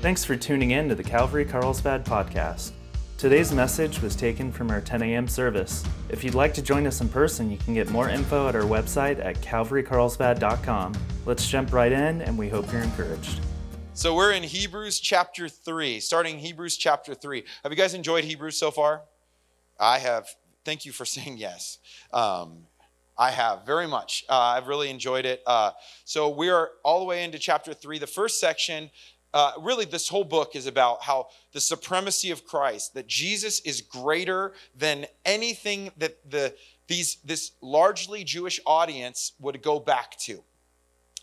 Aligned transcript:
Thanks 0.00 0.24
for 0.24 0.36
tuning 0.36 0.70
in 0.70 0.88
to 0.90 0.94
the 0.94 1.02
Calvary 1.02 1.44
Carlsbad 1.44 2.04
podcast. 2.04 2.70
Today's 3.16 3.52
message 3.52 4.00
was 4.00 4.14
taken 4.14 4.52
from 4.52 4.70
our 4.70 4.80
10 4.80 5.02
a.m. 5.02 5.26
service. 5.26 5.84
If 6.08 6.22
you'd 6.22 6.36
like 6.36 6.54
to 6.54 6.62
join 6.62 6.86
us 6.86 7.00
in 7.00 7.08
person, 7.08 7.50
you 7.50 7.56
can 7.56 7.74
get 7.74 7.90
more 7.90 8.08
info 8.08 8.46
at 8.46 8.54
our 8.54 8.62
website 8.62 9.18
at 9.18 9.40
calvarycarlsbad.com. 9.40 10.94
Let's 11.26 11.48
jump 11.48 11.72
right 11.72 11.90
in, 11.90 12.22
and 12.22 12.38
we 12.38 12.48
hope 12.48 12.70
you're 12.70 12.82
encouraged. 12.82 13.40
So 13.92 14.14
we're 14.14 14.30
in 14.30 14.44
Hebrews 14.44 15.00
chapter 15.00 15.48
3, 15.48 15.98
starting 15.98 16.38
Hebrews 16.38 16.76
chapter 16.76 17.12
3. 17.12 17.42
Have 17.64 17.72
you 17.72 17.76
guys 17.76 17.92
enjoyed 17.92 18.22
Hebrews 18.22 18.56
so 18.56 18.70
far? 18.70 19.02
I 19.80 19.98
have. 19.98 20.28
Thank 20.64 20.84
you 20.84 20.92
for 20.92 21.04
saying 21.06 21.38
yes. 21.38 21.78
Um, 22.12 22.66
I 23.18 23.32
have 23.32 23.66
very 23.66 23.88
much. 23.88 24.24
Uh, 24.28 24.38
I've 24.38 24.68
really 24.68 24.90
enjoyed 24.90 25.26
it. 25.26 25.42
Uh, 25.44 25.72
so 26.04 26.28
we 26.28 26.50
are 26.50 26.70
all 26.84 27.00
the 27.00 27.04
way 27.04 27.24
into 27.24 27.40
chapter 27.40 27.74
3. 27.74 27.98
The 27.98 28.06
first 28.06 28.38
section 28.38 28.90
uh, 29.34 29.52
really, 29.60 29.84
this 29.84 30.08
whole 30.08 30.24
book 30.24 30.56
is 30.56 30.66
about 30.66 31.02
how 31.02 31.28
the 31.52 31.60
supremacy 31.60 32.30
of 32.30 32.44
Christ, 32.46 32.94
that 32.94 33.06
Jesus 33.06 33.60
is 33.60 33.82
greater 33.82 34.52
than 34.74 35.06
anything 35.24 35.90
that 35.98 36.30
the, 36.30 36.54
these, 36.86 37.18
this 37.24 37.52
largely 37.60 38.24
Jewish 38.24 38.58
audience 38.64 39.32
would 39.38 39.62
go 39.62 39.78
back 39.80 40.16
to. 40.20 40.42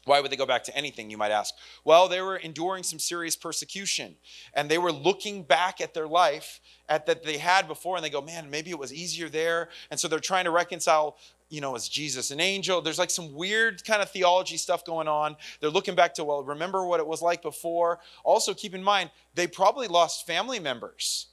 Why 0.06 0.22
would 0.22 0.32
they 0.32 0.36
go 0.36 0.46
back 0.46 0.64
to 0.66 0.78
anything, 0.78 1.10
you 1.10 1.18
might 1.18 1.32
ask? 1.32 1.56
Well, 1.84 2.08
they 2.08 2.22
were 2.22 2.38
enduring 2.38 2.84
some 2.84 3.00
serious 3.00 3.36
persecution 3.36 4.16
and 4.54 4.70
they 4.70 4.78
were 4.78 4.92
looking 4.92 5.42
back 5.42 5.82
at 5.82 5.96
their 5.96 6.08
life 6.08 6.60
at 6.88 7.08
that 7.08 7.24
they 7.24 7.40
had 7.40 7.68
before 7.68 7.96
and 7.96 8.06
they 8.06 8.12
go, 8.12 8.22
man, 8.22 8.52
maybe 8.52 8.70
it 8.70 8.78
was 8.78 8.94
easier 8.94 9.30
there. 9.30 9.70
And 9.90 10.00
so 10.00 10.08
they're 10.08 10.20
trying 10.20 10.46
to 10.46 10.52
reconcile 10.52 11.18
you 11.50 11.62
know, 11.62 11.76
is 11.76 11.88
Jesus 11.88 12.32
an 12.32 12.40
angel? 12.40 12.82
There's 12.82 12.98
like 12.98 13.12
some 13.12 13.34
weird 13.34 13.84
kind 13.86 14.02
of 14.02 14.10
theology 14.10 14.58
stuff 14.58 14.84
going 14.84 15.08
on. 15.08 15.36
They're 15.60 15.70
looking 15.70 15.96
back 15.96 16.14
to, 16.16 16.24
well, 16.24 16.44
remember 16.44 16.86
what 16.86 17.00
it 17.00 17.08
was 17.08 17.22
like 17.22 17.42
before. 17.42 18.00
Also, 18.24 18.54
keep 18.54 18.74
in 18.74 18.84
mind, 18.84 19.12
they 19.36 19.48
probably 19.48 19.88
lost 19.88 20.26
family 20.26 20.60
members 20.60 21.28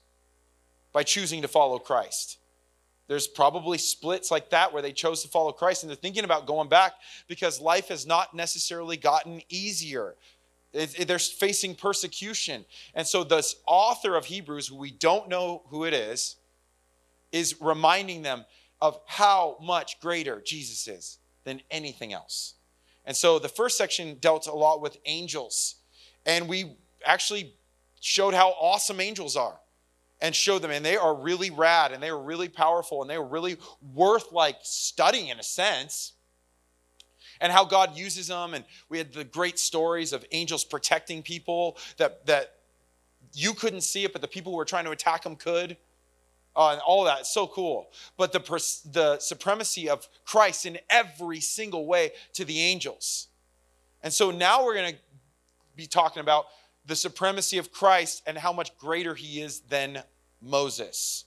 by 0.93 1.03
choosing 1.03 1.43
to 1.43 1.49
follow 1.49 1.79
Christ. 1.79 2.39
There's 3.09 3.27
probably 3.27 3.79
splits 3.79 4.31
like 4.31 4.51
that 4.51 4.73
where 4.73 4.83
they 4.83 4.93
chose 4.93 5.23
to 5.23 5.29
follow 5.29 5.53
Christ 5.53 5.83
and 5.83 5.91
they're 5.91 5.97
thinking 5.97 6.25
about 6.25 6.47
going 6.47 6.69
back 6.69 6.93
because 7.27 7.61
life 7.61 7.89
has 7.89 8.07
not 8.07 8.35
necessarily 8.35 8.97
gotten 8.97 9.43
easier. 9.49 10.15
It, 10.73 11.01
it, 11.01 11.09
they're 11.09 11.19
facing 11.19 11.75
persecution. 11.75 12.65
And 12.95 13.07
so, 13.07 13.25
this 13.25 13.57
author 13.67 14.15
of 14.15 14.25
Hebrews, 14.25 14.69
who 14.69 14.77
we 14.77 14.91
don't 14.91 15.29
know 15.29 15.63
who 15.67 15.85
it 15.85 15.93
is, 15.93 16.37
is 17.33 17.61
reminding 17.61 18.23
them 18.23 18.45
of 18.83 18.99
how 19.07 19.57
much 19.63 20.01
greater 20.01 20.43
Jesus 20.45 20.89
is 20.89 21.19
than 21.45 21.63
anything 21.71 22.13
else. 22.13 22.55
And 23.05 23.17
so 23.17 23.39
the 23.39 23.49
first 23.49 23.79
section 23.79 24.17
dealt 24.21 24.49
a 24.49 24.53
lot 24.53 24.83
with 24.83 24.99
angels. 25.07 25.77
And 26.27 26.49
we 26.49 26.77
actually 27.07 27.55
showed 28.01 28.35
how 28.35 28.51
awesome 28.61 29.01
angels 29.01 29.37
are 29.37 29.61
and 30.21 30.35
showed 30.35 30.63
them. 30.63 30.73
And 30.73 30.85
they 30.85 30.97
are 30.97 31.15
really 31.15 31.51
rad 31.51 31.93
and 31.93 32.03
they 32.03 32.09
are 32.09 32.21
really 32.21 32.49
powerful 32.49 33.03
and 33.03 33.09
they 33.09 33.15
are 33.15 33.25
really 33.25 33.57
worth 33.95 34.33
like 34.33 34.57
studying 34.63 35.29
in 35.29 35.39
a 35.39 35.45
sense. 35.45 36.15
And 37.41 37.53
how 37.53 37.65
God 37.65 37.97
uses 37.97 38.27
them. 38.27 38.53
And 38.53 38.65
we 38.89 38.99
had 38.99 39.13
the 39.13 39.25
great 39.25 39.61
stories 39.61 40.13
of 40.13 40.25
angels 40.33 40.65
protecting 40.65 41.23
people 41.23 41.77
that, 41.99 42.27
that 42.27 42.55
you 43.33 43.55
couldn't 43.55 43.83
see 43.83 44.05
it, 44.05 44.13
but 44.13 44.23
the 44.23 44.29
people 44.29 44.51
who 44.51 44.59
were 44.59 44.65
trying 44.65 44.87
to 44.87 44.91
attack 44.91 45.23
them 45.23 45.37
could 45.37 45.77
uh, 46.55 46.71
and 46.71 46.81
all 46.81 47.05
that. 47.05 47.27
so 47.27 47.47
cool. 47.47 47.91
But 48.17 48.33
the, 48.33 48.41
the 48.93 49.19
supremacy 49.19 49.89
of 49.89 50.09
Christ 50.25 50.67
in 50.67 50.79
every 50.91 51.41
single 51.41 51.87
way 51.87 52.13
to 52.35 52.45
the 52.45 52.61
angels. 52.61 53.29
And 54.03 54.13
so 54.13 54.31
now 54.31 54.65
we're 54.65 54.75
going 54.75 54.93
to 54.93 54.99
be 55.77 55.87
talking 55.87 56.21
about 56.21 56.47
the 56.87 56.97
supremacy 56.97 57.59
of 57.59 57.73
Christ 57.73 58.23
and 58.27 58.37
how 58.37 58.53
much 58.53 58.77
greater 58.77 59.15
he 59.15 59.41
is 59.41 59.61
than 59.61 60.03
Moses. 60.41 61.25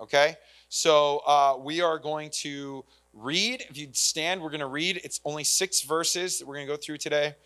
Okay? 0.00 0.36
So 0.68 1.18
uh, 1.26 1.56
we 1.58 1.80
are 1.80 1.98
going 1.98 2.30
to 2.40 2.84
read. 3.12 3.64
If 3.70 3.78
you 3.78 3.88
stand, 3.92 4.42
we're 4.42 4.50
going 4.50 4.60
to 4.60 4.66
read. 4.66 5.00
It's 5.04 5.20
only 5.24 5.44
six 5.44 5.82
verses 5.82 6.38
that 6.38 6.46
we're 6.46 6.56
going 6.56 6.66
to 6.66 6.72
go 6.72 6.76
through 6.76 6.98
today. 6.98 7.36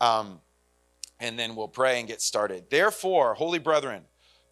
Um, 0.00 0.40
and 1.18 1.38
then 1.38 1.56
we'll 1.56 1.68
pray 1.68 1.98
and 1.98 2.06
get 2.06 2.20
started. 2.20 2.64
Therefore, 2.70 3.34
holy 3.34 3.58
brethren, 3.58 4.02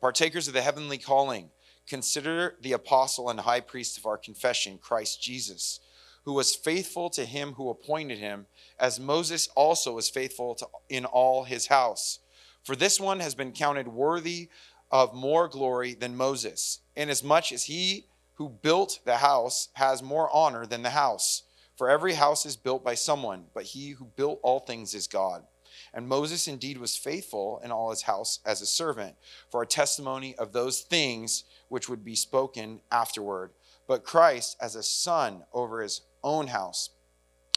partakers 0.00 0.48
of 0.48 0.54
the 0.54 0.62
heavenly 0.62 0.98
calling, 0.98 1.50
Consider 1.86 2.56
the 2.60 2.72
apostle 2.72 3.28
and 3.28 3.40
high 3.40 3.60
priest 3.60 3.98
of 3.98 4.06
our 4.06 4.16
confession, 4.16 4.78
Christ 4.78 5.22
Jesus, 5.22 5.80
who 6.24 6.32
was 6.32 6.56
faithful 6.56 7.10
to 7.10 7.24
him 7.24 7.52
who 7.52 7.68
appointed 7.68 8.18
him, 8.18 8.46
as 8.78 8.98
Moses 8.98 9.48
also 9.54 9.92
was 9.92 10.08
faithful 10.08 10.54
to, 10.54 10.66
in 10.88 11.04
all 11.04 11.44
his 11.44 11.66
house. 11.66 12.20
For 12.62 12.74
this 12.74 12.98
one 12.98 13.20
has 13.20 13.34
been 13.34 13.52
counted 13.52 13.88
worthy 13.88 14.48
of 14.90 15.14
more 15.14 15.48
glory 15.48 15.94
than 15.94 16.16
Moses, 16.16 16.80
inasmuch 16.96 17.52
as 17.52 17.64
he 17.64 18.06
who 18.34 18.48
built 18.48 19.00
the 19.04 19.18
house 19.18 19.68
has 19.74 20.02
more 20.02 20.34
honor 20.34 20.66
than 20.66 20.82
the 20.82 20.90
house. 20.90 21.42
For 21.76 21.90
every 21.90 22.14
house 22.14 22.46
is 22.46 22.56
built 22.56 22.84
by 22.84 22.94
someone, 22.94 23.46
but 23.52 23.64
he 23.64 23.90
who 23.90 24.06
built 24.16 24.40
all 24.42 24.60
things 24.60 24.94
is 24.94 25.06
God. 25.06 25.44
And 25.92 26.08
Moses 26.08 26.48
indeed 26.48 26.78
was 26.78 26.96
faithful 26.96 27.60
in 27.64 27.70
all 27.70 27.90
his 27.90 28.02
house 28.02 28.40
as 28.44 28.60
a 28.60 28.66
servant 28.66 29.16
for 29.50 29.62
a 29.62 29.66
testimony 29.66 30.34
of 30.36 30.52
those 30.52 30.80
things 30.80 31.44
which 31.74 31.88
would 31.88 32.04
be 32.04 32.14
spoken 32.14 32.80
afterward. 32.92 33.50
But 33.88 34.04
Christ 34.04 34.56
as 34.60 34.76
a 34.76 34.82
son 34.84 35.42
over 35.52 35.82
his 35.82 36.02
own 36.22 36.46
house, 36.46 36.90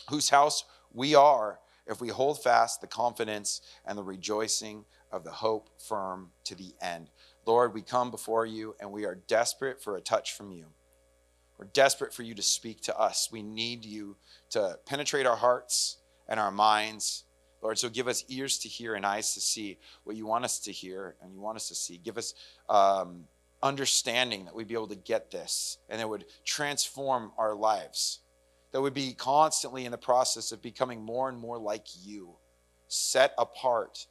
whose 0.10 0.32
house 0.32 0.66
we 0.92 1.14
are 1.14 1.60
if 1.86 2.02
we 2.02 2.08
hold 2.08 2.42
fast 2.42 2.82
the 2.82 2.88
confidence 2.88 3.62
and 3.86 3.96
the 3.96 4.04
rejoicing 4.04 4.86
of 5.12 5.24
the 5.24 5.30
hope 5.30 5.70
firm 5.80 6.32
to 6.46 6.56
the 6.56 6.74
end. 6.82 7.12
Lord, 7.46 7.76
we 7.76 7.84
come 7.84 8.10
before 8.10 8.48
you 8.48 8.76
and 8.82 8.92
we 8.92 9.06
are 9.06 9.20
desperate 9.28 9.84
for 9.84 9.98
a 9.98 10.02
touch 10.02 10.34
from 10.34 10.52
you. 10.52 10.66
We're 11.60 11.68
desperate 11.68 12.12
for 12.12 12.24
you 12.24 12.34
to 12.34 12.42
speak 12.42 12.82
to 12.86 13.00
us. 13.00 13.30
We 13.32 13.44
need 13.44 13.86
you 13.86 14.18
to 14.50 14.80
penetrate 14.88 15.28
our 15.28 15.38
hearts 15.38 15.98
and 16.28 16.40
our 16.40 16.52
minds. 16.52 17.24
Lord, 17.62 17.78
so 17.78 17.88
give 17.88 18.08
us 18.08 18.26
ears 18.30 18.58
to 18.60 18.68
hear 18.68 18.96
and 18.96 19.06
eyes 19.06 19.36
to 19.36 19.42
see 19.42 19.78
what 20.06 20.16
you 20.16 20.26
want 20.26 20.44
us 20.44 20.58
to 20.62 20.72
hear 20.72 21.16
and 21.22 21.36
you 21.36 21.40
want 21.40 21.58
us 21.58 21.68
to 21.68 21.76
see. 21.76 22.00
Give 22.00 22.18
us 22.18 22.34
um, 22.68 23.26
understanding 23.62 24.46
that 24.46 24.56
we'd 24.56 24.68
be 24.68 24.74
able 24.74 24.88
to 24.88 24.96
get 24.96 25.32
this 25.32 25.78
and 25.90 26.02
it 26.02 26.08
would 26.08 26.26
transform 26.46 27.32
our 27.38 27.56
lives. 27.56 28.20
That 28.72 28.82
we'd 28.82 28.94
be 28.94 29.14
constantly 29.14 29.86
in 29.86 29.92
the 29.92 29.98
process 29.98 30.52
of 30.52 30.62
becoming 30.62 31.02
more 31.02 31.30
and 31.30 31.38
more 31.38 31.58
like 31.58 31.86
you, 32.04 32.36
set 32.88 33.34
apart, 33.38 34.06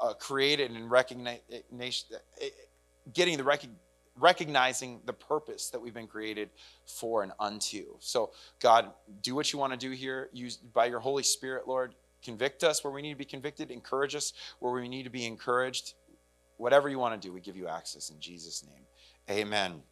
uh, 0.00 0.14
created 0.14 0.70
and 0.70 0.90
recognized, 0.90 1.42
getting 3.12 3.36
the 3.36 3.44
rec- 3.44 3.66
recognizing 4.18 5.00
the 5.06 5.12
purpose 5.12 5.70
that 5.70 5.80
we've 5.80 5.94
been 5.94 6.06
created 6.06 6.50
for 6.86 7.22
and 7.22 7.32
unto. 7.40 7.96
So, 7.98 8.30
God, 8.60 8.92
do 9.22 9.34
what 9.34 9.52
you 9.52 9.58
want 9.58 9.72
to 9.72 9.78
do 9.78 9.90
here. 9.90 10.28
Use 10.32 10.56
by 10.56 10.86
your 10.86 11.00
Holy 11.00 11.22
Spirit, 11.22 11.66
Lord. 11.66 11.94
Convict 12.22 12.64
us 12.64 12.84
where 12.84 12.92
we 12.92 13.02
need 13.02 13.12
to 13.12 13.18
be 13.18 13.24
convicted. 13.24 13.70
Encourage 13.70 14.14
us 14.14 14.32
where 14.60 14.72
we 14.72 14.88
need 14.88 15.02
to 15.02 15.10
be 15.10 15.26
encouraged 15.26 15.94
Whatever 16.56 16.88
you 16.88 16.98
want 16.98 17.20
to 17.20 17.28
do, 17.28 17.32
we 17.32 17.40
give 17.40 17.56
you 17.56 17.68
access 17.68 18.10
in 18.10 18.20
Jesus' 18.20 18.64
name. 18.64 18.84
Amen. 19.30 19.82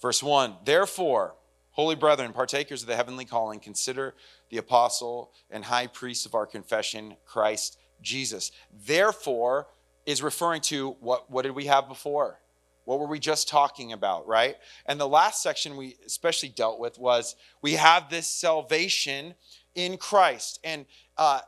Verse 0.00 0.22
1 0.22 0.56
Therefore, 0.64 1.34
holy 1.70 1.94
brethren, 1.94 2.32
partakers 2.32 2.82
of 2.82 2.88
the 2.88 2.96
heavenly 2.96 3.24
calling, 3.24 3.60
consider 3.60 4.14
the 4.50 4.58
apostle 4.58 5.32
and 5.50 5.64
high 5.64 5.86
priest 5.86 6.26
of 6.26 6.34
our 6.34 6.46
confession, 6.46 7.16
Christ 7.24 7.78
Jesus. 8.02 8.52
Therefore 8.86 9.68
is 10.04 10.22
referring 10.22 10.60
to 10.62 10.90
what, 11.00 11.30
what 11.30 11.42
did 11.42 11.54
we 11.54 11.66
have 11.66 11.88
before? 11.88 12.40
What 12.84 13.00
were 13.00 13.08
we 13.08 13.18
just 13.18 13.48
talking 13.48 13.92
about, 13.92 14.28
right? 14.28 14.54
And 14.86 15.00
the 15.00 15.08
last 15.08 15.42
section 15.42 15.76
we 15.76 15.96
especially 16.06 16.50
dealt 16.50 16.78
with 16.78 16.98
was 16.98 17.34
we 17.60 17.72
have 17.72 18.08
this 18.08 18.28
salvation 18.28 19.34
in 19.74 19.96
Christ. 19.96 20.60
And 20.62 20.86
uh, 21.18 21.40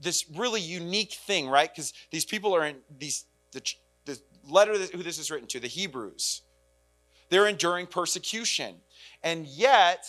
this 0.00 0.24
really 0.36 0.60
unique 0.60 1.12
thing, 1.12 1.48
right? 1.48 1.70
Because 1.72 1.92
these 2.10 2.24
people 2.24 2.54
are 2.54 2.66
in 2.66 2.76
these 2.98 3.24
the, 3.52 3.62
the 4.04 4.18
letter 4.48 4.76
that, 4.78 4.90
who 4.90 5.02
this 5.02 5.18
is 5.18 5.30
written 5.30 5.48
to, 5.48 5.60
the 5.60 5.68
Hebrews. 5.68 6.42
They're 7.30 7.46
enduring 7.46 7.86
persecution, 7.86 8.76
and 9.22 9.46
yet 9.46 10.04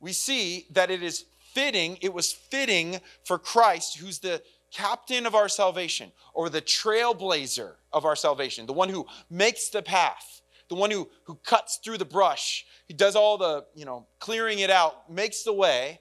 we 0.00 0.12
see 0.12 0.66
that 0.72 0.90
it 0.90 1.02
is 1.02 1.24
fitting. 1.54 1.98
It 2.00 2.12
was 2.12 2.32
fitting 2.32 3.00
for 3.24 3.38
Christ, 3.38 3.98
who's 3.98 4.18
the 4.18 4.42
captain 4.70 5.24
of 5.24 5.34
our 5.34 5.48
salvation, 5.48 6.12
or 6.34 6.50
the 6.50 6.60
trailblazer 6.60 7.74
of 7.92 8.04
our 8.04 8.16
salvation, 8.16 8.66
the 8.66 8.72
one 8.72 8.88
who 8.90 9.06
makes 9.30 9.70
the 9.70 9.82
path, 9.82 10.42
the 10.68 10.74
one 10.74 10.90
who, 10.90 11.08
who 11.24 11.36
cuts 11.36 11.78
through 11.82 11.98
the 11.98 12.04
brush, 12.04 12.66
he 12.86 12.94
does 12.94 13.16
all 13.16 13.38
the, 13.38 13.64
you 13.74 13.86
know, 13.86 14.06
clearing 14.18 14.58
it 14.58 14.70
out, 14.70 15.10
makes 15.10 15.42
the 15.42 15.52
way, 15.52 16.00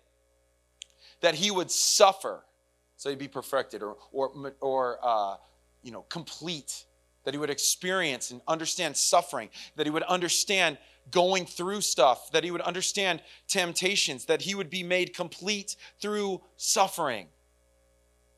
that 1.21 1.36
he 1.36 1.50
would 1.50 1.71
suffer 1.71 2.44
so 2.97 3.09
he'd 3.09 3.19
be 3.19 3.27
perfected 3.27 3.81
or, 3.81 3.95
or, 4.11 4.53
or 4.59 4.97
uh, 5.01 5.38
you 5.83 5.91
know, 5.91 6.01
complete, 6.09 6.85
that 7.23 7.33
he 7.33 7.38
would 7.38 7.49
experience 7.49 8.31
and 8.31 8.41
understand 8.47 8.97
suffering, 8.97 9.49
that 9.75 9.85
he 9.85 9.89
would 9.89 10.03
understand 10.03 10.77
going 11.11 11.45
through 11.45 11.81
stuff, 11.81 12.31
that 12.31 12.44
he 12.44 12.51
would 12.51 12.61
understand 12.61 13.21
temptations, 13.47 14.25
that 14.25 14.41
he 14.41 14.55
would 14.55 14.69
be 14.69 14.83
made 14.83 15.13
complete 15.13 15.75
through 16.01 16.41
suffering. 16.57 17.27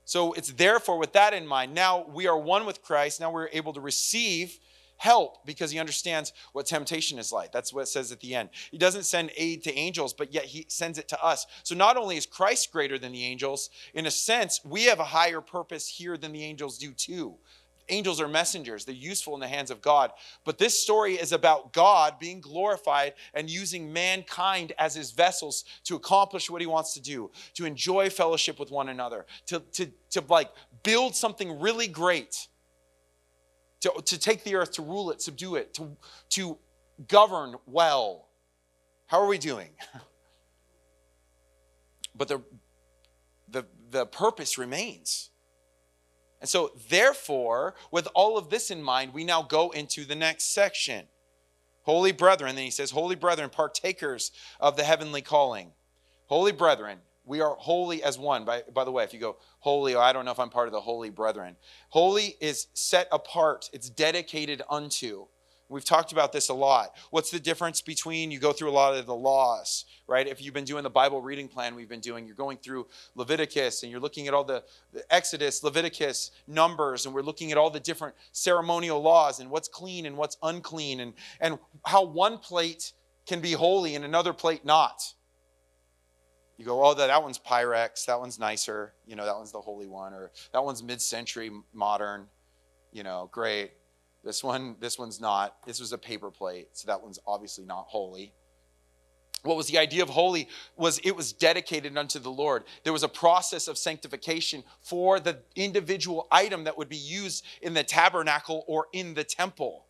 So 0.06 0.34
it's 0.34 0.52
therefore 0.52 0.98
with 0.98 1.14
that 1.14 1.34
in 1.34 1.48
mind, 1.48 1.74
now 1.74 2.06
we 2.08 2.28
are 2.28 2.38
one 2.38 2.66
with 2.66 2.82
Christ. 2.82 3.20
Now 3.20 3.32
we're 3.32 3.50
able 3.54 3.74
to 3.74 3.82
receive 3.82 4.60
help 5.00 5.46
because 5.46 5.72
he 5.72 5.80
understands 5.80 6.34
what 6.52 6.66
temptation 6.66 7.18
is 7.18 7.32
like. 7.32 7.52
That's 7.52 7.74
what 7.74 7.82
it 7.82 7.88
says 7.88 8.12
at 8.12 8.20
the 8.20 8.36
end. 8.36 8.50
He 8.70 8.78
doesn't 8.78 9.06
send 9.06 9.32
aid 9.36 9.64
to 9.64 9.74
angels, 9.74 10.14
but 10.14 10.34
yet 10.34 10.46
he 10.46 10.66
sends 10.68 11.00
it 11.00 11.08
to 11.08 11.24
us. 11.24 11.48
So 11.64 11.74
not 11.74 11.98
only 11.98 12.18
is 12.18 12.26
Christ 12.26 12.72
greater 12.72 13.00
than 13.00 13.14
the 13.14 13.24
angels, 13.24 13.70
in 13.94 14.06
a 14.06 14.12
sense, 14.12 14.60
we 14.64 14.84
have 14.84 15.00
a 15.00 15.06
higher 15.06 15.42
purpose 15.42 15.88
here 15.88 16.18
than 16.18 16.34
the 16.34 16.44
angels 16.44 16.78
do 16.78 16.92
too. 16.92 17.36
Angels 17.88 18.20
are 18.22 18.28
messengers, 18.28 18.84
they're 18.86 18.94
useful 18.94 19.34
in 19.34 19.40
the 19.40 19.48
hands 19.48 19.72
of 19.72 19.82
God. 19.82 20.12
But 20.44 20.58
this 20.58 20.80
story 20.80 21.16
is 21.16 21.32
about 21.32 21.72
God 21.72 22.20
being 22.20 22.42
glorified 22.42 23.14
and 23.34 23.50
using 23.50 23.92
mankind 23.92 24.74
as 24.78 24.96
his 24.96 25.12
vessels 25.12 25.64
to 25.86 25.96
accomplish 25.96 26.50
what 26.50 26.62
he 26.62 26.68
wants 26.68 26.94
to 26.96 27.02
do, 27.02 27.32
to 27.56 27.66
enjoy 27.66 28.10
fellowship 28.10 28.60
with 28.60 28.70
one 28.70 28.90
another, 28.90 29.26
to, 29.48 29.62
to, 29.72 29.90
to 30.12 30.24
like 30.28 30.52
build 30.84 31.16
something 31.16 31.60
really 31.60 31.88
great, 31.88 32.49
to, 33.82 33.94
to 34.06 34.20
take 34.20 34.44
the 34.44 34.56
earth, 34.56 34.72
to 34.74 34.82
rule 34.82 35.12
it, 35.12 35.22
subdue 35.22 35.56
it, 35.56 35.74
to, 35.76 35.98
to 36.30 36.58
govern 37.08 37.56
well. 37.66 38.28
How 39.08 39.22
are 39.22 39.28
we 39.28 39.38
doing? 39.38 39.70
but 42.16 42.28
the, 42.28 42.42
the, 43.50 43.66
the 43.90 44.06
purpose 44.06 44.58
remains. 44.58 45.30
And 46.42 46.50
so, 46.50 46.72
therefore, 46.90 47.76
with 47.92 48.08
all 48.14 48.38
of 48.38 48.50
this 48.50 48.72
in 48.72 48.82
mind, 48.82 49.14
we 49.14 49.24
now 49.24 49.42
go 49.42 49.72
into 49.72 50.06
the 50.06 50.16
next 50.16 50.54
section. 50.54 51.06
Holy 51.84 52.12
brethren, 52.12 52.56
then 52.56 52.64
he 52.64 52.72
says, 52.72 52.92
Holy 52.92 53.16
brethren, 53.16 53.50
partakers 53.50 54.32
of 54.60 54.78
the 54.78 54.84
heavenly 54.84 55.22
calling. 55.22 55.72
Holy 56.28 56.52
brethren, 56.52 57.00
we 57.30 57.42
are 57.42 57.56
holy 57.60 58.02
as 58.02 58.18
one. 58.18 58.44
By, 58.44 58.64
by 58.74 58.84
the 58.84 58.92
way, 58.92 59.04
if 59.04 59.14
you 59.14 59.20
go 59.20 59.38
holy, 59.60 59.96
I 59.96 60.12
don't 60.12 60.26
know 60.26 60.32
if 60.32 60.40
I'm 60.40 60.50
part 60.50 60.68
of 60.68 60.72
the 60.74 60.82
holy 60.82 61.12
brethren. 61.12 61.56
Holy 61.90 62.36
is 62.42 62.68
set 62.74 63.08
apart, 63.12 63.70
it's 63.72 63.90
dedicated 63.90 64.64
unto. 64.68 65.28
We've 65.72 65.86
talked 65.86 66.12
about 66.12 66.34
this 66.34 66.50
a 66.50 66.56
lot. 66.56 66.96
What's 67.12 67.30
the 67.30 67.40
difference 67.40 67.82
between 67.82 68.32
you 68.32 68.40
go 68.40 68.52
through 68.52 68.72
a 68.72 68.74
lot 68.74 68.96
of 68.96 69.06
the 69.06 69.14
laws, 69.14 69.86
right? 70.08 70.28
If 70.28 70.42
you've 70.42 70.56
been 70.56 70.64
doing 70.64 70.82
the 70.82 70.90
Bible 70.90 71.22
reading 71.22 71.48
plan 71.48 71.76
we've 71.76 71.88
been 71.88 72.00
doing, 72.00 72.26
you're 72.26 72.34
going 72.34 72.58
through 72.58 72.88
Leviticus 73.14 73.84
and 73.84 73.92
you're 73.92 74.02
looking 74.02 74.28
at 74.28 74.34
all 74.34 74.44
the, 74.44 74.64
the, 74.92 75.04
Exodus, 75.14 75.64
Leviticus, 75.64 76.32
Numbers, 76.48 77.06
and 77.06 77.14
we're 77.14 77.22
looking 77.22 77.52
at 77.52 77.60
all 77.60 77.70
the 77.70 77.80
different 77.80 78.16
ceremonial 78.32 79.00
laws 79.00 79.40
and 79.40 79.52
what's 79.52 79.68
clean 79.68 80.08
and 80.08 80.18
what's 80.18 80.38
unclean 80.42 81.02
and, 81.02 81.14
and 81.40 81.60
how 81.86 82.04
one 82.04 82.40
plate 82.40 82.94
can 83.28 83.40
be 83.40 83.52
holy 83.52 83.94
and 83.94 84.04
another 84.04 84.34
plate 84.34 84.66
not. 84.66 85.14
You 86.60 86.66
go, 86.66 86.84
oh, 86.84 86.94
that, 86.94 87.08
that 87.08 87.24
one's 87.24 87.40
Pyrex, 87.40 88.06
that 88.08 88.20
one's 88.20 88.38
nicer, 88.38 88.92
you 89.08 89.16
know, 89.16 89.24
that 89.24 89.38
one's 89.38 89.54
the 89.54 89.62
holy 89.62 89.88
one, 89.88 90.14
or 90.14 90.30
that 90.52 90.62
one's 90.62 90.84
mid 90.84 91.02
century 91.02 91.50
modern, 91.74 92.28
you 92.92 93.02
know, 93.02 93.30
great. 93.32 93.72
This 94.26 94.44
one, 94.44 94.76
this 94.82 95.00
one's 95.00 95.22
not. 95.22 95.56
This 95.66 95.80
was 95.80 95.94
a 95.94 95.98
paper 95.98 96.30
plate, 96.30 96.68
so 96.74 96.88
that 96.88 97.02
one's 97.02 97.18
obviously 97.26 97.64
not 97.64 97.86
holy. 97.88 98.34
What 99.44 99.56
was 99.56 99.68
the 99.68 99.78
idea 99.78 100.04
of 100.04 100.10
holy 100.10 100.50
was 100.76 101.00
it 101.06 101.16
was 101.16 101.32
dedicated 101.32 101.98
unto 101.98 102.20
the 102.20 102.30
Lord. 102.30 102.66
There 102.84 102.92
was 102.92 103.04
a 103.04 103.08
process 103.08 103.70
of 103.70 103.78
sanctification 103.78 104.66
for 104.82 105.22
the 105.22 105.40
individual 105.56 106.28
item 106.30 106.66
that 106.66 106.78
would 106.78 106.90
be 106.90 106.98
used 106.98 107.46
in 107.62 107.74
the 107.74 107.86
tabernacle 107.86 108.66
or 108.68 108.88
in 108.92 109.14
the 109.14 109.24
temple. 109.24 109.86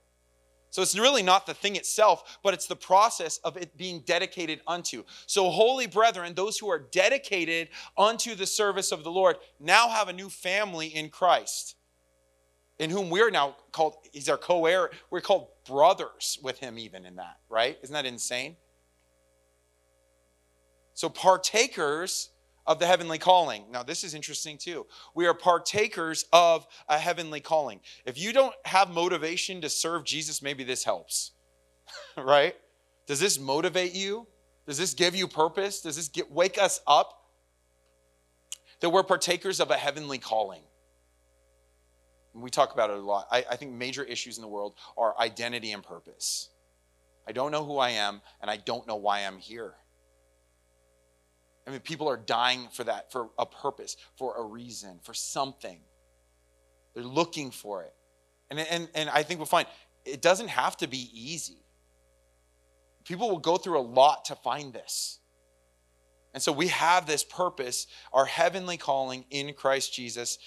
So 0.72 0.82
it's 0.82 0.98
really 0.98 1.24
not 1.24 1.46
the 1.46 1.54
thing 1.54 1.76
itself, 1.76 2.40
but 2.44 2.54
it's 2.54 2.68
the 2.68 2.76
process 2.76 3.40
of 3.40 3.58
it 3.58 3.76
being 3.76 4.02
dedicated 4.02 4.62
unto. 4.68 5.04
So, 5.26 5.50
holy 5.50 5.88
brethren, 5.88 6.36
those 6.36 6.60
who 6.60 6.70
are 6.70 6.80
dedicated 6.80 7.70
unto 7.98 8.36
the 8.36 8.46
service 8.46 8.92
of 8.92 9.04
the 9.04 9.12
Lord, 9.12 9.38
now 9.60 9.90
have 9.90 10.10
a 10.10 10.14
new 10.14 10.30
family 10.30 10.88
in 10.88 11.10
Christ 11.10 11.76
in 12.80 12.90
whom 12.90 13.10
we're 13.10 13.30
now 13.30 13.58
called, 13.72 13.96
he's 14.14 14.30
our 14.30 14.38
co 14.38 14.66
heir. 14.66 14.90
We're 15.12 15.22
called 15.22 15.48
brothers 15.68 16.40
with 16.42 16.60
him, 16.60 16.80
even 16.80 17.06
in 17.06 17.18
that, 17.18 17.38
right? 17.50 17.78
Isn't 17.84 17.94
that 17.94 18.06
insane? 18.06 18.56
So, 20.94 21.10
partakers 21.10 22.30
of 22.66 22.80
the 22.80 22.86
heavenly 22.86 23.18
calling. 23.18 23.66
Now, 23.72 23.84
this 23.84 24.04
is 24.04 24.14
interesting 24.14 24.58
too. 24.58 24.86
We 25.16 25.26
are 25.26 25.34
partakers 25.34 26.26
of 26.32 26.68
a 26.88 26.98
heavenly 26.98 27.40
calling. 27.40 27.80
If 28.06 28.18
you 28.18 28.34
don't 28.34 28.56
have 28.66 28.90
motivation 28.90 29.62
to 29.62 29.70
serve 29.70 30.04
Jesus, 30.04 30.42
maybe 30.42 30.64
this 30.64 30.84
helps, 30.84 31.32
right? 32.18 32.56
Does 33.08 33.20
this 33.20 33.40
motivate 33.40 33.94
you? 33.94 34.28
Does 34.68 34.78
this 34.78 34.94
give 34.94 35.16
you 35.16 35.28
purpose? 35.28 35.82
Does 35.82 35.96
this 35.96 36.10
get, 36.10 36.32
wake 36.32 36.62
us 36.62 36.80
up? 36.86 37.16
That 38.82 38.92
we're 38.92 39.04
partakers 39.04 39.60
of 39.60 39.72
a 39.72 39.76
heavenly 39.76 40.20
calling. 40.20 40.62
We 42.34 42.52
talk 42.52 42.74
about 42.74 42.92
it 42.92 42.98
a 42.98 43.02
lot. 43.02 43.28
I, 43.32 43.44
I 43.50 43.56
think 43.56 43.74
major 43.74 44.04
issues 44.04 44.38
in 44.38 44.44
the 44.44 44.48
world 44.48 44.76
are 44.96 45.16
identity 45.20 45.72
and 45.72 45.84
purpose. 45.84 46.50
I 47.28 47.32
don't 47.32 47.52
know 47.52 47.66
who 47.66 47.78
I 47.78 47.92
am, 47.92 48.22
and 48.42 48.50
I 48.50 48.58
don't 48.58 48.88
know 48.88 48.96
why 48.96 49.22
I'm 49.22 49.38
here. 49.38 49.74
I 51.70 51.72
mean, 51.72 51.82
people 51.82 52.10
are 52.10 52.18
dying 52.18 52.68
for 52.72 52.84
that, 52.86 53.12
for 53.12 53.30
a 53.38 53.46
purpose, 53.46 53.96
for 54.18 54.36
a 54.38 54.44
reason, 54.44 55.00
for 55.04 55.14
something. 55.14 55.78
They're 56.96 57.04
looking 57.04 57.52
for 57.52 57.84
it. 57.84 57.94
And, 58.50 58.60
and, 58.60 58.90
and 58.96 59.08
I 59.08 59.22
think 59.22 59.40
we'll 59.40 59.46
find 59.46 59.68
it 60.04 60.20
doesn't 60.20 60.48
have 60.48 60.78
to 60.78 60.88
be 60.88 61.12
easy. 61.14 61.62
People 63.06 63.30
will 63.30 63.38
go 63.38 63.58
through 63.58 63.78
a 63.78 63.82
lot 63.82 64.26
to 64.26 64.36
find 64.36 64.74
this. 64.74 65.20
And 66.34 66.42
so 66.42 66.52
we 66.52 66.70
have 66.70 67.06
this 67.06 67.24
purpose, 67.24 67.86
our 68.14 68.26
heavenly 68.26 68.78
calling 68.78 69.26
in 69.30 69.54
Christ 69.54 69.94
Jesus 69.94 70.40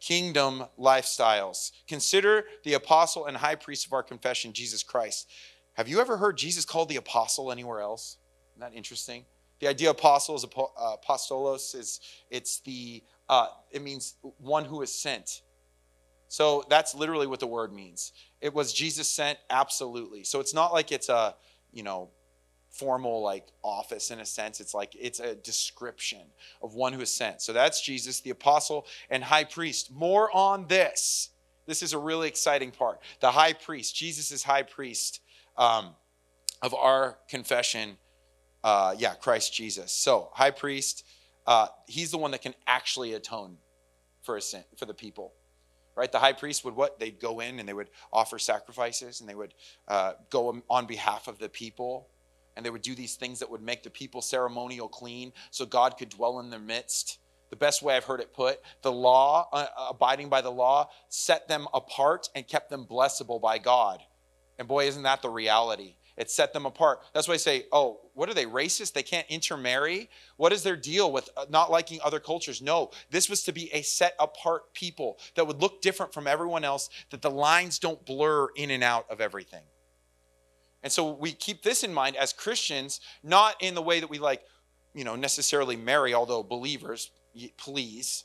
kingdom 0.00 0.64
lifestyles. 0.76 1.70
Consider 1.86 2.46
the 2.64 2.74
apostle 2.74 3.26
and 3.26 3.36
high 3.36 3.54
priest 3.54 3.86
of 3.86 3.92
our 3.92 4.02
confession, 4.02 4.52
Jesus 4.52 4.82
Christ. 4.82 5.30
Have 5.74 5.86
you 5.86 6.00
ever 6.00 6.16
heard 6.16 6.36
Jesus 6.36 6.64
called 6.64 6.88
the 6.88 6.96
apostle 6.96 7.52
anywhere 7.52 7.80
else? 7.80 8.16
Isn't 8.56 8.60
that 8.72 8.76
interesting? 8.76 9.24
The 9.60 9.68
idea 9.68 9.90
of 9.90 9.96
apostle 9.96 10.34
is 10.36 10.44
uh, 10.44 10.96
apostolos 10.96 11.74
is 11.74 12.00
it's 12.30 12.60
the 12.60 13.02
uh, 13.28 13.48
it 13.70 13.82
means 13.82 14.16
one 14.38 14.64
who 14.64 14.82
is 14.82 14.92
sent. 14.92 15.42
So 16.28 16.64
that's 16.68 16.94
literally 16.94 17.26
what 17.26 17.40
the 17.40 17.46
word 17.46 17.72
means. 17.72 18.12
It 18.40 18.52
was 18.52 18.72
Jesus 18.72 19.08
sent, 19.08 19.38
absolutely. 19.50 20.24
So 20.24 20.40
it's 20.40 20.52
not 20.52 20.72
like 20.72 20.90
it's 20.92 21.08
a 21.08 21.36
you 21.72 21.82
know 21.82 22.10
formal 22.74 23.22
like 23.22 23.46
office 23.62 24.10
in 24.10 24.18
a 24.18 24.26
sense 24.26 24.58
it's 24.58 24.74
like 24.74 24.96
it's 24.98 25.20
a 25.20 25.36
description 25.36 26.22
of 26.60 26.74
one 26.74 26.92
who 26.92 27.00
is 27.00 27.12
sent 27.12 27.40
so 27.40 27.52
that's 27.52 27.80
jesus 27.80 28.20
the 28.20 28.30
apostle 28.30 28.84
and 29.10 29.22
high 29.22 29.44
priest 29.44 29.92
more 29.92 30.28
on 30.36 30.66
this 30.66 31.30
this 31.66 31.84
is 31.84 31.92
a 31.92 31.98
really 31.98 32.26
exciting 32.26 32.72
part 32.72 32.98
the 33.20 33.30
high 33.30 33.52
priest 33.52 33.94
jesus 33.94 34.32
is 34.32 34.42
high 34.42 34.62
priest 34.62 35.20
um, 35.56 35.90
of 36.62 36.74
our 36.74 37.16
confession 37.28 37.96
uh, 38.64 38.94
yeah 38.98 39.14
christ 39.14 39.54
jesus 39.54 39.92
so 39.92 40.30
high 40.32 40.50
priest 40.50 41.04
uh, 41.46 41.68
he's 41.86 42.10
the 42.10 42.18
one 42.18 42.32
that 42.32 42.42
can 42.42 42.54
actually 42.66 43.12
atone 43.12 43.58
for 44.22 44.36
a 44.36 44.40
sin 44.40 44.64
for 44.76 44.86
the 44.86 44.94
people 44.94 45.32
right 45.96 46.10
the 46.10 46.18
high 46.18 46.32
priest 46.32 46.64
would 46.64 46.74
what 46.74 46.98
they'd 46.98 47.20
go 47.20 47.38
in 47.38 47.60
and 47.60 47.68
they 47.68 47.72
would 47.72 47.90
offer 48.12 48.38
sacrifices 48.38 49.20
and 49.20 49.28
they 49.28 49.34
would 49.34 49.54
uh, 49.86 50.14
go 50.30 50.60
on 50.68 50.86
behalf 50.86 51.28
of 51.28 51.38
the 51.38 51.48
people 51.48 52.08
and 52.56 52.64
they 52.64 52.70
would 52.70 52.82
do 52.82 52.94
these 52.94 53.16
things 53.16 53.40
that 53.40 53.50
would 53.50 53.62
make 53.62 53.82
the 53.82 53.90
people 53.90 54.22
ceremonial 54.22 54.88
clean 54.88 55.32
so 55.50 55.66
God 55.66 55.96
could 55.96 56.08
dwell 56.08 56.40
in 56.40 56.50
their 56.50 56.60
midst. 56.60 57.18
The 57.50 57.56
best 57.56 57.82
way 57.82 57.96
I've 57.96 58.04
heard 58.04 58.20
it 58.20 58.32
put, 58.32 58.60
the 58.82 58.92
law, 58.92 59.48
uh, 59.52 59.66
abiding 59.90 60.28
by 60.28 60.40
the 60.40 60.50
law, 60.50 60.90
set 61.08 61.46
them 61.48 61.66
apart 61.74 62.28
and 62.34 62.46
kept 62.46 62.70
them 62.70 62.86
blessable 62.86 63.40
by 63.40 63.58
God. 63.58 64.00
And 64.58 64.66
boy, 64.66 64.86
isn't 64.86 65.02
that 65.02 65.22
the 65.22 65.30
reality? 65.30 65.96
It 66.16 66.30
set 66.30 66.52
them 66.52 66.64
apart. 66.64 67.00
That's 67.12 67.26
why 67.26 67.34
I 67.34 67.38
say, 67.38 67.64
oh, 67.72 68.00
what 68.14 68.28
are 68.28 68.34
they, 68.34 68.46
racist? 68.46 68.92
They 68.92 69.02
can't 69.02 69.26
intermarry? 69.28 70.08
What 70.36 70.52
is 70.52 70.62
their 70.62 70.76
deal 70.76 71.10
with 71.10 71.28
uh, 71.36 71.46
not 71.50 71.72
liking 71.72 71.98
other 72.04 72.20
cultures? 72.20 72.62
No, 72.62 72.90
this 73.10 73.28
was 73.28 73.42
to 73.44 73.52
be 73.52 73.72
a 73.72 73.82
set 73.82 74.14
apart 74.20 74.72
people 74.74 75.18
that 75.34 75.46
would 75.46 75.60
look 75.60 75.82
different 75.82 76.14
from 76.14 76.28
everyone 76.28 76.62
else, 76.62 76.88
that 77.10 77.22
the 77.22 77.30
lines 77.30 77.80
don't 77.80 78.04
blur 78.06 78.48
in 78.54 78.70
and 78.70 78.84
out 78.84 79.10
of 79.10 79.20
everything. 79.20 79.64
And 80.84 80.92
so 80.92 81.10
we 81.10 81.32
keep 81.32 81.62
this 81.62 81.82
in 81.82 81.92
mind 81.92 82.14
as 82.14 82.32
Christians, 82.32 83.00
not 83.22 83.56
in 83.60 83.74
the 83.74 83.82
way 83.82 84.00
that 84.00 84.10
we 84.10 84.18
like, 84.18 84.42
you 84.94 85.02
know, 85.02 85.16
necessarily 85.16 85.76
marry, 85.76 86.14
although 86.14 86.42
believers, 86.42 87.10
please. 87.56 88.24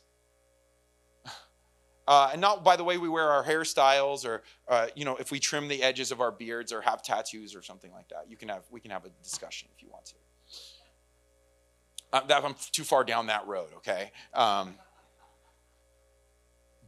Uh, 2.10 2.32
and 2.32 2.42
not 2.42 2.63
by 2.63 2.75
the 2.75 2.84
way 2.84 2.98
we 2.98 3.08
wear 3.08 3.30
our 3.30 3.44
hairstyles 3.44 4.25
or, 4.25 4.42
uh, 4.68 4.88
you 4.96 5.06
know, 5.06 5.16
if 5.18 5.30
we 5.30 5.39
trim 5.39 5.68
the 5.68 5.84
edges 5.84 6.12
of 6.12 6.22
our 6.22 6.32
beards 6.32 6.74
or 6.74 6.82
have 6.82 7.04
tattoos 7.04 7.56
or 7.56 7.62
something 7.62 7.92
like 7.92 8.10
that. 8.10 8.25
You 8.28 8.36
can 8.36 8.50
have, 8.50 8.63
we 8.72 8.80
can 8.80 8.89
have 8.89 9.06
a 9.06 9.10
discussion 9.22 9.70
if 9.78 9.84
you 9.84 9.89
want 9.92 10.06
to. 10.06 10.16
Uh, 12.12 12.25
that, 12.25 12.44
I'm 12.44 12.56
too 12.72 12.84
far 12.84 13.04
down 13.04 13.28
that 13.28 13.46
road, 13.46 13.68
okay? 13.78 14.12
Um, 14.34 14.74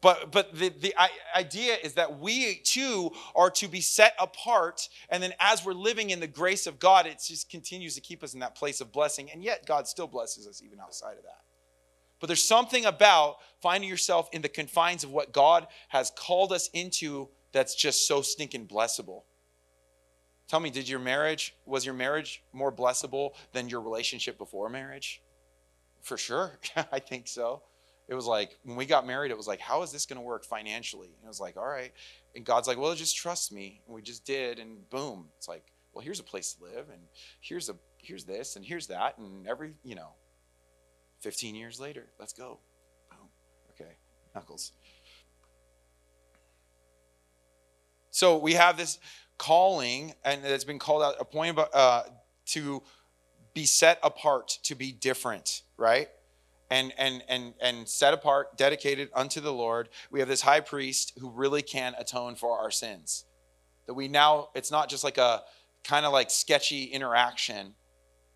but 0.01 0.31
but 0.31 0.55
the, 0.55 0.69
the 0.69 0.95
idea 1.35 1.75
is 1.83 1.93
that 1.93 2.19
we 2.19 2.55
too 2.55 3.11
are 3.35 3.51
to 3.51 3.67
be 3.67 3.81
set 3.81 4.15
apart 4.19 4.89
and 5.09 5.21
then 5.21 5.33
as 5.39 5.63
we're 5.63 5.73
living 5.73 6.09
in 6.09 6.19
the 6.19 6.25
grace 6.25 6.65
of 6.65 6.79
god 6.79 7.05
it 7.05 7.21
just 7.23 7.51
continues 7.51 7.93
to 7.93 8.01
keep 8.01 8.23
us 8.23 8.33
in 8.33 8.39
that 8.39 8.55
place 8.55 8.81
of 8.81 8.91
blessing 8.91 9.29
and 9.29 9.43
yet 9.43 9.63
god 9.67 9.87
still 9.87 10.07
blesses 10.07 10.47
us 10.47 10.63
even 10.65 10.79
outside 10.79 11.17
of 11.17 11.23
that 11.23 11.43
but 12.21 12.27
there's 12.27 12.43
something 12.43 12.85
about 12.85 13.37
finding 13.61 13.89
yourself 13.89 14.29
in 14.31 14.41
the 14.41 14.49
confines 14.49 15.03
of 15.03 15.11
what 15.11 15.33
god 15.33 15.67
has 15.89 16.11
called 16.15 16.53
us 16.53 16.69
into 16.73 17.27
that's 17.51 17.75
just 17.75 18.07
so 18.07 18.21
stinking 18.21 18.65
blessable 18.65 19.23
tell 20.47 20.61
me 20.61 20.69
did 20.69 20.87
your 20.87 20.99
marriage 20.99 21.55
was 21.65 21.85
your 21.85 21.95
marriage 21.95 22.41
more 22.53 22.71
blessable 22.71 23.31
than 23.51 23.67
your 23.67 23.81
relationship 23.81 24.37
before 24.37 24.69
marriage 24.69 25.21
for 26.01 26.17
sure 26.17 26.59
i 26.91 26.99
think 26.99 27.27
so 27.27 27.61
it 28.11 28.15
was 28.15 28.25
like 28.25 28.57
when 28.63 28.75
we 28.75 28.85
got 28.85 29.07
married, 29.07 29.31
it 29.31 29.37
was 29.37 29.47
like, 29.47 29.61
how 29.61 29.83
is 29.83 29.91
this 29.93 30.05
going 30.05 30.17
to 30.17 30.21
work 30.21 30.43
financially? 30.43 31.07
And 31.07 31.23
it 31.23 31.27
was 31.29 31.39
like, 31.39 31.55
all 31.55 31.65
right. 31.65 31.93
And 32.35 32.43
God's 32.43 32.67
like, 32.67 32.77
well, 32.77 32.93
just 32.93 33.15
trust 33.15 33.53
me. 33.53 33.81
And 33.85 33.95
we 33.95 34.01
just 34.01 34.25
did, 34.25 34.59
and 34.59 34.89
boom. 34.89 35.29
It's 35.37 35.47
like, 35.47 35.63
well, 35.93 36.03
here's 36.03 36.19
a 36.19 36.23
place 36.23 36.53
to 36.53 36.63
live, 36.63 36.89
and 36.91 37.01
here's 37.39 37.69
a 37.69 37.75
here's 37.97 38.25
this, 38.25 38.57
and 38.57 38.65
here's 38.65 38.87
that, 38.87 39.17
and 39.17 39.47
every 39.47 39.75
you 39.83 39.95
know. 39.95 40.09
15 41.21 41.55
years 41.55 41.79
later, 41.79 42.07
let's 42.19 42.33
go. 42.33 42.59
Boom. 43.09 43.29
Okay, 43.71 43.91
knuckles. 44.35 44.71
So 48.11 48.37
we 48.37 48.53
have 48.53 48.77
this 48.77 48.99
calling, 49.37 50.13
and 50.25 50.45
it's 50.45 50.63
been 50.63 50.79
called 50.79 51.03
out, 51.03 51.15
appointed 51.19 51.63
uh, 51.73 52.03
to 52.47 52.83
be 53.53 53.65
set 53.65 53.99
apart, 54.03 54.59
to 54.63 54.75
be 54.75 54.91
different, 54.91 55.63
right? 55.77 56.09
and 56.71 56.93
and 56.97 57.21
and 57.27 57.53
and 57.61 57.87
set 57.87 58.13
apart, 58.13 58.57
dedicated 58.57 59.09
unto 59.13 59.41
the 59.41 59.53
Lord. 59.53 59.89
We 60.09 60.19
have 60.21 60.29
this 60.29 60.41
high 60.41 60.61
priest 60.61 61.13
who 61.19 61.29
really 61.29 61.61
can 61.61 61.93
atone 61.99 62.35
for 62.35 62.57
our 62.57 62.71
sins. 62.71 63.25
That 63.85 63.93
we 63.93 64.07
now 64.07 64.47
it's 64.55 64.71
not 64.71 64.89
just 64.89 65.03
like 65.03 65.17
a 65.17 65.43
kind 65.83 66.05
of 66.05 66.13
like 66.13 66.31
sketchy 66.31 66.85
interaction 66.85 67.75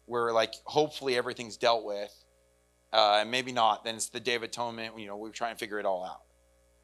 where 0.06 0.34
like 0.34 0.54
hopefully 0.66 1.18
everything's 1.18 1.58
dealt 1.58 1.86
with, 1.86 2.14
uh, 2.96 3.20
and 3.20 3.30
maybe 3.30 3.52
not. 3.52 3.84
Then 3.84 3.96
it's 3.96 4.10
the 4.10 4.20
Day 4.20 4.36
of 4.36 4.44
Atonement. 4.44 4.98
You 4.98 5.08
know, 5.08 5.18
we 5.18 5.30
try 5.30 5.50
and 5.50 5.60
figure 5.60 5.80
it 5.80 5.86
all 5.86 6.04
out. 6.04 6.22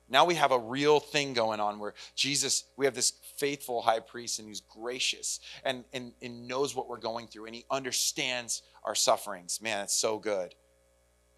Now 0.10 0.26
we 0.26 0.36
have 0.36 0.52
a 0.52 0.60
real 0.60 1.00
thing 1.00 1.34
going 1.34 1.62
on 1.62 1.80
where 1.80 1.94
Jesus, 2.16 2.66
we 2.76 2.86
have 2.86 2.94
this 2.94 3.14
faithful 3.38 3.82
high 3.82 4.02
priest 4.02 4.40
and 4.40 4.48
who's 4.48 4.60
gracious 4.60 5.40
and, 5.64 5.86
and, 5.94 6.12
and 6.22 6.48
knows 6.50 6.76
what 6.76 6.90
we're 6.90 6.98
going 6.98 7.28
through 7.28 7.46
and 7.46 7.56
he 7.56 7.64
understands 7.72 8.62
our 8.84 8.94
sufferings. 8.94 9.62
Man, 9.62 9.86
it's 9.86 9.96
so 9.96 10.20
good 10.20 10.54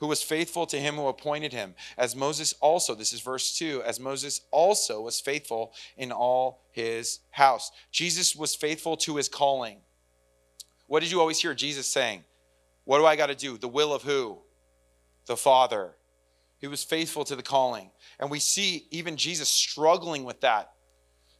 who 0.03 0.08
was 0.08 0.22
faithful 0.22 0.65
to 0.65 0.77
him 0.77 0.96
who 0.96 1.08
appointed 1.08 1.53
him, 1.53 1.75
as 1.98 2.13
Moses 2.13 2.53
also, 2.60 2.94
this 2.94 3.13
is 3.13 3.22
verse 3.22 3.58
2, 3.58 3.84
as 3.86 4.01
Moses 4.01 4.42
also 4.51 5.00
was 5.00 5.22
faithful 5.22 5.72
in 5.96 6.12
all 6.12 6.65
his 6.72 7.20
house. 7.32 7.72
Jesus 7.89 8.36
was 8.36 8.53
faithful 8.53 8.98
to 8.98 9.15
his 9.15 9.30
calling. 9.30 9.77
What 10.88 11.00
did 11.01 11.12
you 11.12 11.22
always 11.22 11.39
hear 11.39 11.53
Jesus 11.53 11.88
saying? 11.88 12.25
What 12.84 12.98
do 12.98 13.06
I 13.06 13.15
got 13.15 13.27
to 13.27 13.36
do? 13.36 13.58
The 13.58 13.70
will 13.70 13.94
of 13.94 14.03
who? 14.03 14.39
The 15.27 15.38
Father. 15.38 15.96
He 16.60 16.68
was 16.68 16.84
faithful 16.84 17.25
to 17.25 17.36
the 17.36 17.44
calling. 17.44 17.92
And 18.20 18.32
we 18.32 18.39
see 18.39 18.88
even 18.92 19.18
Jesus 19.18 19.50
struggling 19.50 20.24
with 20.24 20.42
that. 20.42 20.72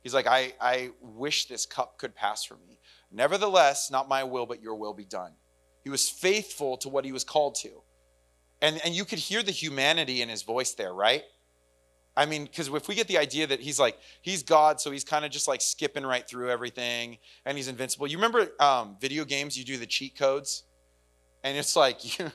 He's 0.02 0.14
like, 0.14 0.28
I, 0.28 0.54
I 0.60 0.90
wish 1.02 1.46
this 1.46 1.66
cup 1.66 1.98
could 1.98 2.14
pass 2.14 2.44
from 2.44 2.58
me. 2.68 2.80
Nevertheless, 3.12 3.90
not 3.90 4.10
my 4.10 4.24
will, 4.24 4.46
but 4.46 4.62
your 4.62 4.76
will 4.76 4.94
be 4.94 5.06
done. 5.06 5.32
He 5.84 5.90
was 5.90 6.10
faithful 6.10 6.78
to 6.78 6.90
what 6.90 7.06
he 7.06 7.12
was 7.12 7.24
called 7.24 7.56
to. 7.62 7.84
And, 8.62 8.82
and 8.84 8.94
you 8.94 9.06
could 9.06 9.20
hear 9.20 9.44
the 9.44 9.52
humanity 9.52 10.22
in 10.22 10.30
his 10.30 10.42
voice 10.44 10.74
there, 10.74 10.94
right? 10.94 11.24
I 12.16 12.26
mean, 12.26 12.44
because 12.44 12.68
if 12.68 12.88
we 12.88 12.96
get 12.96 13.08
the 13.08 13.18
idea 13.18 13.48
that 13.48 13.60
he's 13.60 13.80
like, 13.80 13.98
he's 14.22 14.44
God, 14.44 14.80
so 14.80 14.92
he's 14.92 15.04
kind 15.04 15.26
of 15.26 15.32
just 15.32 15.48
like 15.48 15.62
skipping 15.62 16.06
right 16.06 16.28
through 16.28 16.50
everything 16.50 17.18
and 17.46 17.58
he's 17.58 17.68
invincible. 17.68 18.08
You 18.08 18.18
remember 18.18 18.50
um, 18.60 18.98
video 19.02 19.26
games, 19.26 19.58
you 19.58 19.66
do 19.66 19.78
the 19.78 19.86
cheat 19.86 20.18
codes? 20.18 20.64
And 21.44 21.58
it's 21.58 21.76
like 21.76 22.20
you, 22.20 22.32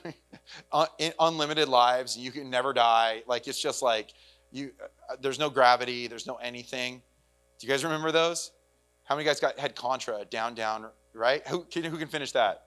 unlimited 1.19 1.67
lives, 1.67 2.17
you 2.17 2.31
can 2.31 2.49
never 2.49 2.73
die. 2.73 3.23
Like, 3.27 3.47
it's 3.47 3.59
just 3.59 3.81
like, 3.81 4.11
you, 4.51 4.71
uh, 4.83 5.15
there's 5.21 5.39
no 5.39 5.49
gravity, 5.49 6.07
there's 6.07 6.27
no 6.27 6.35
anything. 6.35 7.01
Do 7.59 7.67
you 7.67 7.71
guys 7.71 7.83
remember 7.83 8.11
those? 8.11 8.51
How 9.03 9.15
many 9.15 9.25
guys 9.25 9.39
got 9.39 9.59
had 9.59 9.75
Contra, 9.75 10.25
down, 10.25 10.53
down, 10.55 10.87
right? 11.13 11.45
Who 11.47 11.63
can, 11.65 11.83
who 11.83 11.97
can 11.97 12.07
finish 12.07 12.31
that? 12.33 12.65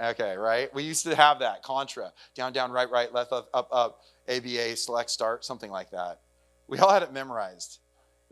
Okay, 0.00 0.36
right? 0.36 0.74
We 0.74 0.82
used 0.82 1.04
to 1.04 1.14
have 1.14 1.38
that 1.38 1.62
contra 1.62 2.12
down, 2.34 2.52
down, 2.52 2.72
right, 2.72 2.90
right, 2.90 3.12
left, 3.12 3.30
left, 3.30 3.48
up, 3.54 3.68
up, 3.70 4.00
ABA, 4.28 4.76
select, 4.76 5.10
start, 5.10 5.44
something 5.44 5.70
like 5.70 5.90
that. 5.90 6.20
We 6.66 6.78
all 6.78 6.90
had 6.90 7.02
it 7.02 7.12
memorized. 7.12 7.78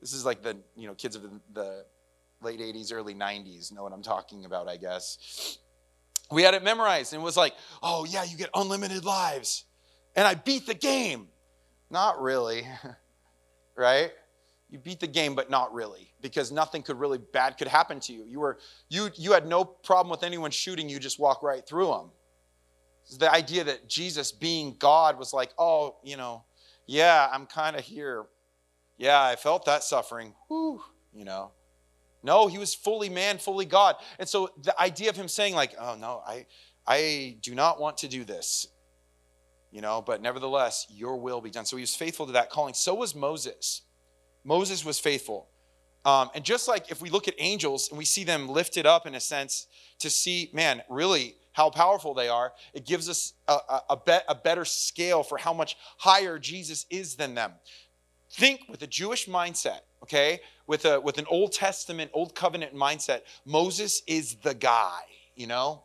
This 0.00 0.12
is 0.12 0.24
like 0.24 0.42
the 0.42 0.56
you 0.74 0.88
know 0.88 0.94
kids 0.94 1.14
of 1.14 1.22
the, 1.22 1.30
the 1.52 1.84
late 2.40 2.58
80s, 2.58 2.92
early 2.92 3.14
90s 3.14 3.72
know 3.72 3.84
what 3.84 3.92
I'm 3.92 4.02
talking 4.02 4.44
about, 4.44 4.68
I 4.68 4.76
guess. 4.76 5.58
We 6.32 6.42
had 6.42 6.54
it 6.54 6.64
memorized 6.64 7.12
and 7.12 7.22
it 7.22 7.24
was 7.24 7.36
like, 7.36 7.54
oh 7.82 8.04
yeah, 8.04 8.24
you 8.24 8.36
get 8.36 8.50
unlimited 8.54 9.04
lives. 9.04 9.64
And 10.16 10.26
I 10.26 10.34
beat 10.34 10.66
the 10.66 10.74
game. 10.74 11.28
Not 11.90 12.20
really, 12.20 12.66
right? 13.76 14.10
you 14.72 14.78
beat 14.78 15.00
the 15.00 15.06
game 15.06 15.34
but 15.34 15.50
not 15.50 15.72
really 15.72 16.12
because 16.22 16.50
nothing 16.50 16.82
could 16.82 16.98
really 16.98 17.18
bad 17.18 17.58
could 17.58 17.68
happen 17.68 18.00
to 18.00 18.12
you 18.12 18.24
you 18.26 18.40
were 18.40 18.58
you 18.88 19.10
you 19.14 19.32
had 19.32 19.46
no 19.46 19.64
problem 19.64 20.10
with 20.10 20.22
anyone 20.24 20.50
shooting 20.50 20.88
you 20.88 20.98
just 20.98 21.20
walk 21.20 21.42
right 21.42 21.66
through 21.66 21.86
them 21.86 22.10
the 23.18 23.30
idea 23.30 23.62
that 23.62 23.88
jesus 23.88 24.32
being 24.32 24.74
god 24.78 25.18
was 25.18 25.32
like 25.32 25.50
oh 25.58 25.96
you 26.02 26.16
know 26.16 26.42
yeah 26.86 27.28
i'm 27.30 27.44
kind 27.46 27.76
of 27.76 27.84
here 27.84 28.24
yeah 28.96 29.22
i 29.22 29.36
felt 29.36 29.66
that 29.66 29.84
suffering 29.84 30.34
Whew, 30.48 30.80
you 31.12 31.24
know 31.24 31.52
no 32.22 32.46
he 32.46 32.58
was 32.58 32.74
fully 32.74 33.08
man 33.08 33.38
fully 33.38 33.64
god. 33.64 33.96
And 34.18 34.28
so 34.28 34.50
the 34.62 34.78
idea 34.80 35.10
of 35.10 35.16
him 35.16 35.28
saying 35.28 35.54
like 35.54 35.74
oh 35.78 35.96
no 35.96 36.22
i 36.26 36.46
i 36.86 37.36
do 37.40 37.54
not 37.54 37.80
want 37.80 37.98
to 37.98 38.08
do 38.08 38.24
this 38.24 38.68
you 39.70 39.80
know 39.80 40.02
but 40.02 40.20
nevertheless 40.22 40.86
your 40.90 41.16
will 41.16 41.40
be 41.40 41.50
done. 41.50 41.64
So 41.64 41.76
he 41.76 41.82
was 41.82 41.94
faithful 41.94 42.26
to 42.26 42.32
that 42.32 42.50
calling. 42.50 42.74
So 42.74 42.94
was 42.94 43.14
moses. 43.14 43.82
Moses 44.44 44.84
was 44.84 44.98
faithful. 44.98 45.48
Um, 46.04 46.30
and 46.34 46.44
just 46.44 46.66
like 46.66 46.90
if 46.90 47.00
we 47.00 47.10
look 47.10 47.28
at 47.28 47.34
angels 47.38 47.88
and 47.88 47.98
we 47.98 48.04
see 48.04 48.24
them 48.24 48.48
lifted 48.48 48.86
up 48.86 49.06
in 49.06 49.14
a 49.14 49.20
sense 49.20 49.68
to 50.00 50.10
see, 50.10 50.50
man, 50.52 50.82
really 50.88 51.36
how 51.52 51.70
powerful 51.70 52.14
they 52.14 52.28
are, 52.28 52.52
it 52.74 52.86
gives 52.86 53.08
us 53.08 53.34
a, 53.46 53.52
a, 53.52 53.82
a, 53.90 53.96
be, 53.96 54.18
a 54.28 54.34
better 54.34 54.64
scale 54.64 55.22
for 55.22 55.38
how 55.38 55.52
much 55.52 55.76
higher 55.98 56.38
Jesus 56.38 56.86
is 56.90 57.14
than 57.14 57.34
them. 57.34 57.52
Think 58.32 58.62
with 58.68 58.82
a 58.82 58.86
Jewish 58.86 59.28
mindset, 59.28 59.80
okay, 60.02 60.40
with, 60.66 60.84
a, 60.84 61.00
with 61.00 61.18
an 61.18 61.26
Old 61.28 61.52
Testament, 61.52 62.10
Old 62.12 62.34
Covenant 62.34 62.74
mindset, 62.74 63.20
Moses 63.44 64.02
is 64.06 64.36
the 64.36 64.54
guy, 64.54 65.00
you 65.34 65.46
know? 65.46 65.84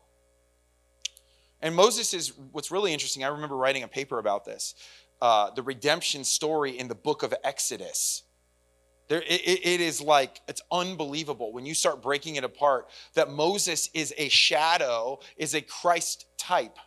And 1.60 1.74
Moses 1.74 2.14
is 2.14 2.32
what's 2.52 2.70
really 2.70 2.92
interesting. 2.92 3.24
I 3.24 3.28
remember 3.28 3.56
writing 3.56 3.82
a 3.82 3.88
paper 3.88 4.18
about 4.18 4.44
this 4.44 4.74
uh, 5.20 5.50
the 5.50 5.62
redemption 5.62 6.24
story 6.24 6.78
in 6.78 6.88
the 6.88 6.94
book 6.94 7.22
of 7.22 7.34
Exodus. 7.44 8.22
There, 9.08 9.22
it, 9.22 9.60
it 9.64 9.80
is 9.80 10.00
like, 10.00 10.40
it's 10.48 10.62
unbelievable 10.70 11.52
when 11.52 11.64
you 11.66 11.74
start 11.74 12.02
breaking 12.02 12.36
it 12.36 12.44
apart 12.44 12.88
that 13.14 13.30
Moses 13.30 13.88
is 13.94 14.14
a 14.16 14.28
shadow, 14.28 15.18
is 15.36 15.54
a 15.54 15.62
Christ 15.62 16.26
type. 16.38 16.78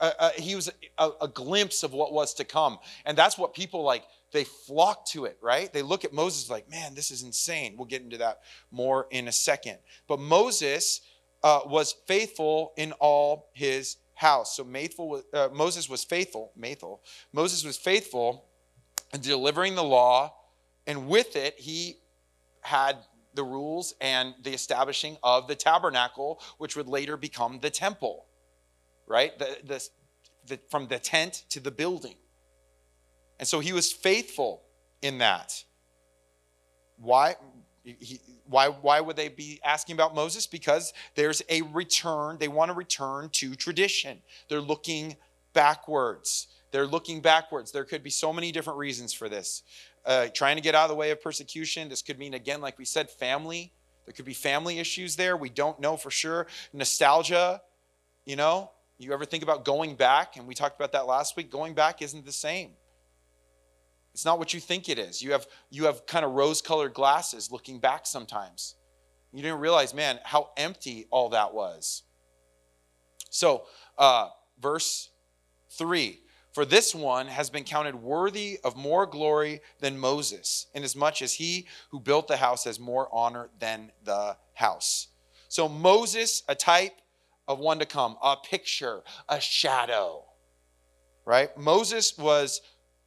Uh, 0.00 0.10
uh, 0.18 0.30
he 0.36 0.54
was 0.54 0.70
a, 0.98 1.10
a 1.20 1.28
glimpse 1.28 1.82
of 1.82 1.92
what 1.92 2.12
was 2.12 2.34
to 2.34 2.44
come. 2.44 2.78
And 3.04 3.16
that's 3.16 3.38
what 3.38 3.54
people 3.54 3.82
like, 3.82 4.04
they 4.36 4.44
flock 4.44 5.06
to 5.06 5.24
it, 5.24 5.38
right? 5.40 5.72
They 5.72 5.82
look 5.82 6.04
at 6.04 6.12
Moses 6.12 6.50
like, 6.50 6.70
man, 6.70 6.94
this 6.94 7.10
is 7.10 7.22
insane. 7.22 7.74
We'll 7.76 7.86
get 7.86 8.02
into 8.02 8.18
that 8.18 8.40
more 8.70 9.06
in 9.10 9.28
a 9.28 9.32
second. 9.32 9.78
But 10.06 10.20
Moses 10.20 11.00
uh, 11.42 11.60
was 11.66 11.94
faithful 12.06 12.72
in 12.76 12.92
all 12.92 13.50
his 13.54 13.96
house. 14.14 14.56
So 14.56 14.64
faithful, 14.64 15.22
uh, 15.32 15.48
Moses 15.52 15.88
was 15.88 16.04
faithful, 16.04 16.52
faithful. 16.60 17.02
Moses 17.32 17.64
was 17.64 17.76
faithful 17.76 18.46
in 19.12 19.20
delivering 19.20 19.74
the 19.74 19.84
law 19.84 20.32
and 20.86 21.08
with 21.08 21.36
it, 21.36 21.58
he 21.58 21.98
had 22.60 22.96
the 23.34 23.44
rules 23.44 23.94
and 24.00 24.34
the 24.42 24.52
establishing 24.52 25.16
of 25.22 25.48
the 25.48 25.54
tabernacle, 25.54 26.40
which 26.58 26.76
would 26.76 26.88
later 26.88 27.16
become 27.16 27.58
the 27.60 27.70
temple, 27.70 28.26
right? 29.06 29.38
The, 29.38 29.58
the, 29.64 29.88
the, 30.46 30.60
from 30.70 30.86
the 30.86 30.98
tent 30.98 31.44
to 31.50 31.60
the 31.60 31.70
building. 31.70 32.16
And 33.38 33.46
so 33.46 33.60
he 33.60 33.72
was 33.72 33.92
faithful 33.92 34.62
in 35.02 35.18
that. 35.18 35.64
Why? 36.98 37.36
He, 37.84 38.20
why, 38.48 38.68
why 38.68 39.00
would 39.00 39.16
they 39.16 39.28
be 39.28 39.60
asking 39.64 39.94
about 39.94 40.14
Moses? 40.14 40.46
Because 40.46 40.92
there's 41.14 41.42
a 41.48 41.62
return. 41.62 42.38
They 42.38 42.48
want 42.48 42.70
to 42.70 42.74
return 42.74 43.28
to 43.34 43.54
tradition. 43.54 44.18
They're 44.48 44.60
looking 44.60 45.16
backwards. 45.52 46.48
They're 46.70 46.86
looking 46.86 47.20
backwards. 47.20 47.72
There 47.72 47.84
could 47.84 48.02
be 48.02 48.10
so 48.10 48.32
many 48.32 48.52
different 48.52 48.78
reasons 48.78 49.12
for 49.12 49.28
this 49.28 49.62
uh, 50.06 50.28
trying 50.32 50.56
to 50.56 50.62
get 50.62 50.74
out 50.74 50.84
of 50.84 50.90
the 50.90 50.94
way 50.94 51.10
of 51.10 51.20
persecution. 51.20 51.88
This 51.88 52.02
could 52.02 52.18
mean, 52.18 52.34
again, 52.34 52.60
like 52.60 52.78
we 52.78 52.84
said, 52.84 53.10
family. 53.10 53.72
There 54.06 54.12
could 54.12 54.24
be 54.24 54.34
family 54.34 54.78
issues 54.78 55.16
there. 55.16 55.36
We 55.36 55.50
don't 55.50 55.80
know 55.80 55.96
for 55.96 56.12
sure. 56.12 56.46
Nostalgia, 56.72 57.60
you 58.24 58.36
know, 58.36 58.70
you 58.98 59.12
ever 59.12 59.24
think 59.24 59.42
about 59.42 59.64
going 59.64 59.96
back? 59.96 60.36
And 60.36 60.46
we 60.46 60.54
talked 60.54 60.76
about 60.76 60.92
that 60.92 61.06
last 61.06 61.36
week. 61.36 61.50
Going 61.50 61.74
back 61.74 62.00
isn't 62.02 62.24
the 62.24 62.32
same. 62.32 62.70
It's 64.16 64.24
not 64.24 64.38
what 64.38 64.54
you 64.54 64.60
think 64.60 64.88
it 64.88 64.98
is. 64.98 65.20
You 65.20 65.32
have 65.32 65.46
you 65.68 65.84
have 65.84 66.06
kind 66.06 66.24
of 66.24 66.32
rose-colored 66.32 66.94
glasses 66.94 67.52
looking 67.52 67.80
back 67.80 68.06
sometimes. 68.06 68.76
You 69.30 69.42
didn't 69.42 69.60
realize, 69.60 69.92
man, 69.92 70.20
how 70.24 70.52
empty 70.56 71.06
all 71.10 71.28
that 71.28 71.52
was. 71.52 72.02
So, 73.28 73.64
uh, 73.98 74.30
verse 74.58 75.10
three. 75.68 76.22
For 76.54 76.64
this 76.64 76.94
one 76.94 77.26
has 77.26 77.50
been 77.50 77.64
counted 77.64 77.94
worthy 77.94 78.58
of 78.64 78.74
more 78.74 79.04
glory 79.04 79.60
than 79.80 79.98
Moses, 79.98 80.66
inasmuch 80.72 81.20
as 81.20 81.34
he 81.34 81.66
who 81.90 82.00
built 82.00 82.26
the 82.26 82.38
house 82.38 82.64
has 82.64 82.80
more 82.80 83.10
honor 83.12 83.50
than 83.58 83.92
the 84.02 84.38
house. 84.54 85.08
So, 85.48 85.68
Moses, 85.68 86.42
a 86.48 86.54
type 86.54 87.02
of 87.46 87.58
one 87.58 87.80
to 87.80 87.84
come, 87.84 88.16
a 88.22 88.36
picture, 88.38 89.02
a 89.28 89.40
shadow, 89.42 90.24
right? 91.26 91.54
Moses 91.58 92.16
was, 92.16 92.62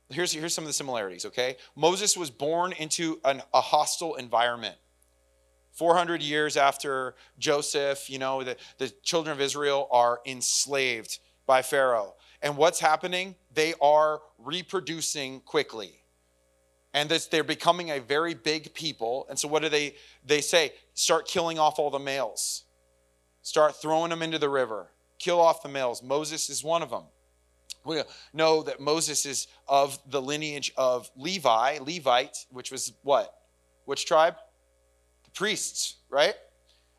here's, 0.10 0.32
here's 0.32 0.54
some 0.54 0.63
of 0.63 0.68
the 0.68 0.74
similarities, 0.74 1.25
okay? 1.25 1.58
Moses 1.75 2.18
was 2.18 2.30
born 2.30 2.74
into 2.74 3.20
an, 3.24 3.42
a 3.54 3.62
hostile 3.62 4.16
environment. 4.16 4.75
400 5.74 6.22
years 6.22 6.58
after 6.58 7.16
Joseph, 7.38 8.10
you 8.10 8.20
know, 8.20 8.44
the, 8.44 8.58
the 8.80 8.89
children 9.04 9.34
of 9.34 9.39
Israel 9.39 9.88
are 9.92 10.20
enslaved 10.25 11.20
by 11.46 11.62
Pharaoh. 11.62 12.16
And 12.42 12.58
what's 12.58 12.80
happening? 12.80 13.36
They 13.54 13.74
are 13.82 14.22
reproducing 14.38 15.42
quickly. 15.42 15.94
And 16.94 17.08
this, 17.08 17.28
they're 17.28 17.44
becoming 17.44 17.92
a 17.92 18.00
very 18.00 18.34
big 18.34 18.74
people. 18.74 19.25
And 19.30 19.38
so 19.38 19.48
what 19.48 19.62
do 19.62 19.70
they 19.70 19.96
they 20.25 20.42
say? 20.42 20.74
Start 20.96 21.28
killing 21.28 21.60
off 21.60 21.78
all 21.78 21.92
the 21.92 22.00
males. 22.00 22.66
Start 23.42 23.82
throwing 23.82 24.10
them 24.10 24.22
into 24.22 24.39
the 24.39 24.50
river. 24.50 24.92
Kill 25.20 25.39
off 25.39 25.62
the 25.62 25.70
males. 25.70 26.01
Moses 26.01 26.50
is 26.50 26.63
one 26.63 26.82
of 26.82 26.89
them. 26.89 27.04
We 27.86 28.02
know 28.34 28.64
that 28.64 28.80
Moses 28.80 29.26
is 29.26 29.48
of 29.68 29.98
the 30.10 30.22
lineage 30.22 30.72
of 30.78 31.10
Levi, 31.16 31.80
Levite, 31.80 32.46
which 32.52 32.72
was 32.72 32.94
what? 33.04 33.34
Which 33.86 34.06
tribe? 34.06 34.36
The 35.24 35.32
priests, 35.32 35.96
right? 36.10 36.36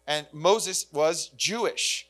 And 0.07 0.27
Moses 0.33 0.87
was 0.93 1.29
Jewish. 1.37 2.09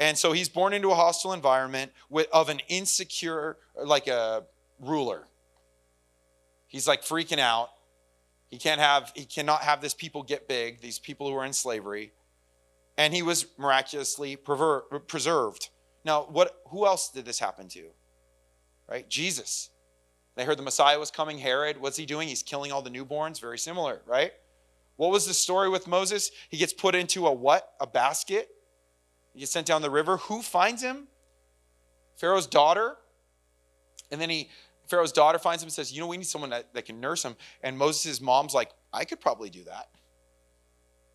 And 0.00 0.16
so 0.16 0.32
he's 0.32 0.48
born 0.48 0.72
into 0.72 0.90
a 0.90 0.94
hostile 0.94 1.32
environment 1.32 1.92
with, 2.08 2.28
of 2.32 2.48
an 2.48 2.60
insecure, 2.68 3.58
like 3.76 4.06
a 4.06 4.44
ruler. 4.80 5.26
He's 6.68 6.86
like 6.86 7.02
freaking 7.02 7.38
out. 7.38 7.70
He 8.50 8.58
can't 8.58 8.80
have, 8.80 9.12
he 9.14 9.24
cannot 9.24 9.60
have 9.62 9.80
this 9.80 9.94
people 9.94 10.22
get 10.22 10.48
big, 10.48 10.80
these 10.80 10.98
people 10.98 11.28
who 11.28 11.36
are 11.36 11.44
in 11.44 11.52
slavery. 11.52 12.12
And 12.96 13.12
he 13.12 13.22
was 13.22 13.46
miraculously 13.58 14.36
preserved. 14.36 15.68
Now, 16.04 16.22
what, 16.24 16.56
who 16.68 16.86
else 16.86 17.10
did 17.10 17.24
this 17.24 17.38
happen 17.38 17.68
to? 17.68 17.90
Right? 18.88 19.08
Jesus. 19.08 19.70
They 20.36 20.44
heard 20.44 20.58
the 20.58 20.62
Messiah 20.62 20.98
was 20.98 21.10
coming. 21.10 21.38
Herod, 21.38 21.80
what's 21.80 21.96
he 21.96 22.06
doing? 22.06 22.28
He's 22.28 22.42
killing 22.42 22.72
all 22.72 22.82
the 22.82 22.90
newborns. 22.90 23.40
Very 23.40 23.58
similar, 23.58 24.00
right? 24.06 24.32
What 24.96 25.10
was 25.10 25.26
the 25.26 25.34
story 25.34 25.68
with 25.68 25.86
Moses? 25.86 26.30
He 26.48 26.56
gets 26.56 26.72
put 26.72 26.94
into 26.94 27.26
a 27.26 27.32
what? 27.32 27.72
A 27.80 27.86
basket 27.86 28.48
he 29.38 29.40
gets 29.40 29.52
sent 29.52 29.68
down 29.68 29.82
the 29.82 29.90
river. 29.90 30.16
Who 30.16 30.42
finds 30.42 30.82
him? 30.82 31.06
Pharaoh's 32.16 32.48
daughter. 32.48 32.96
And 34.10 34.20
then 34.20 34.30
he 34.30 34.50
Pharaoh's 34.88 35.12
daughter 35.12 35.38
finds 35.38 35.62
him 35.62 35.68
and 35.68 35.72
says, 35.72 35.92
You 35.92 36.00
know, 36.00 36.08
we 36.08 36.16
need 36.16 36.26
someone 36.26 36.50
that, 36.50 36.74
that 36.74 36.86
can 36.86 37.00
nurse 37.00 37.24
him. 37.24 37.36
And 37.62 37.78
Moses' 37.78 38.20
mom's 38.20 38.52
like, 38.52 38.72
I 38.92 39.04
could 39.04 39.20
probably 39.20 39.48
do 39.48 39.62
that. 39.64 39.90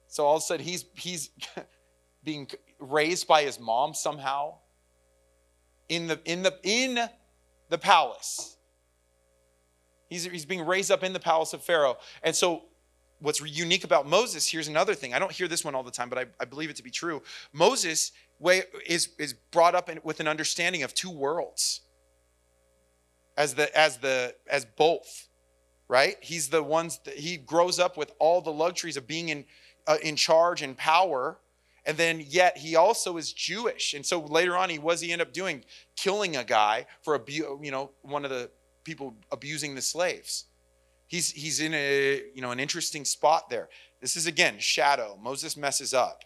So 0.07 0.25
all 0.25 0.37
of 0.37 0.41
a 0.41 0.45
sudden 0.45 0.65
he's 0.65 0.85
he's 0.95 1.31
being 2.23 2.49
raised 2.79 3.27
by 3.27 3.43
his 3.43 3.59
mom 3.59 3.93
somehow 3.93 4.59
in 5.89 6.07
the 6.07 6.17
in 6.23 6.43
the 6.43 6.57
in 6.63 6.99
the 7.73 7.77
palace. 7.79 8.55
He's, 10.07 10.25
he's 10.25 10.45
being 10.45 10.63
raised 10.63 10.91
up 10.91 11.03
in 11.03 11.11
the 11.11 11.19
palace 11.19 11.53
of 11.53 11.63
Pharaoh. 11.63 11.97
And 12.21 12.35
so 12.35 12.65
what's 13.19 13.41
unique 13.41 13.83
about 13.83 14.07
Moses, 14.07 14.47
here's 14.47 14.67
another 14.67 14.93
thing. 14.93 15.15
I 15.15 15.17
don't 15.17 15.31
hear 15.31 15.47
this 15.47 15.65
one 15.65 15.73
all 15.73 15.81
the 15.81 15.89
time, 15.89 16.07
but 16.07 16.19
I, 16.19 16.25
I 16.39 16.45
believe 16.45 16.69
it 16.69 16.75
to 16.75 16.83
be 16.83 16.91
true. 16.91 17.23
Moses 17.51 18.11
way, 18.37 18.61
is, 18.85 19.09
is 19.17 19.33
brought 19.51 19.73
up 19.73 19.89
in, 19.89 19.99
with 20.03 20.19
an 20.19 20.27
understanding 20.27 20.83
of 20.83 20.93
two 20.93 21.09
worlds 21.09 21.81
as 23.35 23.55
the 23.55 23.75
as 23.75 23.97
the 23.97 24.35
as 24.47 24.63
both 24.63 25.27
right 25.87 26.17
he's 26.21 26.49
the 26.49 26.61
ones 26.61 26.99
that 27.03 27.15
he 27.15 27.35
grows 27.35 27.79
up 27.79 27.97
with 27.97 28.11
all 28.19 28.41
the 28.41 28.51
luxuries 28.51 28.95
of 28.95 29.07
being 29.07 29.29
in 29.29 29.43
uh, 29.87 29.97
in 30.03 30.15
charge 30.15 30.61
and 30.61 30.77
power 30.77 31.39
and 31.85 31.97
then 31.97 32.23
yet 32.25 32.57
he 32.57 32.75
also 32.75 33.17
is 33.17 33.33
jewish 33.33 33.93
and 33.93 34.05
so 34.05 34.19
later 34.19 34.55
on 34.55 34.69
he 34.69 34.79
was 34.79 35.01
he 35.01 35.11
end 35.11 35.21
up 35.21 35.33
doing 35.33 35.63
killing 35.95 36.35
a 36.35 36.43
guy 36.43 36.85
for 37.01 37.15
abu- 37.15 37.59
you 37.61 37.71
know 37.71 37.91
one 38.01 38.23
of 38.23 38.31
the 38.31 38.49
people 38.83 39.15
abusing 39.31 39.75
the 39.75 39.81
slaves 39.81 40.45
he's 41.13 41.31
he's 41.31 41.59
in 41.59 41.73
a 41.75 42.23
you 42.33 42.41
know 42.41 42.51
an 42.51 42.59
interesting 42.59 43.05
spot 43.05 43.49
there. 43.49 43.69
This 44.01 44.15
is 44.15 44.25
again 44.25 44.55
shadow. 44.57 45.17
Moses 45.21 45.55
messes 45.55 45.93
up. 45.93 46.23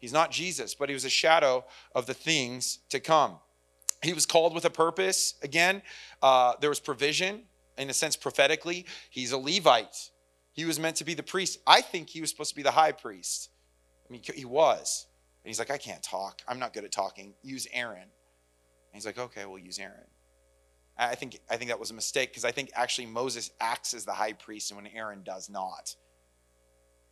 He's 0.00 0.12
not 0.12 0.30
Jesus, 0.32 0.74
but 0.74 0.88
he 0.88 0.92
was 0.92 1.04
a 1.04 1.10
shadow 1.10 1.64
of 1.94 2.06
the 2.06 2.14
things 2.14 2.80
to 2.90 3.00
come. 3.00 3.38
He 4.02 4.12
was 4.12 4.26
called 4.26 4.52
with 4.54 4.64
a 4.64 4.70
purpose. 4.70 5.34
Again, 5.42 5.80
uh, 6.20 6.54
there 6.60 6.68
was 6.68 6.80
provision 6.80 7.44
in 7.78 7.88
a 7.88 7.94
sense 7.94 8.16
prophetically. 8.16 8.84
He's 9.08 9.32
a 9.32 9.38
Levite. 9.38 10.10
He 10.52 10.64
was 10.64 10.78
meant 10.78 10.96
to 10.96 11.04
be 11.04 11.14
the 11.14 11.22
priest. 11.22 11.58
I 11.66 11.80
think 11.80 12.10
he 12.10 12.20
was 12.20 12.30
supposed 12.30 12.50
to 12.50 12.56
be 12.56 12.62
the 12.62 12.72
high 12.72 12.92
priest. 12.92 13.50
Mean, 14.14 14.22
he 14.34 14.44
was. 14.44 15.06
And 15.42 15.48
he's 15.50 15.58
like, 15.58 15.70
I 15.70 15.76
can't 15.76 16.02
talk. 16.02 16.40
I'm 16.46 16.58
not 16.60 16.72
good 16.72 16.84
at 16.84 16.92
talking. 16.92 17.34
Use 17.42 17.66
Aaron. 17.72 18.02
And 18.02 18.10
he's 18.92 19.04
like, 19.04 19.18
okay, 19.18 19.44
we'll 19.44 19.58
use 19.58 19.78
Aaron. 19.78 20.06
I 20.96 21.16
think 21.16 21.40
I 21.50 21.56
think 21.56 21.70
that 21.70 21.80
was 21.80 21.90
a 21.90 21.94
mistake 21.94 22.30
because 22.30 22.44
I 22.44 22.52
think 22.52 22.70
actually 22.74 23.06
Moses 23.06 23.50
acts 23.60 23.94
as 23.94 24.04
the 24.04 24.12
high 24.12 24.32
priest 24.32 24.70
and 24.70 24.80
when 24.80 24.86
Aaron 24.92 25.24
does 25.24 25.50
not. 25.50 25.96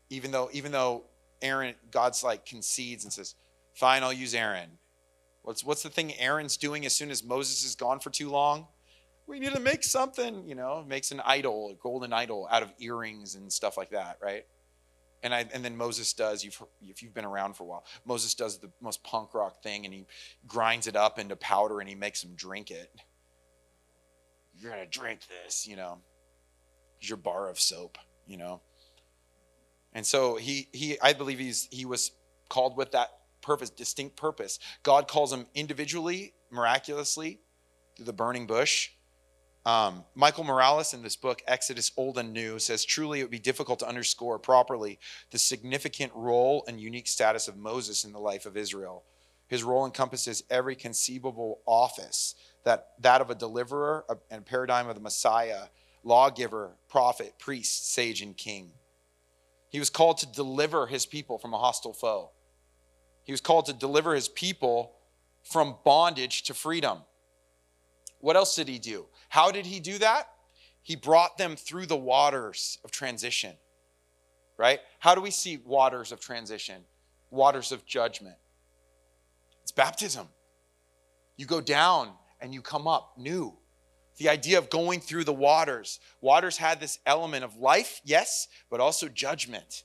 Even 0.08 0.30
though 0.30 0.48
even 0.52 0.70
though 0.70 1.06
Aaron 1.42 1.74
God's 1.90 2.22
like 2.22 2.46
concedes 2.46 3.02
and 3.02 3.12
says, 3.12 3.34
"Fine, 3.74 4.04
I'll 4.04 4.12
use 4.12 4.36
Aaron." 4.36 4.78
What's 5.42 5.64
what's 5.64 5.82
the 5.82 5.90
thing 5.90 6.14
Aaron's 6.20 6.56
doing 6.56 6.86
as 6.86 6.94
soon 6.94 7.10
as 7.10 7.24
Moses 7.24 7.64
is 7.64 7.74
gone 7.74 7.98
for 7.98 8.10
too 8.10 8.30
long? 8.30 8.68
We 9.26 9.40
need 9.40 9.52
to 9.52 9.60
make 9.60 9.82
something, 9.82 10.46
you 10.46 10.54
know, 10.54 10.84
makes 10.86 11.10
an 11.10 11.20
idol, 11.24 11.70
a 11.70 11.74
golden 11.74 12.12
idol 12.12 12.46
out 12.52 12.62
of 12.62 12.72
earrings 12.78 13.34
and 13.34 13.52
stuff 13.52 13.76
like 13.76 13.90
that, 13.90 14.18
right? 14.22 14.44
And 15.22 15.34
I 15.34 15.46
and 15.52 15.64
then 15.64 15.76
Moses 15.76 16.12
does. 16.12 16.44
You've 16.44 16.60
if 16.80 17.02
you've 17.02 17.14
been 17.14 17.24
around 17.24 17.54
for 17.54 17.62
a 17.62 17.66
while, 17.66 17.84
Moses 18.04 18.34
does 18.34 18.58
the 18.58 18.70
most 18.80 19.04
punk 19.04 19.34
rock 19.34 19.62
thing, 19.62 19.84
and 19.84 19.94
he 19.94 20.06
grinds 20.46 20.86
it 20.86 20.96
up 20.96 21.18
into 21.18 21.36
powder 21.36 21.80
and 21.80 21.88
he 21.88 21.94
makes 21.94 22.22
them 22.22 22.34
drink 22.34 22.70
it 22.70 22.90
you're 24.62 24.70
going 24.70 24.84
to 24.84 24.98
drink 24.98 25.20
this, 25.44 25.66
you 25.66 25.76
know. 25.76 25.98
Your 27.00 27.16
bar 27.16 27.48
of 27.48 27.58
soap, 27.58 27.98
you 28.26 28.36
know. 28.36 28.60
And 29.92 30.06
so 30.06 30.36
he 30.36 30.68
he 30.72 30.98
I 31.02 31.12
believe 31.12 31.38
he's 31.38 31.68
he 31.70 31.84
was 31.84 32.12
called 32.48 32.76
with 32.76 32.92
that 32.92 33.08
purpose, 33.40 33.70
distinct 33.70 34.16
purpose. 34.16 34.60
God 34.84 35.08
calls 35.08 35.32
him 35.32 35.46
individually, 35.54 36.32
miraculously, 36.50 37.40
through 37.96 38.06
the 38.06 38.12
burning 38.12 38.46
bush. 38.46 38.90
Um, 39.64 40.04
Michael 40.16 40.42
Morales 40.42 40.92
in 40.92 41.02
this 41.02 41.14
book, 41.14 41.40
Exodus 41.46 41.92
Old 41.96 42.18
and 42.18 42.32
New, 42.32 42.58
says 42.58 42.84
truly 42.84 43.20
it 43.20 43.22
would 43.22 43.30
be 43.30 43.38
difficult 43.38 43.78
to 43.78 43.88
underscore 43.88 44.38
properly 44.38 44.98
the 45.30 45.38
significant 45.38 46.12
role 46.14 46.64
and 46.66 46.80
unique 46.80 47.06
status 47.06 47.46
of 47.46 47.56
Moses 47.56 48.04
in 48.04 48.12
the 48.12 48.18
life 48.18 48.44
of 48.44 48.56
Israel. 48.56 49.04
His 49.46 49.62
role 49.62 49.84
encompasses 49.84 50.42
every 50.50 50.74
conceivable 50.74 51.60
office 51.66 52.34
that 52.64 52.88
that 53.00 53.20
of 53.20 53.30
a 53.30 53.34
deliverer 53.34 54.04
and 54.30 54.44
paradigm 54.44 54.88
of 54.88 54.94
the 54.94 55.00
Messiah, 55.00 55.64
lawgiver, 56.02 56.76
prophet, 56.88 57.34
priest, 57.38 57.92
sage, 57.92 58.20
and 58.22 58.36
king. 58.36 58.72
He 59.68 59.78
was 59.78 59.90
called 59.90 60.18
to 60.18 60.32
deliver 60.32 60.86
his 60.86 61.06
people 61.06 61.38
from 61.38 61.54
a 61.54 61.58
hostile 61.58 61.92
foe. 61.92 62.30
He 63.24 63.32
was 63.32 63.40
called 63.40 63.66
to 63.66 63.72
deliver 63.72 64.14
his 64.14 64.28
people 64.28 64.94
from 65.44 65.76
bondage 65.84 66.42
to 66.44 66.54
freedom. 66.54 66.98
What 68.20 68.36
else 68.36 68.54
did 68.54 68.68
he 68.68 68.78
do? 68.78 69.06
How 69.32 69.50
did 69.50 69.64
he 69.64 69.80
do 69.80 69.96
that? 69.96 70.28
He 70.82 70.94
brought 70.94 71.38
them 71.38 71.56
through 71.56 71.86
the 71.86 71.96
waters 71.96 72.76
of 72.84 72.90
transition. 72.90 73.54
Right? 74.58 74.80
How 74.98 75.14
do 75.14 75.22
we 75.22 75.30
see 75.30 75.56
waters 75.56 76.12
of 76.12 76.20
transition? 76.20 76.82
Waters 77.30 77.72
of 77.72 77.86
judgment. 77.86 78.36
It's 79.62 79.72
baptism. 79.72 80.28
You 81.38 81.46
go 81.46 81.62
down 81.62 82.10
and 82.42 82.52
you 82.52 82.60
come 82.60 82.86
up 82.86 83.14
new. 83.16 83.56
The 84.18 84.28
idea 84.28 84.58
of 84.58 84.68
going 84.68 85.00
through 85.00 85.24
the 85.24 85.32
waters. 85.32 85.98
Waters 86.20 86.58
had 86.58 86.78
this 86.78 86.98
element 87.06 87.42
of 87.42 87.56
life, 87.56 88.02
yes, 88.04 88.48
but 88.68 88.80
also 88.80 89.08
judgment. 89.08 89.84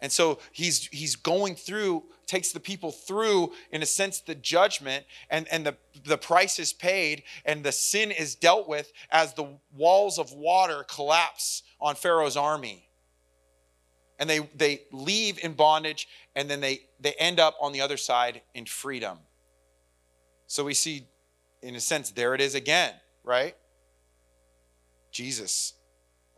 And 0.00 0.10
so 0.10 0.38
he's 0.52 0.86
he's 0.86 1.16
going 1.16 1.54
through, 1.54 2.04
takes 2.26 2.52
the 2.52 2.60
people 2.60 2.90
through, 2.90 3.52
in 3.70 3.82
a 3.82 3.86
sense, 3.86 4.20
the 4.20 4.34
judgment, 4.34 5.04
and, 5.28 5.46
and 5.48 5.66
the, 5.66 5.76
the 6.04 6.16
price 6.16 6.58
is 6.58 6.72
paid, 6.72 7.22
and 7.44 7.64
the 7.64 7.72
sin 7.72 8.10
is 8.10 8.34
dealt 8.34 8.68
with 8.68 8.92
as 9.10 9.34
the 9.34 9.46
walls 9.74 10.18
of 10.18 10.32
water 10.32 10.84
collapse 10.88 11.62
on 11.80 11.94
Pharaoh's 11.96 12.36
army. 12.36 12.88
And 14.18 14.28
they, 14.28 14.40
they 14.54 14.82
leave 14.92 15.42
in 15.42 15.54
bondage, 15.54 16.08
and 16.34 16.48
then 16.48 16.60
they, 16.60 16.80
they 17.00 17.12
end 17.18 17.40
up 17.40 17.56
on 17.60 17.72
the 17.72 17.80
other 17.80 17.96
side 17.96 18.42
in 18.54 18.66
freedom. 18.66 19.18
So 20.46 20.64
we 20.64 20.74
see 20.74 21.06
in 21.62 21.74
a 21.74 21.80
sense, 21.80 22.10
there 22.10 22.34
it 22.34 22.40
is 22.40 22.54
again, 22.54 22.92
right? 23.24 23.54
Jesus, 25.12 25.74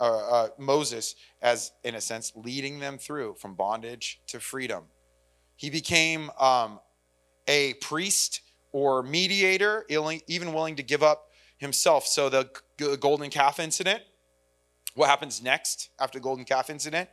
uh, 0.05 0.49
Moses, 0.59 1.15
as 1.41 1.73
in 1.85 1.95
a 1.95 2.01
sense, 2.01 2.33
leading 2.35 2.81
them 2.81 2.99
through 2.99 3.37
from 3.39 3.55
bondage 3.55 4.21
to 4.27 4.41
freedom. 4.41 4.85
He 5.57 5.71
became 5.71 6.31
um, 6.39 6.81
a 7.47 7.75
priest 7.75 8.41
or 8.73 9.03
mediator, 9.03 9.85
even 9.89 10.53
willing 10.53 10.77
to 10.77 10.83
give 10.83 11.03
up 11.03 11.29
himself. 11.59 12.07
So 12.07 12.29
the 12.29 12.51
golden 13.01 13.31
calf 13.31 13.61
incident, 13.61 14.03
what 14.95 15.09
happens 15.09 15.43
next 15.43 15.91
after 16.01 16.19
the 16.19 16.23
golden 16.23 16.45
calf 16.45 16.69
incident? 16.69 17.09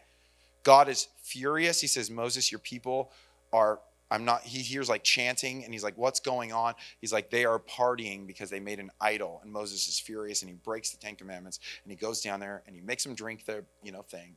God 0.63 0.89
is 0.89 1.08
furious. 1.21 1.80
He 1.82 1.88
says, 1.88 2.10
Moses, 2.10 2.52
your 2.52 2.60
people 2.60 3.12
are, 3.54 3.80
I'm 4.12 4.26
not, 4.26 4.41
he 4.41 4.60
hears 4.60 4.89
like 4.89 5.04
chanting 5.04 5.63
and 5.63 5.74
he's 5.74 5.84
like, 5.84 5.98
what's 5.98 6.19
going 6.19 6.52
on? 6.52 6.74
He's 7.00 7.13
like, 7.13 7.30
they 7.30 7.45
are 7.45 7.60
partying 7.60 8.26
because 8.26 8.50
they 8.50 8.60
made 8.60 8.80
an 8.80 8.89
idol. 9.00 9.39
And 9.43 9.52
Moses 9.52 9.88
is 9.88 10.00
furious 10.00 10.41
and 10.41 10.50
he 10.50 10.56
breaks 10.56 10.89
the 10.89 10.98
Ten 10.98 11.15
Commandments 11.15 11.60
and 11.84 11.91
he 11.91 11.95
goes 11.95 12.22
down 12.22 12.39
there 12.39 12.63
and 12.65 12.76
he 12.76 12.82
makes 12.82 13.04
them 13.04 13.13
drink 13.13 13.45
their, 13.45 13.65
you 13.84 13.91
know, 13.91 14.02
thing. 14.02 14.36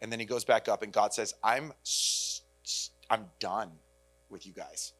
And 0.00 0.10
then 0.10 0.18
he 0.18 0.26
goes 0.26 0.44
back 0.44 0.68
up 0.68 0.82
and 0.82 0.92
God 0.92 1.14
says, 1.14 1.32
I'm, 1.44 1.72
I'm 3.08 3.26
done 3.38 3.70
with 4.28 4.46
you 4.46 4.52
guys. 4.52 4.92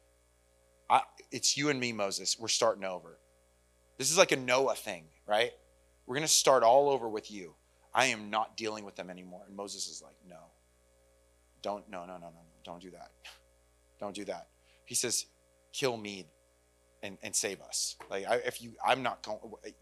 I, 0.88 1.02
it's 1.32 1.56
you 1.56 1.70
and 1.70 1.80
me, 1.80 1.92
Moses. 1.92 2.38
We're 2.38 2.48
starting 2.48 2.84
over. 2.84 3.18
This 3.98 4.10
is 4.10 4.18
like 4.18 4.32
a 4.32 4.36
Noah 4.36 4.74
thing, 4.76 5.04
right? 5.26 5.52
We're 6.06 6.14
going 6.14 6.26
to 6.26 6.32
start 6.32 6.62
all 6.62 6.88
over 6.88 7.08
with 7.08 7.30
you. 7.30 7.54
I 7.92 8.06
am 8.06 8.30
not 8.30 8.56
dealing 8.56 8.84
with 8.84 8.96
them 8.96 9.10
anymore. 9.10 9.42
And 9.46 9.56
Moses 9.56 9.88
is 9.88 10.02
like, 10.02 10.16
no, 10.28 10.36
don't, 11.62 11.88
no, 11.88 12.00
no, 12.00 12.14
no, 12.14 12.18
no, 12.18 12.30
no, 12.30 12.40
don't 12.64 12.82
do 12.82 12.90
that. 12.90 13.10
Don't 14.04 14.14
do 14.14 14.26
that. 14.26 14.48
He 14.84 14.94
says, 14.94 15.24
kill 15.72 15.96
me 15.96 16.26
and, 17.02 17.16
and 17.22 17.34
save 17.34 17.62
us. 17.62 17.96
Like, 18.10 18.26
I, 18.28 18.34
if 18.36 18.60
you, 18.60 18.72
I'm 18.86 19.02
not 19.02 19.22
going, 19.22 19.38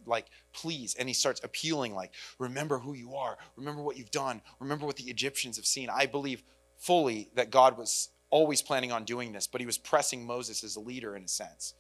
like, 0.07 0.27
please. 0.53 0.95
And 0.97 1.09
he 1.09 1.13
starts 1.13 1.41
appealing, 1.43 1.93
like, 1.93 2.13
remember 2.39 2.79
who 2.79 2.95
you 2.95 3.17
are. 3.17 3.37
Remember 3.57 3.83
what 3.83 3.97
you've 3.97 4.13
done. 4.13 4.41
Remember 4.61 4.87
what 4.87 4.95
the 4.95 5.11
Egyptians 5.11 5.57
have 5.57 5.67
seen. 5.67 5.91
I 5.91 6.07
believe 6.07 6.45
fully 6.79 7.31
that 7.35 7.51
God 7.51 7.77
was 7.77 8.11
always 8.31 8.63
planning 8.63 8.93
on 8.93 9.03
doing 9.03 9.33
this, 9.33 9.49
but 9.49 9.61
he 9.61 9.67
was 9.67 9.77
pressing 9.77 10.25
Moses 10.25 10.63
as 10.63 10.77
a 10.77 10.81
leader 10.81 11.17
in 11.17 11.25
a 11.25 11.29
sense. 11.29 11.75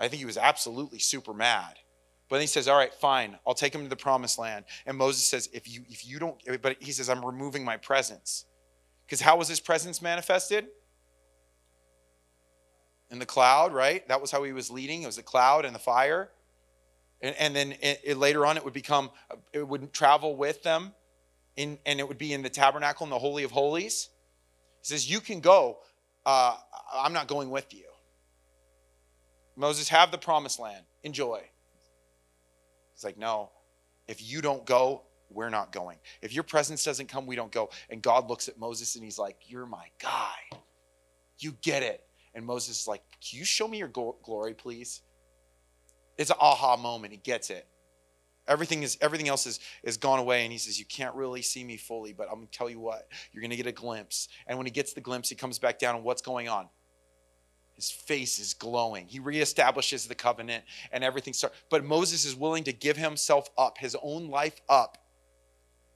I 0.00 0.08
think 0.08 0.20
he 0.20 0.26
was 0.26 0.38
absolutely 0.38 1.00
super 1.00 1.34
mad. 1.34 1.74
But 2.30 2.36
then 2.36 2.42
he 2.42 2.46
says, 2.46 2.66
All 2.66 2.78
right, 2.78 2.94
fine, 2.94 3.38
I'll 3.46 3.52
take 3.52 3.74
him 3.74 3.82
to 3.82 3.88
the 3.88 3.96
promised 3.96 4.38
land. 4.38 4.64
And 4.86 4.96
Moses 4.96 5.26
says, 5.26 5.50
If 5.52 5.68
you 5.68 5.82
if 5.90 6.06
you 6.06 6.18
don't, 6.18 6.40
but 6.62 6.78
he 6.80 6.92
says, 6.92 7.10
I'm 7.10 7.22
removing 7.22 7.62
my 7.62 7.76
presence. 7.76 8.46
Because 9.04 9.20
how 9.20 9.36
was 9.36 9.48
his 9.48 9.60
presence 9.60 10.00
manifested? 10.00 10.68
In 13.10 13.18
the 13.18 13.26
cloud, 13.26 13.72
right? 13.72 14.06
That 14.08 14.20
was 14.20 14.30
how 14.30 14.44
he 14.44 14.52
was 14.52 14.70
leading. 14.70 15.02
It 15.02 15.06
was 15.06 15.16
the 15.16 15.22
cloud 15.22 15.64
and 15.64 15.74
the 15.74 15.80
fire. 15.80 16.30
And, 17.20 17.34
and 17.38 17.56
then 17.56 17.72
it, 17.80 18.00
it, 18.04 18.16
later 18.16 18.46
on, 18.46 18.56
it 18.56 18.64
would 18.64 18.72
become, 18.72 19.10
it 19.52 19.66
would 19.66 19.92
travel 19.92 20.36
with 20.36 20.62
them, 20.62 20.92
in, 21.56 21.78
and 21.84 22.00
it 22.00 22.08
would 22.08 22.18
be 22.18 22.32
in 22.32 22.42
the 22.42 22.48
tabernacle 22.48 23.04
in 23.04 23.10
the 23.10 23.18
Holy 23.18 23.42
of 23.42 23.50
Holies. 23.50 24.08
He 24.80 24.86
says, 24.86 25.10
You 25.10 25.20
can 25.20 25.40
go. 25.40 25.78
Uh, 26.24 26.56
I'm 26.94 27.12
not 27.12 27.28
going 27.28 27.50
with 27.50 27.74
you. 27.74 27.84
Moses, 29.56 29.88
have 29.88 30.10
the 30.10 30.18
promised 30.18 30.58
land. 30.58 30.84
Enjoy. 31.02 31.42
He's 32.94 33.04
like, 33.04 33.18
No, 33.18 33.50
if 34.08 34.22
you 34.22 34.40
don't 34.40 34.64
go, 34.64 35.02
we're 35.28 35.50
not 35.50 35.72
going. 35.72 35.98
If 36.22 36.32
your 36.32 36.44
presence 36.44 36.82
doesn't 36.82 37.08
come, 37.08 37.26
we 37.26 37.36
don't 37.36 37.52
go. 37.52 37.70
And 37.90 38.02
God 38.02 38.28
looks 38.28 38.48
at 38.48 38.58
Moses 38.58 38.94
and 38.94 39.04
he's 39.04 39.18
like, 39.18 39.36
You're 39.46 39.66
my 39.66 39.88
guy. 40.00 40.58
You 41.38 41.52
get 41.62 41.82
it. 41.82 42.02
And 42.34 42.46
Moses 42.46 42.82
is 42.82 42.88
like, 42.88 43.02
Can 43.20 43.38
you 43.38 43.44
show 43.44 43.66
me 43.66 43.78
your 43.78 43.88
glory, 43.88 44.54
please? 44.54 45.02
It's 46.16 46.30
an 46.30 46.36
aha 46.38 46.76
moment. 46.76 47.12
He 47.12 47.18
gets 47.18 47.50
it. 47.50 47.66
Everything 48.46 48.82
is 48.82 48.98
everything 49.00 49.28
else 49.28 49.46
is 49.46 49.60
is 49.82 49.96
gone 49.96 50.18
away, 50.18 50.42
and 50.42 50.52
he 50.52 50.58
says, 50.58 50.78
"You 50.78 50.84
can't 50.84 51.14
really 51.14 51.40
see 51.40 51.62
me 51.62 51.76
fully, 51.76 52.12
but 52.12 52.28
I'm 52.28 52.36
gonna 52.36 52.46
tell 52.46 52.68
you 52.68 52.80
what. 52.80 53.08
You're 53.32 53.42
gonna 53.42 53.56
get 53.56 53.66
a 53.66 53.72
glimpse." 53.72 54.28
And 54.46 54.58
when 54.58 54.66
he 54.66 54.72
gets 54.72 54.92
the 54.92 55.00
glimpse, 55.00 55.28
he 55.28 55.34
comes 55.34 55.58
back 55.58 55.78
down, 55.78 55.94
and 55.94 56.04
what's 56.04 56.20
going 56.20 56.48
on? 56.48 56.68
His 57.76 57.90
face 57.90 58.38
is 58.38 58.52
glowing. 58.52 59.06
He 59.06 59.20
reestablishes 59.20 60.08
the 60.08 60.14
covenant, 60.14 60.64
and 60.92 61.02
everything 61.02 61.32
starts. 61.32 61.56
But 61.70 61.84
Moses 61.84 62.24
is 62.24 62.34
willing 62.34 62.64
to 62.64 62.72
give 62.72 62.96
himself 62.96 63.48
up, 63.56 63.78
his 63.78 63.96
own 64.02 64.28
life 64.28 64.60
up, 64.68 64.98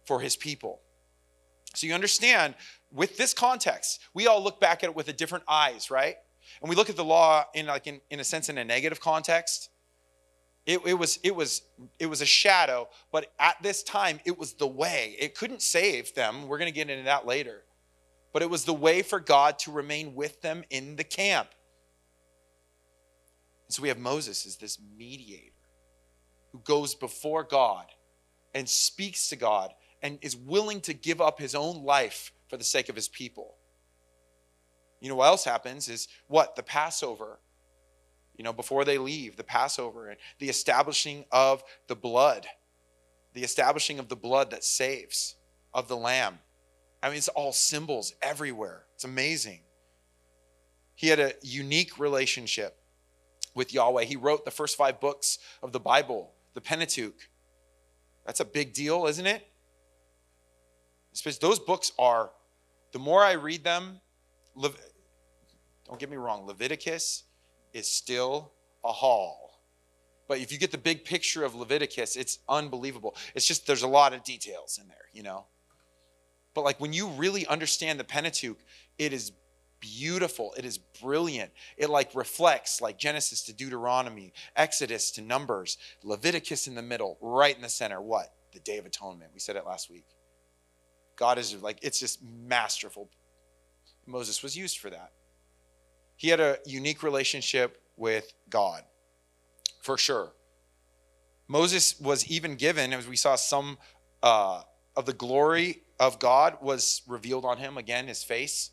for 0.06 0.20
his 0.20 0.36
people. 0.36 0.80
So 1.74 1.86
you 1.86 1.92
understand, 1.92 2.54
with 2.94 3.16
this 3.16 3.34
context, 3.34 4.00
we 4.14 4.26
all 4.26 4.42
look 4.42 4.60
back 4.60 4.84
at 4.84 4.90
it 4.90 4.96
with 4.96 5.08
a 5.08 5.12
different 5.12 5.44
eyes, 5.48 5.90
right? 5.90 6.14
And 6.60 6.70
we 6.70 6.76
look 6.76 6.88
at 6.88 6.96
the 6.96 7.04
law 7.04 7.44
in 7.52 7.66
like 7.66 7.86
in, 7.86 8.00
in 8.10 8.20
a 8.20 8.24
sense 8.24 8.48
in 8.48 8.56
a 8.56 8.64
negative 8.64 9.00
context. 9.00 9.68
It, 10.64 10.80
it, 10.86 10.94
was 10.94 11.18
it 11.22 11.34
was 11.34 11.62
it 11.98 12.06
was 12.06 12.22
a 12.22 12.26
shadow, 12.26 12.88
but 13.12 13.32
at 13.38 13.56
this 13.62 13.82
time 13.82 14.20
it 14.24 14.38
was 14.38 14.54
the 14.54 14.66
way. 14.66 15.16
It 15.18 15.34
couldn't 15.34 15.60
save 15.60 16.14
them. 16.14 16.46
We're 16.48 16.58
going 16.58 16.72
to 16.72 16.74
get 16.74 16.88
into 16.88 17.04
that 17.04 17.26
later. 17.26 17.64
But 18.32 18.42
it 18.42 18.50
was 18.50 18.64
the 18.64 18.72
way 18.72 19.02
for 19.02 19.20
God 19.20 19.58
to 19.60 19.72
remain 19.72 20.14
with 20.14 20.40
them 20.40 20.64
in 20.70 20.96
the 20.96 21.04
camp. 21.04 21.48
And 23.66 23.74
so 23.74 23.82
we 23.82 23.88
have 23.88 23.98
Moses 23.98 24.46
as 24.46 24.56
this 24.56 24.78
mediator 24.96 25.50
who 26.52 26.60
goes 26.60 26.94
before 26.94 27.44
God 27.44 27.86
and 28.54 28.68
speaks 28.68 29.28
to 29.28 29.36
God 29.36 29.72
and 30.02 30.18
is 30.22 30.36
willing 30.36 30.80
to 30.82 30.94
give 30.94 31.20
up 31.20 31.38
his 31.38 31.54
own 31.54 31.82
life 31.82 32.32
for 32.48 32.56
the 32.56 32.64
sake 32.64 32.88
of 32.88 32.96
his 32.96 33.08
people. 33.08 33.56
You 35.00 35.08
know 35.08 35.16
what 35.16 35.26
else 35.26 35.44
happens 35.44 35.88
is 35.88 36.08
what? 36.28 36.56
The 36.56 36.62
Passover. 36.62 37.38
You 38.36 38.44
know, 38.44 38.52
before 38.52 38.84
they 38.84 38.98
leave, 38.98 39.36
the 39.36 39.44
Passover 39.44 40.08
and 40.08 40.18
the 40.38 40.48
establishing 40.48 41.24
of 41.30 41.62
the 41.86 41.94
blood, 41.94 42.46
the 43.32 43.44
establishing 43.44 43.98
of 43.98 44.08
the 44.08 44.16
blood 44.16 44.50
that 44.50 44.64
saves, 44.64 45.36
of 45.72 45.88
the 45.88 45.96
lamb. 45.96 46.38
I 47.02 47.08
mean, 47.08 47.18
it's 47.18 47.28
all 47.28 47.52
symbols 47.52 48.14
everywhere. 48.22 48.86
It's 48.94 49.04
amazing. 49.04 49.60
He 50.94 51.08
had 51.08 51.20
a 51.20 51.34
unique 51.42 51.98
relationship 51.98 52.78
with 53.54 53.74
Yahweh. 53.74 54.04
He 54.04 54.16
wrote 54.16 54.44
the 54.44 54.50
first 54.50 54.76
five 54.76 55.00
books 55.00 55.38
of 55.62 55.72
the 55.72 55.80
Bible, 55.80 56.32
the 56.54 56.60
Pentateuch. 56.60 57.28
That's 58.24 58.40
a 58.40 58.44
big 58.44 58.72
deal, 58.72 59.06
isn't 59.06 59.26
it? 59.26 59.46
Those 61.40 61.58
books 61.58 61.92
are, 61.98 62.30
the 62.92 62.98
more 62.98 63.22
I 63.22 63.32
read 63.32 63.64
them, 63.64 64.00
don't 64.60 65.98
get 65.98 66.10
me 66.10 66.16
wrong, 66.16 66.46
Leviticus 66.46 67.24
is 67.72 67.90
still 67.90 68.52
a 68.84 68.92
haul. 68.92 69.60
But 70.26 70.38
if 70.38 70.50
you 70.50 70.58
get 70.58 70.70
the 70.70 70.78
big 70.78 71.04
picture 71.04 71.44
of 71.44 71.54
Leviticus, 71.54 72.16
it's 72.16 72.38
unbelievable. 72.48 73.14
It's 73.34 73.46
just 73.46 73.66
there's 73.66 73.82
a 73.82 73.88
lot 73.88 74.14
of 74.14 74.24
details 74.24 74.78
in 74.80 74.88
there, 74.88 75.08
you 75.12 75.22
know. 75.22 75.46
But 76.54 76.64
like 76.64 76.80
when 76.80 76.92
you 76.92 77.08
really 77.08 77.46
understand 77.46 78.00
the 78.00 78.04
Pentateuch, 78.04 78.58
it 78.98 79.12
is 79.12 79.32
beautiful. 79.80 80.54
It 80.56 80.64
is 80.64 80.78
brilliant. 80.78 81.50
It 81.76 81.90
like 81.90 82.14
reflects 82.14 82.80
like 82.80 82.96
Genesis 82.98 83.42
to 83.42 83.52
Deuteronomy, 83.52 84.32
Exodus 84.56 85.10
to 85.12 85.20
Numbers, 85.20 85.76
Leviticus 86.02 86.66
in 86.66 86.74
the 86.74 86.82
middle, 86.82 87.18
right 87.20 87.54
in 87.54 87.60
the 87.60 87.68
center. 87.68 88.00
What? 88.00 88.32
The 88.52 88.60
Day 88.60 88.78
of 88.78 88.86
Atonement. 88.86 89.32
We 89.34 89.40
said 89.40 89.56
it 89.56 89.66
last 89.66 89.90
week. 89.90 90.06
God 91.16 91.38
is 91.38 91.54
like, 91.62 91.78
it's 91.82 92.00
just 92.00 92.20
masterful. 92.22 93.08
Moses 94.06 94.42
was 94.42 94.56
used 94.56 94.78
for 94.78 94.90
that. 94.90 95.12
He 96.16 96.28
had 96.28 96.40
a 96.40 96.58
unique 96.66 97.02
relationship 97.02 97.80
with 97.96 98.32
God, 98.48 98.82
for 99.80 99.98
sure. 99.98 100.32
Moses 101.48 101.98
was 102.00 102.26
even 102.30 102.56
given, 102.56 102.92
as 102.92 103.06
we 103.06 103.16
saw, 103.16 103.36
some 103.36 103.78
uh, 104.22 104.62
of 104.96 105.06
the 105.06 105.12
glory 105.12 105.82
of 106.00 106.18
God 106.18 106.58
was 106.62 107.02
revealed 107.06 107.44
on 107.44 107.58
him. 107.58 107.76
Again, 107.76 108.06
his 108.06 108.22
face. 108.22 108.70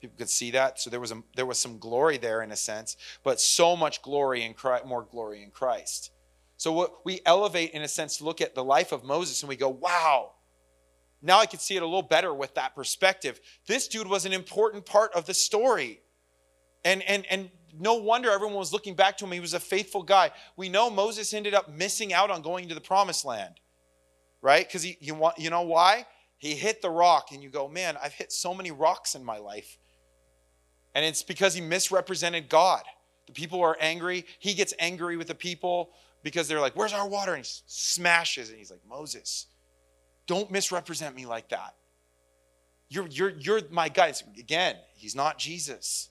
People 0.00 0.16
could 0.18 0.30
see 0.30 0.50
that. 0.52 0.80
So 0.80 0.90
there 0.90 1.00
was 1.00 1.12
a, 1.12 1.22
there 1.36 1.46
was 1.46 1.58
some 1.58 1.78
glory 1.78 2.18
there 2.18 2.42
in 2.42 2.50
a 2.50 2.56
sense, 2.56 2.96
but 3.22 3.40
so 3.40 3.76
much 3.76 4.02
glory 4.02 4.42
in 4.42 4.54
Christ, 4.54 4.86
more 4.86 5.02
glory 5.02 5.42
in 5.42 5.50
Christ. 5.50 6.10
So 6.56 6.72
what 6.72 7.04
we 7.04 7.20
elevate 7.26 7.70
in 7.72 7.82
a 7.82 7.88
sense 7.88 8.20
look 8.20 8.40
at 8.40 8.54
the 8.54 8.64
life 8.64 8.92
of 8.92 9.04
Moses 9.04 9.42
and 9.42 9.48
we 9.48 9.56
go, 9.56 9.68
wow, 9.68 10.32
now 11.22 11.38
I 11.38 11.46
can 11.46 11.60
see 11.60 11.76
it 11.76 11.82
a 11.82 11.86
little 11.86 12.02
better 12.02 12.34
with 12.34 12.54
that 12.54 12.74
perspective. 12.74 13.40
This 13.66 13.88
dude 13.88 14.08
was 14.08 14.26
an 14.26 14.32
important 14.32 14.84
part 14.84 15.12
of 15.14 15.24
the 15.24 15.34
story. 15.34 16.00
And, 16.84 17.02
and, 17.02 17.24
and 17.30 17.50
no 17.78 17.94
wonder 17.94 18.30
everyone 18.30 18.56
was 18.56 18.72
looking 18.72 18.94
back 18.94 19.16
to 19.18 19.24
him. 19.24 19.32
He 19.32 19.40
was 19.40 19.54
a 19.54 19.60
faithful 19.60 20.02
guy. 20.02 20.32
We 20.56 20.68
know 20.68 20.90
Moses 20.90 21.32
ended 21.32 21.54
up 21.54 21.70
missing 21.70 22.12
out 22.12 22.30
on 22.30 22.42
going 22.42 22.68
to 22.68 22.74
the 22.74 22.80
promised 22.80 23.24
land, 23.24 23.60
right? 24.42 24.66
Because 24.66 24.84
you, 24.84 25.14
want, 25.14 25.38
you 25.38 25.48
know 25.48 25.62
why? 25.62 26.06
He 26.38 26.54
hit 26.54 26.82
the 26.82 26.90
rock, 26.90 27.28
and 27.30 27.40
you 27.40 27.50
go, 27.50 27.68
man, 27.68 27.96
I've 28.02 28.14
hit 28.14 28.32
so 28.32 28.52
many 28.52 28.72
rocks 28.72 29.14
in 29.14 29.24
my 29.24 29.38
life. 29.38 29.78
And 30.92 31.04
it's 31.04 31.22
because 31.22 31.54
he 31.54 31.60
misrepresented 31.60 32.48
God. 32.48 32.82
The 33.28 33.32
people 33.32 33.62
are 33.62 33.76
angry. 33.80 34.26
He 34.40 34.54
gets 34.54 34.74
angry 34.80 35.16
with 35.16 35.28
the 35.28 35.36
people 35.36 35.92
because 36.24 36.48
they're 36.48 36.60
like, 36.60 36.74
where's 36.74 36.92
our 36.92 37.08
water? 37.08 37.34
And 37.34 37.44
he 37.44 37.52
smashes, 37.66 38.48
and 38.48 38.58
he's 38.58 38.72
like, 38.72 38.82
Moses, 38.88 39.46
don't 40.26 40.50
misrepresent 40.50 41.14
me 41.14 41.26
like 41.26 41.48
that. 41.50 41.74
You're, 42.88 43.06
you're, 43.08 43.30
you're 43.30 43.60
my 43.70 43.88
guy. 43.88 44.12
Again, 44.38 44.76
he's 44.94 45.14
not 45.14 45.38
Jesus. 45.38 46.10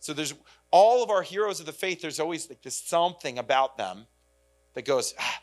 So 0.00 0.12
there's 0.12 0.34
all 0.70 1.02
of 1.02 1.10
our 1.10 1.22
heroes 1.22 1.60
of 1.60 1.66
the 1.66 1.72
faith, 1.72 2.02
there's 2.02 2.20
always 2.20 2.48
like 2.48 2.62
this 2.62 2.76
something 2.76 3.38
about 3.38 3.78
them 3.78 4.06
that 4.74 4.84
goes, 4.84 5.14
ah, 5.18 5.40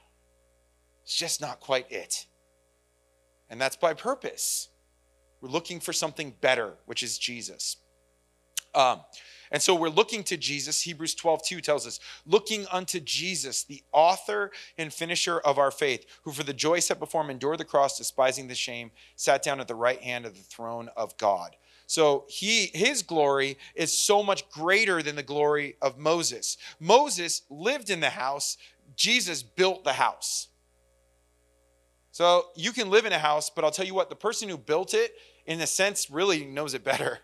It's 1.04 1.16
just 1.16 1.42
not 1.42 1.60
quite 1.60 1.92
it. 1.92 2.26
And 3.50 3.60
that's 3.60 3.76
by 3.76 3.94
purpose. 3.94 4.70
We're 5.42 5.50
looking 5.50 5.80
for 5.80 5.94
something 5.94 6.36
better, 6.42 6.76
which 6.86 7.02
is 7.02 7.18
Jesus. 7.18 7.78
Um, 8.76 9.02
and 9.52 9.62
so 9.62 9.76
we're 9.76 9.90
looking 9.90 10.24
to 10.24 10.38
Jesus. 10.38 10.82
Hebrews 10.82 11.16
12, 11.16 11.44
2 11.44 11.62
tells 11.62 11.86
us, 11.86 12.00
looking 12.26 12.66
unto 12.72 13.00
Jesus, 13.00 13.64
the 13.64 13.84
author 13.92 14.52
and 14.78 14.94
finisher 14.94 15.40
of 15.40 15.58
our 15.58 15.72
faith, 15.72 16.06
who 16.24 16.32
for 16.32 16.44
the 16.44 16.54
joy 16.54 16.80
set 16.80 17.00
before 17.00 17.22
him 17.22 17.30
endured 17.30 17.60
the 17.60 17.66
cross, 17.66 17.98
despising 17.98 18.48
the 18.48 18.56
shame, 18.56 18.92
sat 19.16 19.44
down 19.44 19.60
at 19.60 19.68
the 19.68 19.76
right 19.76 20.02
hand 20.02 20.26
of 20.26 20.36
the 20.36 20.44
throne 20.44 20.90
of 20.96 21.18
God. 21.18 21.56
So 21.86 22.24
he 22.30 22.68
his 22.74 23.04
glory 23.04 23.58
is 23.76 23.98
so 23.98 24.24
much 24.24 24.50
greater 24.50 25.04
than 25.04 25.18
the 25.18 25.24
glory 25.24 25.76
of 25.82 25.98
Moses. 25.98 26.56
Moses 26.80 27.42
lived 27.50 27.90
in 27.90 28.00
the 28.00 28.12
house, 28.12 28.58
Jesus 28.96 29.44
built 29.44 29.84
the 29.84 29.94
house. 29.94 30.48
So 32.12 32.46
you 32.56 32.72
can 32.72 32.90
live 32.90 33.06
in 33.06 33.12
a 33.12 33.20
house, 33.20 33.50
but 33.50 33.66
I'll 33.66 33.72
tell 33.72 33.86
you 33.86 33.94
what, 33.94 34.10
the 34.10 34.16
person 34.16 34.48
who 34.48 34.58
built 34.58 34.94
it, 34.94 35.14
in 35.46 35.60
a 35.60 35.68
sense, 35.68 36.10
really 36.10 36.46
knows 36.46 36.74
it 36.74 36.84
better. 36.84 37.20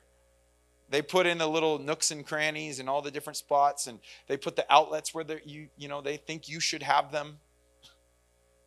They 0.89 1.02
put 1.02 1.26
in 1.26 1.38
the 1.38 1.47
little 1.47 1.80
nooks 1.80 2.12
and 2.12 2.26
crannies 2.26 2.80
and 2.80 2.89
all 2.89 3.02
the 3.02 3.12
different 3.12 3.38
spots, 3.38 3.88
and 3.88 4.00
they 4.28 4.38
put 4.38 4.56
the 4.56 4.65
outlets 4.69 5.13
where 5.13 5.26
you 5.43 5.67
you 5.78 5.88
know 5.88 6.02
they 6.02 6.17
think 6.17 6.47
you 6.47 6.60
should 6.60 6.84
have 6.84 7.12
them. 7.12 7.39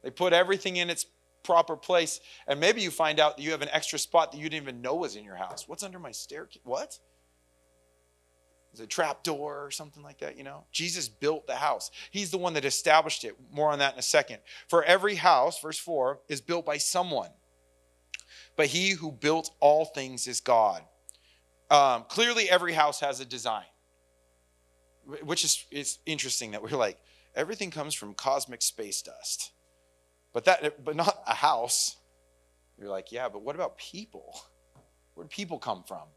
They 0.03 0.11
put 0.11 0.33
everything 0.33 0.77
in 0.77 0.91
its 0.91 1.07
proper 1.43 1.77
place, 1.77 2.21
and 2.47 2.61
maybe 2.61 2.83
you 2.83 2.91
find 2.91 3.19
out 3.19 3.37
that 3.37 3.43
you 3.43 3.53
have 3.53 3.63
an 3.63 3.71
extra 3.73 3.99
spot 3.99 4.33
that 4.33 4.39
you 4.39 4.49
didn't 4.49 4.63
even 4.63 4.83
know 4.83 4.95
was 4.97 5.17
in 5.17 5.25
your 5.25 5.37
house. 5.37 5.67
What's 5.67 5.83
under 5.83 5.99
my 5.99 6.13
staircase? 6.13 6.63
What? 6.65 6.99
Is 8.73 8.81
a 8.81 8.87
trap 8.87 9.25
door 9.25 9.65
or 9.65 9.71
something 9.73 10.03
like 10.03 10.19
that, 10.19 10.37
you 10.37 10.45
know? 10.45 10.65
Jesus 10.71 11.09
built 11.09 11.47
the 11.49 11.57
house. 11.57 11.91
He's 12.13 12.31
the 12.31 12.39
one 12.39 12.55
that 12.55 12.65
established 12.65 13.25
it. 13.25 13.35
More 13.51 13.73
on 13.73 13.81
that 13.81 13.95
in 13.95 13.99
a 13.99 14.03
second. 14.03 14.39
For 14.69 14.85
every 14.85 15.17
house, 15.17 15.61
verse 15.61 15.79
4, 15.79 16.21
is 16.29 16.41
built 16.41 16.65
by 16.65 16.77
someone. 16.77 17.31
But 18.57 18.67
he 18.67 18.91
who 18.91 19.11
built 19.11 19.51
all 19.59 19.87
things 19.87 20.29
is 20.29 20.41
God. 20.41 20.85
Um, 21.71 22.05
clearly, 22.09 22.51
every 22.51 22.73
house 22.73 23.01
has 23.01 23.21
a 23.21 23.25
design, 23.25 23.65
which 25.23 25.45
is 25.45 25.65
it's 25.71 25.99
interesting 26.05 26.51
that 26.51 26.63
we're 26.63 26.77
like 26.77 26.99
everything 27.35 27.71
comes 27.71 27.95
from 27.95 28.13
cosmic 28.13 28.61
space 28.61 29.01
dust, 29.03 29.53
but 30.35 30.45
that 30.47 30.85
but 30.85 30.97
not 30.97 31.23
a 31.27 31.35
house. 31.35 31.97
You're 32.77 32.89
like, 32.89 33.13
yeah, 33.13 33.29
but 33.29 33.43
what 33.43 33.55
about 33.55 33.79
people? 33.79 34.41
Where 35.15 35.25
do 35.25 35.29
people 35.29 35.59
come 35.59 35.85
from? 35.87 36.09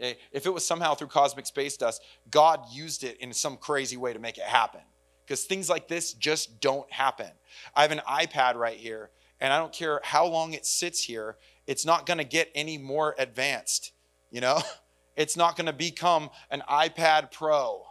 Eh, 0.00 0.14
if 0.32 0.44
it 0.44 0.50
was 0.50 0.66
somehow 0.66 0.94
through 0.94 1.08
cosmic 1.08 1.46
space 1.46 1.76
dust, 1.76 2.02
God 2.30 2.64
used 2.72 3.04
it 3.04 3.18
in 3.18 3.32
some 3.32 3.56
crazy 3.56 3.96
way 3.96 4.12
to 4.12 4.18
make 4.18 4.36
it 4.36 4.44
happen. 4.44 4.80
Because 5.24 5.44
things 5.44 5.70
like 5.70 5.86
this 5.86 6.14
just 6.14 6.60
don't 6.60 6.90
happen. 6.92 7.30
I 7.76 7.82
have 7.82 7.92
an 7.92 8.00
iPad 8.08 8.56
right 8.56 8.76
here, 8.76 9.10
and 9.40 9.52
I 9.52 9.58
don't 9.58 9.72
care 9.72 10.00
how 10.02 10.26
long 10.26 10.54
it 10.54 10.66
sits 10.66 11.04
here, 11.04 11.36
it's 11.68 11.86
not 11.86 12.04
going 12.04 12.18
to 12.18 12.24
get 12.24 12.50
any 12.54 12.78
more 12.78 13.14
advanced 13.16 13.92
you 14.30 14.40
know, 14.40 14.60
it's 15.16 15.36
not 15.36 15.56
going 15.56 15.66
to 15.66 15.72
become 15.72 16.30
an 16.50 16.62
iPad 16.68 17.32
Pro 17.32 17.86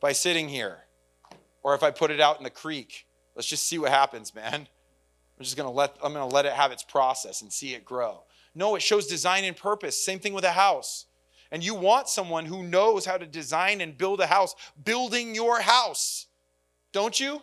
by 0.00 0.12
sitting 0.12 0.48
here 0.48 0.84
or 1.62 1.74
if 1.74 1.82
I 1.82 1.90
put 1.90 2.10
it 2.10 2.20
out 2.20 2.38
in 2.38 2.44
the 2.44 2.50
creek. 2.50 3.06
Let's 3.34 3.48
just 3.48 3.66
see 3.66 3.78
what 3.78 3.90
happens, 3.90 4.34
man. 4.34 4.54
I'm 4.54 5.42
just 5.42 5.56
going 5.56 5.66
to 5.66 5.74
let 5.74 5.96
I'm 6.02 6.12
going 6.12 6.28
to 6.28 6.34
let 6.34 6.46
it 6.46 6.52
have 6.52 6.70
its 6.70 6.84
process 6.84 7.42
and 7.42 7.52
see 7.52 7.74
it 7.74 7.84
grow. 7.84 8.22
No, 8.54 8.76
it 8.76 8.82
shows 8.82 9.06
design 9.06 9.44
and 9.44 9.56
purpose. 9.56 10.04
Same 10.04 10.20
thing 10.20 10.32
with 10.32 10.44
a 10.44 10.52
house. 10.52 11.06
And 11.50 11.64
you 11.64 11.74
want 11.74 12.08
someone 12.08 12.46
who 12.46 12.62
knows 12.62 13.04
how 13.04 13.16
to 13.16 13.26
design 13.26 13.80
and 13.80 13.96
build 13.98 14.20
a 14.20 14.26
house, 14.26 14.54
building 14.82 15.34
your 15.34 15.60
house. 15.60 16.26
Don't 16.92 17.18
you? 17.18 17.42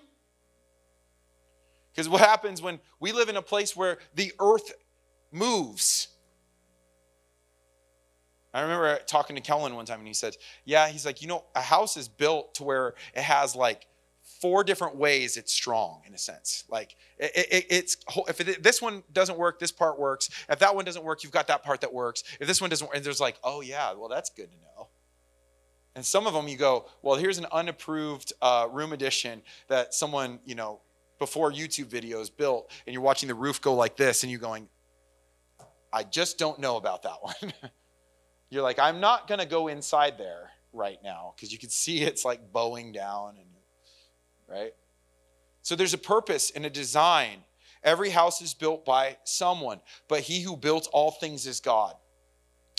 Because 1.93 2.07
what 2.07 2.21
happens 2.21 2.61
when 2.61 2.79
we 2.99 3.11
live 3.11 3.27
in 3.27 3.35
a 3.35 3.41
place 3.41 3.75
where 3.75 3.97
the 4.15 4.31
earth 4.39 4.71
moves? 5.31 6.07
I 8.53 8.61
remember 8.61 8.99
talking 9.07 9.35
to 9.35 9.41
Kellen 9.41 9.75
one 9.75 9.85
time 9.85 9.99
and 9.99 10.07
he 10.07 10.13
said, 10.13 10.35
Yeah, 10.65 10.87
he's 10.89 11.05
like, 11.05 11.21
you 11.21 11.27
know, 11.27 11.45
a 11.55 11.61
house 11.61 11.97
is 11.97 12.07
built 12.07 12.55
to 12.55 12.63
where 12.63 12.95
it 13.13 13.21
has 13.21 13.55
like 13.55 13.87
four 14.41 14.63
different 14.63 14.95
ways 14.95 15.37
it's 15.37 15.53
strong 15.53 16.01
in 16.05 16.13
a 16.13 16.17
sense. 16.17 16.63
Like 16.69 16.95
it, 17.17 17.31
it, 17.35 17.65
it's 17.69 17.97
if 18.27 18.41
it, 18.41 18.63
this 18.63 18.81
one 18.81 19.03
doesn't 19.13 19.37
work, 19.37 19.59
this 19.59 19.71
part 19.71 19.99
works. 19.99 20.29
If 20.49 20.59
that 20.59 20.75
one 20.75 20.83
doesn't 20.83 21.03
work, 21.03 21.23
you've 21.23 21.31
got 21.31 21.47
that 21.47 21.63
part 21.63 21.81
that 21.81 21.93
works. 21.93 22.23
If 22.39 22.47
this 22.47 22.59
one 22.59 22.69
doesn't 22.69 22.87
work, 22.87 22.95
and 22.95 23.05
there's 23.05 23.21
like, 23.21 23.37
oh 23.43 23.61
yeah, 23.61 23.93
well 23.93 24.09
that's 24.09 24.29
good 24.29 24.51
to 24.51 24.57
know. 24.57 24.89
And 25.95 26.05
some 26.05 26.25
of 26.25 26.33
them 26.33 26.47
you 26.47 26.57
go, 26.57 26.87
well, 27.01 27.17
here's 27.17 27.37
an 27.37 27.47
unapproved 27.51 28.33
uh, 28.41 28.67
room 28.71 28.93
addition 28.93 29.41
that 29.67 29.93
someone 29.93 30.39
you 30.45 30.55
know 30.55 30.81
before 31.19 31.51
YouTube 31.51 31.85
videos 31.85 32.35
built, 32.35 32.71
and 32.87 32.93
you're 32.93 33.03
watching 33.03 33.27
the 33.27 33.35
roof 33.35 33.61
go 33.61 33.75
like 33.75 33.95
this, 33.95 34.23
and 34.23 34.31
you're 34.31 34.41
going, 34.41 34.67
I 35.93 36.03
just 36.03 36.37
don't 36.37 36.59
know 36.59 36.77
about 36.77 37.03
that 37.03 37.17
one. 37.21 37.53
You're 38.51 38.61
like, 38.61 38.77
I'm 38.77 38.99
not 38.99 39.27
going 39.27 39.39
to 39.39 39.47
go 39.47 39.69
inside 39.69 40.19
there 40.19 40.51
right 40.73 40.99
now 41.03 41.33
because 41.35 41.51
you 41.51 41.57
can 41.57 41.69
see 41.71 42.01
it's 42.01 42.23
like 42.23 42.51
bowing 42.53 42.91
down 42.91 43.37
and 43.37 43.47
right? 44.47 44.73
So 45.63 45.75
there's 45.75 45.93
a 45.93 45.97
purpose 45.97 46.51
and 46.51 46.65
a 46.65 46.69
design. 46.69 47.37
Every 47.83 48.09
house 48.09 48.41
is 48.41 48.53
built 48.53 48.85
by 48.85 49.17
someone, 49.23 49.79
but 50.07 50.19
he 50.21 50.41
who 50.41 50.55
built 50.55 50.87
all 50.91 51.11
things 51.11 51.47
is 51.47 51.59
God. 51.59 51.95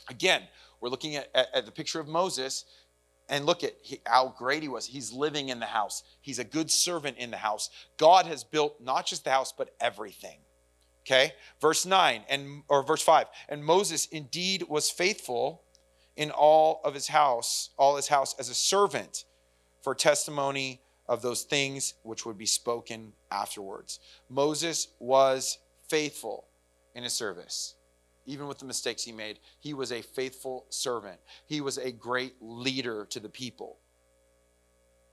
Again, 0.08 0.42
we're 0.80 0.90
looking 0.90 1.16
at, 1.16 1.28
at, 1.34 1.48
at 1.54 1.66
the 1.66 1.72
picture 1.72 1.98
of 1.98 2.06
Moses 2.06 2.64
and 3.28 3.46
look 3.46 3.64
at 3.64 3.74
how 4.04 4.34
great 4.36 4.62
he 4.62 4.68
was. 4.68 4.86
He's 4.86 5.12
living 5.12 5.48
in 5.48 5.58
the 5.58 5.66
house, 5.66 6.02
he's 6.20 6.38
a 6.38 6.44
good 6.44 6.70
servant 6.70 7.16
in 7.18 7.30
the 7.30 7.36
house. 7.36 7.70
God 7.96 8.26
has 8.26 8.44
built 8.44 8.80
not 8.80 9.06
just 9.06 9.24
the 9.24 9.30
house, 9.30 9.52
but 9.56 9.74
everything. 9.80 10.38
Okay? 11.04 11.32
Verse 11.60 11.84
9 11.84 12.24
and 12.28 12.62
or 12.68 12.82
verse 12.82 13.02
5. 13.02 13.26
And 13.48 13.64
Moses 13.64 14.06
indeed 14.06 14.64
was 14.68 14.90
faithful 14.90 15.62
in 16.16 16.30
all 16.30 16.80
of 16.84 16.94
his 16.94 17.08
house, 17.08 17.70
all 17.76 17.96
his 17.96 18.08
house 18.08 18.34
as 18.38 18.48
a 18.48 18.54
servant 18.54 19.24
for 19.82 19.94
testimony 19.94 20.80
of 21.08 21.22
those 21.22 21.42
things 21.42 21.94
which 22.04 22.24
would 22.24 22.38
be 22.38 22.46
spoken 22.46 23.12
afterwards. 23.30 23.98
Moses 24.28 24.88
was 25.00 25.58
faithful 25.88 26.46
in 26.94 27.02
his 27.02 27.12
service. 27.12 27.74
Even 28.24 28.46
with 28.46 28.58
the 28.58 28.64
mistakes 28.64 29.02
he 29.02 29.10
made, 29.10 29.40
he 29.58 29.74
was 29.74 29.90
a 29.90 30.00
faithful 30.00 30.66
servant. 30.68 31.18
He 31.46 31.60
was 31.60 31.78
a 31.78 31.90
great 31.90 32.34
leader 32.40 33.04
to 33.10 33.18
the 33.18 33.28
people. 33.28 33.78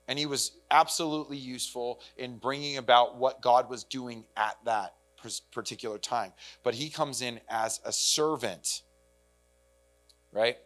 And 0.06 0.16
he 0.18 0.26
was 0.26 0.52
absolutely 0.70 1.36
useful 1.36 2.00
in 2.16 2.38
bringing 2.38 2.76
about 2.76 3.16
what 3.16 3.42
God 3.42 3.68
was 3.68 3.82
doing 3.82 4.24
at 4.36 4.56
that 4.64 4.94
particular 5.52 5.98
time. 5.98 6.32
But 6.62 6.74
he 6.74 6.90
comes 6.90 7.22
in 7.22 7.40
as 7.48 7.80
a 7.84 7.92
servant, 7.92 8.82
right? 10.32 10.56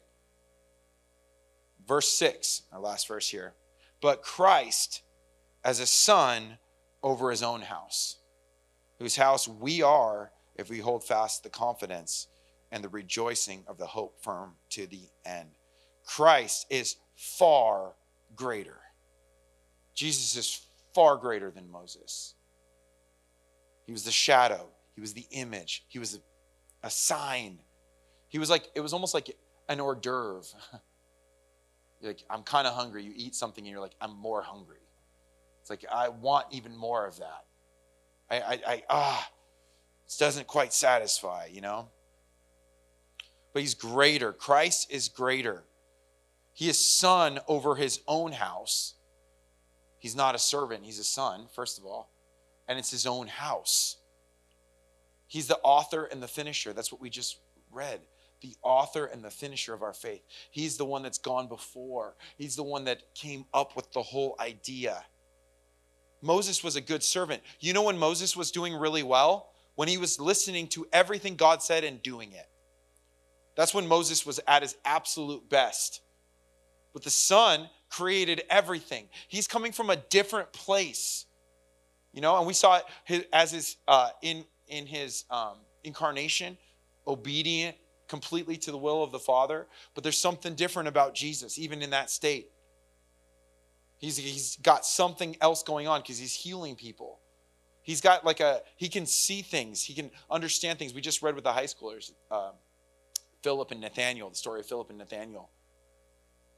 Verse 1.87 2.09
6, 2.09 2.63
our 2.73 2.81
last 2.81 3.09
verse 3.09 3.29
here. 3.29 3.55
But 4.01 4.23
Christ 4.23 5.03
as 5.65 5.81
a 5.81 5.87
son 5.87 6.59
over 7.03 7.31
his 7.31 7.43
own 7.43 7.63
house, 7.63 8.19
whose 8.99 9.17
house 9.17 9.49
we 9.49 9.83
are 9.83 10.31
if 10.57 10.71
we 10.71 10.79
hold 10.79 11.05
fast 11.05 11.43
the 11.43 11.51
confidence 11.51 12.29
and 12.71 12.83
the 12.83 12.89
rejoicing 12.89 13.65
of 13.67 13.79
the 13.79 13.87
hope 13.87 14.23
firm 14.23 14.55
to 14.71 14.87
the 14.87 15.09
end. 15.25 15.51
Christ 16.05 16.67
is 16.71 16.97
far 17.15 17.95
greater. 18.35 18.79
Jesus 19.95 20.37
is 20.37 20.67
far 20.95 21.17
greater 21.17 21.51
than 21.51 21.71
Moses. 21.71 22.35
He 23.87 23.93
was 23.93 24.05
the 24.05 24.11
shadow, 24.11 24.69
he 24.95 25.01
was 25.01 25.15
the 25.15 25.27
image, 25.31 25.85
he 25.89 25.99
was 25.99 26.19
a, 26.83 26.91
sign. 26.91 27.59
He 28.29 28.39
was 28.39 28.51
like, 28.51 28.69
it 28.75 28.81
was 28.81 28.93
almost 28.93 29.15
like 29.15 29.35
an 29.69 29.81
hors 29.81 29.97
d'oeuvre. 29.97 30.43
Like, 32.03 32.23
I'm 32.29 32.43
kind 32.43 32.67
of 32.67 32.75
hungry. 32.75 33.03
You 33.03 33.13
eat 33.17 33.35
something 33.35 33.65
and 33.65 33.71
you're 33.71 33.81
like, 33.81 33.95
I'm 33.99 34.15
more 34.15 34.43
hungry. 34.43 34.83
It's 35.61 35.71
like, 35.71 35.85
I 35.91 36.11
want 36.11 36.47
even 36.51 36.77
more 36.77 37.07
of 37.07 37.19
that. 37.19 37.45
I, 38.31 38.41
I, 38.41 38.61
I 38.67 38.83
ah, 38.91 39.31
this 40.05 40.19
doesn't 40.19 40.47
quite 40.47 40.73
satisfy, 40.73 41.47
you 41.51 41.63
know? 41.63 41.89
But 43.55 43.63
he's 43.63 43.75
greater. 43.75 44.33
Christ 44.33 44.93
is 44.93 45.09
greater. 45.09 45.65
He 46.53 46.69
is 46.69 46.79
son 46.79 47.41
over 47.49 47.77
his 47.77 48.01
own 48.07 48.33
house. 48.33 48.95
He's 49.99 50.15
not 50.15 50.35
a 50.35 50.39
servant, 50.39 50.85
he's 50.85 50.99
a 50.99 51.05
son, 51.05 51.47
first 51.55 51.79
of 51.79 51.87
all. 51.87 52.11
And 52.69 52.79
it's 52.79 52.91
his 52.91 53.07
own 53.07 53.27
house. 53.27 53.97
He's 55.27 55.47
the 55.47 55.59
author 55.63 56.05
and 56.05 56.23
the 56.23 56.29
finisher. 56.29 56.73
That's 56.73 56.93
what 56.93 57.01
we 57.01 57.11
just 57.11 57.39
read 57.71 58.01
the 58.45 58.55
author 58.63 59.07
and 59.07 59.25
the 59.25 59.31
finisher 59.31 59.73
of 59.73 59.83
our 59.83 59.95
faith. 59.95 60.23
He's 60.51 60.77
the 60.77 60.85
one 60.85 61.03
that's 61.03 61.19
gone 61.19 61.49
before, 61.49 62.15
he's 62.37 62.57
the 62.57 62.63
one 62.63 62.85
that 62.85 63.15
came 63.15 63.47
up 63.55 63.75
with 63.75 63.91
the 63.93 64.03
whole 64.03 64.37
idea. 64.39 65.03
Moses 66.21 66.65
was 66.65 66.77
a 66.77 66.81
good 66.81 67.03
servant. 67.03 67.43
You 67.61 67.73
know 67.75 67.83
when 67.83 67.99
Moses 67.99 68.37
was 68.37 68.51
doing 68.51 68.75
really 68.75 69.03
well? 69.03 69.51
When 69.75 69.89
he 69.89 69.99
was 69.99 70.21
listening 70.21 70.69
to 70.69 70.87
everything 70.93 71.37
God 71.37 71.63
said 71.63 71.85
and 71.85 72.03
doing 72.03 72.33
it. 72.33 72.49
That's 73.57 73.75
when 73.75 73.87
Moses 73.87 74.25
was 74.25 74.41
at 74.47 74.63
his 74.63 74.77
absolute 74.85 75.51
best. 75.51 76.01
But 76.95 77.03
the 77.03 77.11
Son 77.11 77.69
created 77.91 78.43
everything. 78.49 79.09
He's 79.29 79.47
coming 79.47 79.73
from 79.73 79.91
a 79.91 79.97
different 79.97 80.53
place. 80.53 81.27
You 82.15 82.21
know, 82.21 82.39
and 82.39 82.47
we 82.47 82.55
saw 82.55 82.81
it 83.09 83.29
as 83.33 83.51
his 83.51 83.77
uh, 83.89 84.11
in 84.23 84.45
in 84.69 84.87
his 84.87 85.25
um, 85.31 85.59
incarnation, 85.83 86.57
obedient 87.07 87.77
completely 88.09 88.57
to 88.57 88.71
the 88.71 88.79
will 88.79 89.03
of 89.03 89.11
the 89.11 89.19
Father. 89.19 89.67
But 89.95 90.05
there's 90.05 90.17
something 90.17 90.55
different 90.55 90.89
about 90.89 91.15
Jesus, 91.15 91.59
even 91.59 91.83
in 91.83 91.91
that 91.91 92.11
state. 92.11 92.51
He's, 93.99 94.17
he's 94.17 94.57
got 94.57 94.85
something 94.85 95.37
else 95.41 95.63
going 95.63 95.89
on 95.89 96.03
because 96.03 96.19
he's 96.19 96.35
healing 96.35 96.77
people. 96.77 97.21
He's 97.83 98.01
got 98.01 98.25
like 98.25 98.41
a, 98.41 98.63
he 98.77 98.89
can 98.89 99.07
see 99.07 99.43
things, 99.43 99.83
he 99.83 99.95
can 99.95 100.11
understand 100.31 100.79
things. 100.79 100.95
We 100.95 101.01
just 101.01 101.23
read 101.23 101.35
with 101.35 101.45
the 101.45 101.53
high 101.53 101.65
schoolers, 101.65 102.13
uh, 102.31 102.53
Philip 103.43 103.73
and 103.73 103.81
Nathaniel, 103.81 104.31
the 104.31 104.37
story 104.37 104.61
of 104.61 104.67
Philip 104.67 104.91
and 104.91 104.99
Nathaniel. 104.99 105.51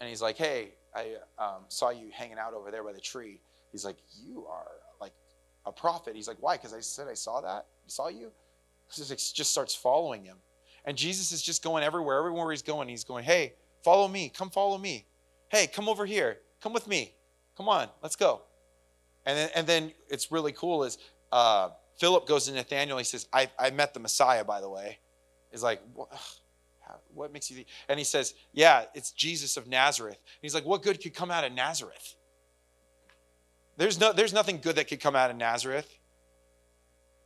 And 0.01 0.09
he's 0.11 0.21
like, 0.21 0.37
hey, 0.37 0.75
I 0.95 1.17
um, 1.39 1.65
saw 1.69 1.91
you 1.91 2.11
hanging 2.13 2.39
out 2.39 2.53
over 2.53 2.71
there 2.71 2.85
by 2.85 2.93
the 2.93 3.01
tree. 3.01 3.41
He's 3.73 3.85
like, 3.85 3.97
you 4.23 4.47
are 4.47 4.67
a 5.67 5.73
prophet. 5.73 6.15
He's 6.15 6.29
like, 6.29 6.39
why? 6.41 6.57
Because 6.57 6.73
I 6.73 6.81
said 6.81 7.09
I 7.09 7.15
saw 7.15 7.41
that. 7.43 7.67
Saw 7.87 8.09
you. 8.09 8.33
Just, 8.95 9.37
just 9.37 9.51
starts 9.51 9.75
following 9.75 10.25
him. 10.25 10.37
And 10.85 10.97
Jesus 10.97 11.33
is 11.33 11.43
just 11.43 11.63
going 11.63 11.83
everywhere. 11.83 12.19
Everywhere 12.19 12.51
he's 12.51 12.63
going, 12.63 12.89
he's 12.89 13.05
going, 13.05 13.25
hey, 13.25 13.55
follow 13.83 14.07
me. 14.07 14.29
Come 14.29 14.51
follow 14.51 14.79
me. 14.79 15.07
Hey, 15.49 15.67
come 15.67 15.89
over 15.89 16.07
here. 16.07 16.39
Come 16.63 16.73
with 16.73 16.87
me. 16.87 17.13
Come 17.57 17.69
on, 17.69 17.89
let's 18.03 18.17
go. 18.17 18.43
And 19.25 19.37
then, 19.37 19.51
and 19.55 19.67
then 19.67 19.93
it's 20.09 20.31
really 20.31 20.53
cool 20.53 20.85
is 20.85 20.99
uh, 21.33 21.71
Philip 21.99 22.27
goes 22.27 22.47
to 22.47 22.53
Nathaniel. 22.53 22.99
He 22.99 23.05
says, 23.05 23.27
I, 23.33 23.51
I 23.59 23.71
met 23.71 23.95
the 23.95 24.01
Messiah, 24.01 24.45
by 24.45 24.61
the 24.61 24.69
way. 24.69 24.99
He's 25.51 25.63
like, 25.63 25.81
what, 25.95 26.09
what 27.15 27.33
makes 27.33 27.51
you 27.51 27.57
think? 27.57 27.69
And 27.89 27.99
he 27.99 28.05
says, 28.05 28.35
Yeah, 28.53 28.85
it's 28.95 29.11
Jesus 29.11 29.57
of 29.57 29.67
Nazareth. 29.67 30.17
And 30.17 30.39
he's 30.43 30.55
like, 30.55 30.65
What 30.65 30.83
good 30.83 31.03
could 31.03 31.15
come 31.15 31.31
out 31.31 31.45
of 31.45 31.53
Nazareth? 31.53 32.15
There's, 33.77 34.01
no, 34.01 34.13
there's 34.13 34.33
nothing 34.33 34.59
good 34.59 34.77
that 34.77 34.89
could 34.89 35.01
come 35.01 35.15
out 35.15 35.31
of 35.31 35.37
Nazareth. 35.37 35.99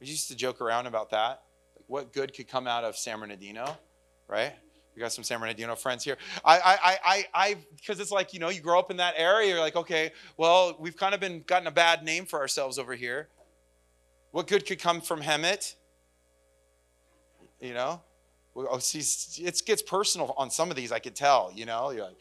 We 0.01 0.07
used 0.07 0.29
to 0.29 0.37
joke 0.37 0.61
around 0.61 0.87
about 0.87 1.11
that. 1.11 1.43
Like, 1.77 1.85
what 1.87 2.13
good 2.13 2.35
could 2.35 2.49
come 2.49 2.67
out 2.67 2.85
of 2.85 2.97
San 2.97 3.21
Bernardino, 3.21 3.77
right? 4.29 4.55
We 4.95 5.01
got 5.01 5.13
some 5.13 5.25
San 5.25 5.39
Bernardino 5.39 5.77
friends 5.77 6.05
here. 6.05 6.17
I, 6.45 6.59
I, 6.59 6.99
I, 7.05 7.27
I, 7.35 7.57
because 7.77 8.01
it's 8.01 8.11
like 8.11 8.35
you 8.35 8.41
know, 8.41 8.49
you 8.49 8.61
grow 8.61 8.79
up 8.79 8.91
in 8.91 8.97
that 8.97 9.15
area. 9.17 9.51
You're 9.51 9.61
like, 9.61 9.77
okay, 9.77 10.11
well, 10.37 10.77
we've 10.81 10.97
kind 10.97 11.15
of 11.15 11.21
been 11.21 11.43
gotten 11.47 11.69
a 11.69 11.71
bad 11.71 12.03
name 12.03 12.27
for 12.27 12.41
ourselves 12.41 12.79
over 12.79 12.95
here. 12.95 13.29
What 14.33 14.47
good 14.47 14.67
could 14.67 14.81
come 14.81 15.01
from 15.01 15.23
Hemet? 15.23 15.75
You 17.61 17.75
know, 17.75 18.03
oh, 18.57 18.79
see, 18.79 19.01
it 19.45 19.63
gets 19.65 19.83
personal 19.83 20.35
on 20.37 20.51
some 20.51 20.71
of 20.71 20.77
these. 20.77 20.93
I 20.93 20.99
could 20.99 21.15
tell. 21.15 21.53
You 21.55 21.67
know, 21.67 21.91
you're 21.91 22.05
like, 22.05 22.19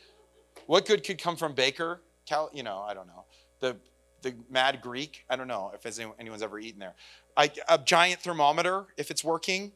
what 0.68 0.86
good 0.86 1.04
could 1.04 1.22
come 1.22 1.36
from 1.36 1.54
Baker? 1.54 2.02
Cal, 2.28 2.50
you 2.54 2.64
know, 2.64 2.80
I 2.80 2.94
don't 2.94 3.08
know. 3.08 3.26
The 3.60 3.78
the 4.22 4.36
Mad 4.50 4.82
Greek. 4.82 5.26
I 5.30 5.36
don't 5.36 5.48
know 5.48 5.72
if 5.74 6.00
anyone's 6.20 6.42
ever 6.42 6.60
eaten 6.60 6.80
there. 6.80 6.96
I, 7.36 7.52
a 7.68 7.78
giant 7.78 8.22
thermometer, 8.22 8.88
if 8.98 9.12
it's 9.12 9.24
working. 9.24 9.72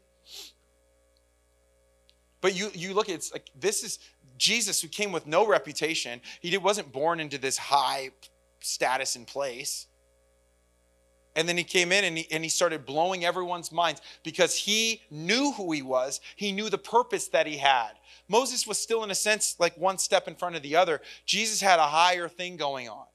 But 2.42 2.56
you 2.56 2.70
you 2.74 2.94
look 2.94 3.08
at 3.08 3.16
it's 3.16 3.32
like 3.32 3.50
this 3.58 3.84
is 3.84 4.00
Jesus 4.38 4.82
who 4.82 4.90
came 4.90 5.12
with 5.12 5.26
no 5.26 5.48
reputation. 5.48 6.20
He 6.42 6.58
wasn't 6.58 6.92
born 6.92 7.20
into 7.20 7.38
this 7.38 7.58
high 7.58 8.10
status 8.60 9.16
and 9.16 9.26
place. 9.26 9.88
And 11.36 11.50
then 11.50 11.58
he 11.58 11.64
came 11.64 11.92
in 11.92 12.04
and 12.04 12.18
he, 12.18 12.28
and 12.32 12.44
he 12.44 12.50
started 12.50 12.86
blowing 12.86 13.26
everyone's 13.26 13.72
minds 13.72 14.02
because 14.24 14.56
he 14.56 15.02
knew 15.10 15.52
who 15.54 15.72
he 15.72 15.82
was. 15.82 16.22
He 16.36 16.52
knew 16.52 16.70
the 16.70 16.78
purpose 16.78 17.28
that 17.30 17.48
he 17.48 17.58
had. 17.58 17.94
Moses 18.28 18.68
was 18.68 18.78
still, 18.78 19.04
in 19.04 19.10
a 19.10 19.16
sense, 19.16 19.56
like 19.60 19.76
one 19.78 19.98
step 19.98 20.28
in 20.28 20.36
front 20.36 20.56
of 20.56 20.62
the 20.62 20.76
other. 20.76 21.02
Jesus 21.26 21.60
had 21.60 21.80
a 21.80 21.88
higher 21.88 22.28
thing 22.28 22.56
going 22.56 22.88
on. 22.88 23.06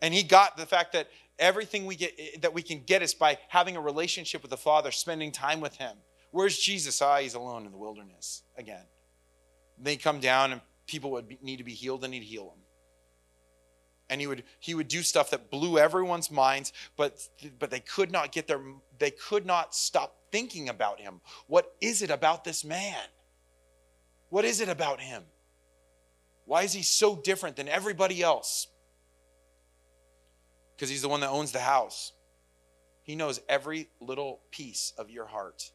And 0.00 0.14
he 0.14 0.22
got 0.22 0.56
the 0.56 0.66
fact 0.66 0.92
that 0.92 1.08
everything 1.38 1.86
we 1.86 1.96
get 1.96 2.42
that 2.42 2.54
we 2.54 2.62
can 2.62 2.82
get 2.84 3.02
is 3.02 3.14
by 3.14 3.38
having 3.48 3.76
a 3.76 3.80
relationship 3.80 4.42
with 4.42 4.50
the 4.50 4.56
Father, 4.56 4.90
spending 4.90 5.32
time 5.32 5.60
with 5.60 5.76
him. 5.76 5.96
Where's 6.30 6.58
Jesus? 6.58 7.00
Ah, 7.00 7.18
he's 7.18 7.34
alone 7.34 7.66
in 7.66 7.72
the 7.72 7.78
wilderness 7.78 8.42
again. 8.56 8.84
They 9.80 9.96
come 9.96 10.20
down 10.20 10.52
and 10.52 10.60
people 10.86 11.12
would 11.12 11.28
be, 11.28 11.38
need 11.42 11.56
to 11.56 11.64
be 11.64 11.74
healed 11.74 12.04
and 12.04 12.12
he'd 12.12 12.22
heal 12.22 12.48
them 12.48 12.58
and 14.10 14.20
he 14.20 14.26
would 14.26 14.42
he 14.58 14.74
would 14.74 14.88
do 14.88 15.02
stuff 15.02 15.30
that 15.30 15.50
blew 15.50 15.78
everyone's 15.78 16.30
minds 16.30 16.72
but 16.96 17.20
but 17.58 17.70
they 17.70 17.80
could 17.80 18.10
not 18.10 18.32
get 18.32 18.46
their 18.46 18.60
they 18.98 19.10
could 19.10 19.46
not 19.46 19.74
stop 19.74 20.16
thinking 20.32 20.68
about 20.68 21.00
him 21.00 21.20
what 21.46 21.74
is 21.80 22.02
it 22.02 22.10
about 22.10 22.44
this 22.44 22.64
man 22.64 23.04
what 24.30 24.44
is 24.44 24.60
it 24.60 24.68
about 24.68 25.00
him 25.00 25.22
why 26.44 26.62
is 26.62 26.72
he 26.72 26.82
so 26.82 27.16
different 27.16 27.56
than 27.56 27.68
everybody 27.68 28.22
else 28.22 28.68
because 30.78 30.88
he's 30.88 31.02
the 31.02 31.08
one 31.08 31.20
that 31.20 31.30
owns 31.30 31.52
the 31.52 31.58
house 31.58 32.12
he 33.02 33.16
knows 33.16 33.40
every 33.48 33.88
little 34.00 34.40
piece 34.52 34.92
of 34.96 35.10
your 35.10 35.26
heart 35.26 35.72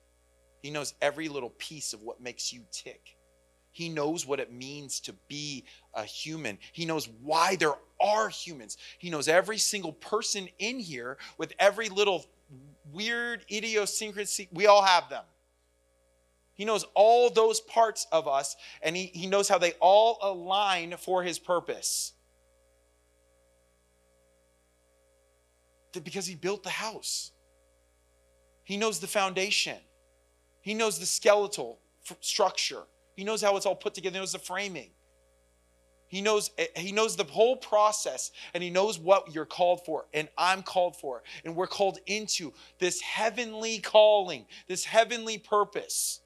he 0.61 0.69
knows 0.69 0.93
every 1.01 1.27
little 1.27 1.49
piece 1.49 1.93
of 1.93 2.01
what 2.01 2.21
makes 2.21 2.53
you 2.53 2.61
tick 2.71 3.17
he 3.73 3.89
knows 3.89 4.25
what 4.25 4.39
it 4.39 4.53
means 4.53 4.99
to 5.01 5.13
be 5.27 5.65
a 5.95 6.03
human. 6.03 6.59
He 6.71 6.85
knows 6.85 7.09
why 7.23 7.55
there 7.55 7.73
are 7.99 8.29
humans. 8.29 8.77
He 8.99 9.09
knows 9.09 9.27
every 9.27 9.57
single 9.57 9.91
person 9.91 10.47
in 10.59 10.79
here 10.79 11.17
with 11.39 11.53
every 11.57 11.89
little 11.89 12.23
weird 12.91 13.43
idiosyncrasy. 13.51 14.47
We 14.53 14.67
all 14.67 14.83
have 14.83 15.09
them. 15.09 15.23
He 16.53 16.65
knows 16.65 16.85
all 16.93 17.31
those 17.31 17.61
parts 17.61 18.05
of 18.11 18.27
us, 18.27 18.55
and 18.83 18.95
he, 18.95 19.07
he 19.07 19.25
knows 19.25 19.49
how 19.49 19.57
they 19.57 19.73
all 19.79 20.19
align 20.21 20.93
for 20.99 21.23
his 21.23 21.39
purpose. 21.39 22.13
Because 26.01 26.25
he 26.25 26.35
built 26.35 26.63
the 26.63 26.69
house, 26.69 27.31
he 28.63 28.77
knows 28.77 28.99
the 28.99 29.07
foundation, 29.07 29.77
he 30.61 30.73
knows 30.73 30.99
the 30.99 31.05
skeletal 31.05 31.79
structure. 32.21 32.83
He 33.15 33.23
knows 33.23 33.43
how 33.43 33.55
it's 33.57 33.65
all 33.65 33.75
put 33.75 33.93
together. 33.93 34.15
He 34.15 34.19
knows 34.19 34.31
the 34.31 34.39
framing. 34.39 34.89
He 36.07 36.21
knows 36.21 36.51
eh, 36.59 36.67
he 36.75 36.91
knows 36.91 37.15
the 37.15 37.23
whole 37.23 37.57
process 37.57 38.31
and 38.53 38.61
he 38.61 38.69
knows 38.69 38.99
what 38.99 39.33
you're 39.33 39.45
called 39.45 39.83
for 39.83 40.05
and 40.13 40.29
I'm 40.37 40.61
called 40.61 40.95
for 40.95 41.23
and 41.43 41.55
we're 41.55 41.65
called 41.65 41.97
into 42.05 42.53
this 42.77 43.01
heavenly 43.01 43.79
calling, 43.79 44.45
this 44.67 44.85
heavenly 44.85 45.39
purpose. 45.39 46.19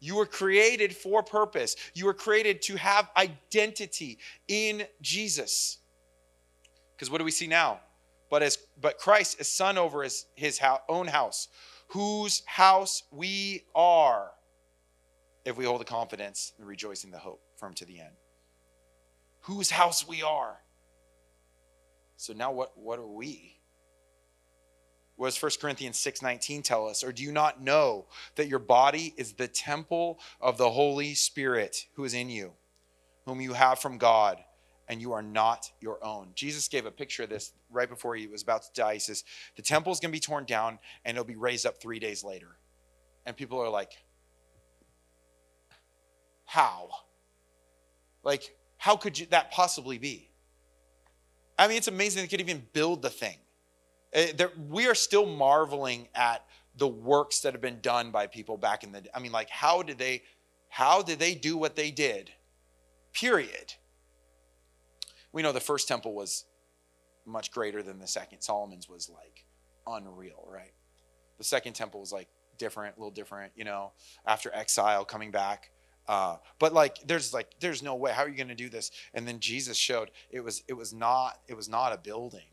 You 0.00 0.16
were 0.16 0.26
created 0.26 0.94
for 0.94 1.22
purpose. 1.22 1.76
You 1.94 2.04
were 2.04 2.14
created 2.14 2.60
to 2.62 2.76
have 2.76 3.08
identity 3.16 4.18
in 4.48 4.84
Jesus. 5.00 5.78
Because 6.94 7.10
what 7.10 7.18
do 7.18 7.24
we 7.24 7.30
see 7.30 7.46
now? 7.46 7.80
But 8.30 8.42
as 8.42 8.58
but 8.80 8.98
Christ 8.98 9.40
is 9.40 9.48
son 9.48 9.78
over 9.78 10.02
his, 10.02 10.26
his 10.34 10.60
own 10.88 11.06
house, 11.06 11.48
whose 11.88 12.42
house 12.46 13.02
we 13.10 13.64
are 13.74 14.30
if 15.44 15.56
we 15.56 15.64
hold 15.64 15.80
the 15.80 15.86
confidence 15.86 16.52
and 16.58 16.66
rejoicing 16.66 17.10
the 17.10 17.18
hope 17.18 17.40
firm 17.56 17.74
to 17.74 17.84
the 17.84 18.00
end. 18.00 18.14
Whose 19.42 19.70
house 19.70 20.06
we 20.06 20.22
are. 20.22 20.58
So 22.16 22.32
now 22.34 22.52
what, 22.52 22.76
what 22.76 22.98
are 22.98 23.06
we? 23.06 23.58
What 25.16 25.28
does 25.28 25.42
1 25.42 25.52
Corinthians 25.60 25.96
6:19 25.98 26.62
tell 26.62 26.86
us? 26.86 27.02
Or 27.02 27.12
do 27.12 27.22
you 27.22 27.32
not 27.32 27.62
know 27.62 28.06
that 28.36 28.48
your 28.48 28.58
body 28.58 29.14
is 29.16 29.32
the 29.32 29.48
temple 29.48 30.20
of 30.40 30.58
the 30.58 30.70
Holy 30.70 31.14
Spirit 31.14 31.86
who 31.94 32.04
is 32.04 32.14
in 32.14 32.28
you, 32.28 32.52
whom 33.24 33.40
you 33.40 33.54
have 33.54 33.78
from 33.78 33.98
God, 33.98 34.38
and 34.88 35.00
you 35.00 35.12
are 35.12 35.22
not 35.22 35.70
your 35.80 36.02
own? 36.04 36.28
Jesus 36.34 36.68
gave 36.68 36.86
a 36.86 36.90
picture 36.90 37.24
of 37.24 37.30
this 37.30 37.52
right 37.70 37.88
before 37.88 38.14
he 38.16 38.26
was 38.26 38.42
about 38.42 38.62
to 38.62 38.68
die. 38.74 38.94
He 38.94 38.98
says, 39.00 39.24
The 39.56 39.62
temple 39.62 39.92
is 39.92 40.00
going 40.00 40.10
to 40.10 40.16
be 40.16 40.20
torn 40.20 40.44
down 40.44 40.78
and 41.04 41.16
it'll 41.16 41.26
be 41.26 41.36
raised 41.36 41.66
up 41.66 41.80
three 41.80 41.98
days 41.98 42.24
later. 42.24 42.56
And 43.26 43.36
people 43.36 43.60
are 43.60 43.68
like, 43.68 43.92
how? 46.48 46.88
Like, 48.22 48.56
how 48.78 48.96
could 48.96 49.18
you, 49.18 49.26
that 49.26 49.50
possibly 49.50 49.98
be? 49.98 50.30
I 51.58 51.68
mean, 51.68 51.76
it's 51.76 51.88
amazing 51.88 52.22
they 52.22 52.28
could 52.28 52.40
even 52.40 52.62
build 52.72 53.02
the 53.02 53.10
thing. 53.10 53.36
Uh, 54.16 54.46
we 54.70 54.86
are 54.86 54.94
still 54.94 55.26
marveling 55.26 56.08
at 56.14 56.42
the 56.78 56.88
works 56.88 57.40
that 57.40 57.52
have 57.52 57.60
been 57.60 57.80
done 57.80 58.10
by 58.10 58.26
people 58.26 58.56
back 58.56 58.82
in 58.82 58.92
the 58.92 59.04
I 59.14 59.18
mean, 59.18 59.30
like, 59.30 59.50
how 59.50 59.82
did 59.82 59.98
they, 59.98 60.22
how 60.70 61.02
did 61.02 61.18
they 61.18 61.34
do 61.34 61.58
what 61.58 61.76
they 61.76 61.90
did? 61.90 62.30
Period. 63.12 63.74
We 65.32 65.42
know 65.42 65.52
the 65.52 65.60
first 65.60 65.88
temple 65.88 66.14
was 66.14 66.44
much 67.26 67.50
greater 67.50 67.82
than 67.82 67.98
the 67.98 68.06
second. 68.06 68.40
Solomon's 68.40 68.88
was 68.88 69.08
like 69.08 69.44
unreal, 69.86 70.46
right? 70.48 70.72
The 71.38 71.44
second 71.44 71.74
temple 71.74 72.00
was 72.00 72.12
like 72.12 72.28
different, 72.58 72.96
a 72.96 73.00
little 73.00 73.12
different, 73.12 73.52
you 73.54 73.64
know, 73.64 73.92
after 74.26 74.54
exile 74.54 75.04
coming 75.04 75.30
back. 75.30 75.70
Uh, 76.08 76.36
but 76.58 76.72
like 76.72 76.96
there's 77.06 77.34
like 77.34 77.48
there's 77.60 77.82
no 77.82 77.94
way 77.94 78.10
how 78.12 78.22
are 78.22 78.28
you 78.30 78.36
going 78.36 78.48
to 78.48 78.54
do 78.54 78.70
this 78.70 78.90
and 79.12 79.28
then 79.28 79.40
jesus 79.40 79.76
showed 79.76 80.10
it 80.30 80.40
was 80.40 80.62
it 80.66 80.72
was 80.72 80.94
not 80.94 81.36
it 81.48 81.54
was 81.54 81.68
not 81.68 81.92
a 81.92 81.98
building 81.98 82.48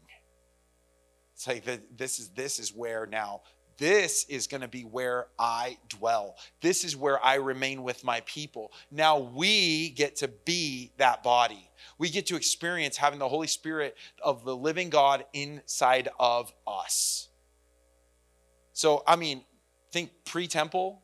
it's 1.33 1.47
like 1.47 1.63
the, 1.63 1.81
this 1.95 2.19
is 2.19 2.29
this 2.29 2.59
is 2.59 2.73
where 2.73 3.05
now 3.05 3.41
this 3.77 4.25
is 4.29 4.47
going 4.47 4.61
to 4.61 4.67
be 4.67 4.83
where 4.83 5.27
I 5.37 5.77
dwell. 5.89 6.35
This 6.61 6.83
is 6.83 6.95
where 6.95 7.23
I 7.23 7.35
remain 7.35 7.83
with 7.83 8.03
my 8.03 8.21
people. 8.21 8.71
Now 8.91 9.19
we 9.19 9.89
get 9.89 10.17
to 10.17 10.27
be 10.27 10.91
that 10.97 11.23
body. 11.23 11.69
We 11.97 12.09
get 12.09 12.25
to 12.27 12.35
experience 12.35 12.97
having 12.97 13.19
the 13.19 13.29
Holy 13.29 13.47
Spirit 13.47 13.97
of 14.23 14.45
the 14.45 14.55
living 14.55 14.89
God 14.89 15.25
inside 15.33 16.09
of 16.19 16.53
us. 16.65 17.29
So, 18.73 19.03
I 19.07 19.15
mean, 19.15 19.43
think 19.91 20.11
pre 20.25 20.47
temple, 20.47 21.01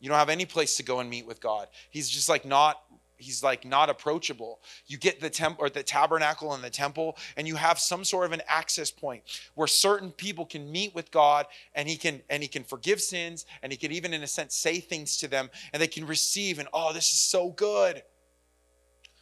you 0.00 0.08
don't 0.10 0.18
have 0.18 0.28
any 0.28 0.44
place 0.44 0.76
to 0.76 0.82
go 0.82 1.00
and 1.00 1.08
meet 1.08 1.26
with 1.26 1.40
God. 1.40 1.68
He's 1.90 2.10
just 2.10 2.28
like 2.28 2.44
not 2.44 2.82
he's 3.24 3.42
like 3.42 3.64
not 3.64 3.90
approachable. 3.90 4.60
You 4.86 4.98
get 4.98 5.20
the 5.20 5.30
temple 5.30 5.64
or 5.64 5.70
the 5.70 5.82
tabernacle 5.82 6.54
and 6.54 6.62
the 6.62 6.70
temple, 6.70 7.16
and 7.36 7.48
you 7.48 7.56
have 7.56 7.78
some 7.78 8.04
sort 8.04 8.26
of 8.26 8.32
an 8.32 8.42
access 8.46 8.90
point 8.90 9.22
where 9.54 9.66
certain 9.66 10.10
people 10.10 10.44
can 10.44 10.70
meet 10.70 10.94
with 10.94 11.10
God 11.10 11.46
and 11.74 11.88
he 11.88 11.96
can 11.96 12.22
and 12.28 12.42
he 12.42 12.48
can 12.48 12.64
forgive 12.64 13.00
sins 13.00 13.46
and 13.62 13.72
he 13.72 13.78
can 13.78 13.92
even 13.92 14.12
in 14.12 14.22
a 14.22 14.26
sense 14.26 14.54
say 14.54 14.80
things 14.80 15.16
to 15.18 15.28
them 15.28 15.50
and 15.72 15.82
they 15.82 15.86
can 15.86 16.06
receive 16.06 16.58
and 16.58 16.68
oh, 16.72 16.92
this 16.92 17.10
is 17.10 17.18
so 17.18 17.50
good. 17.50 18.02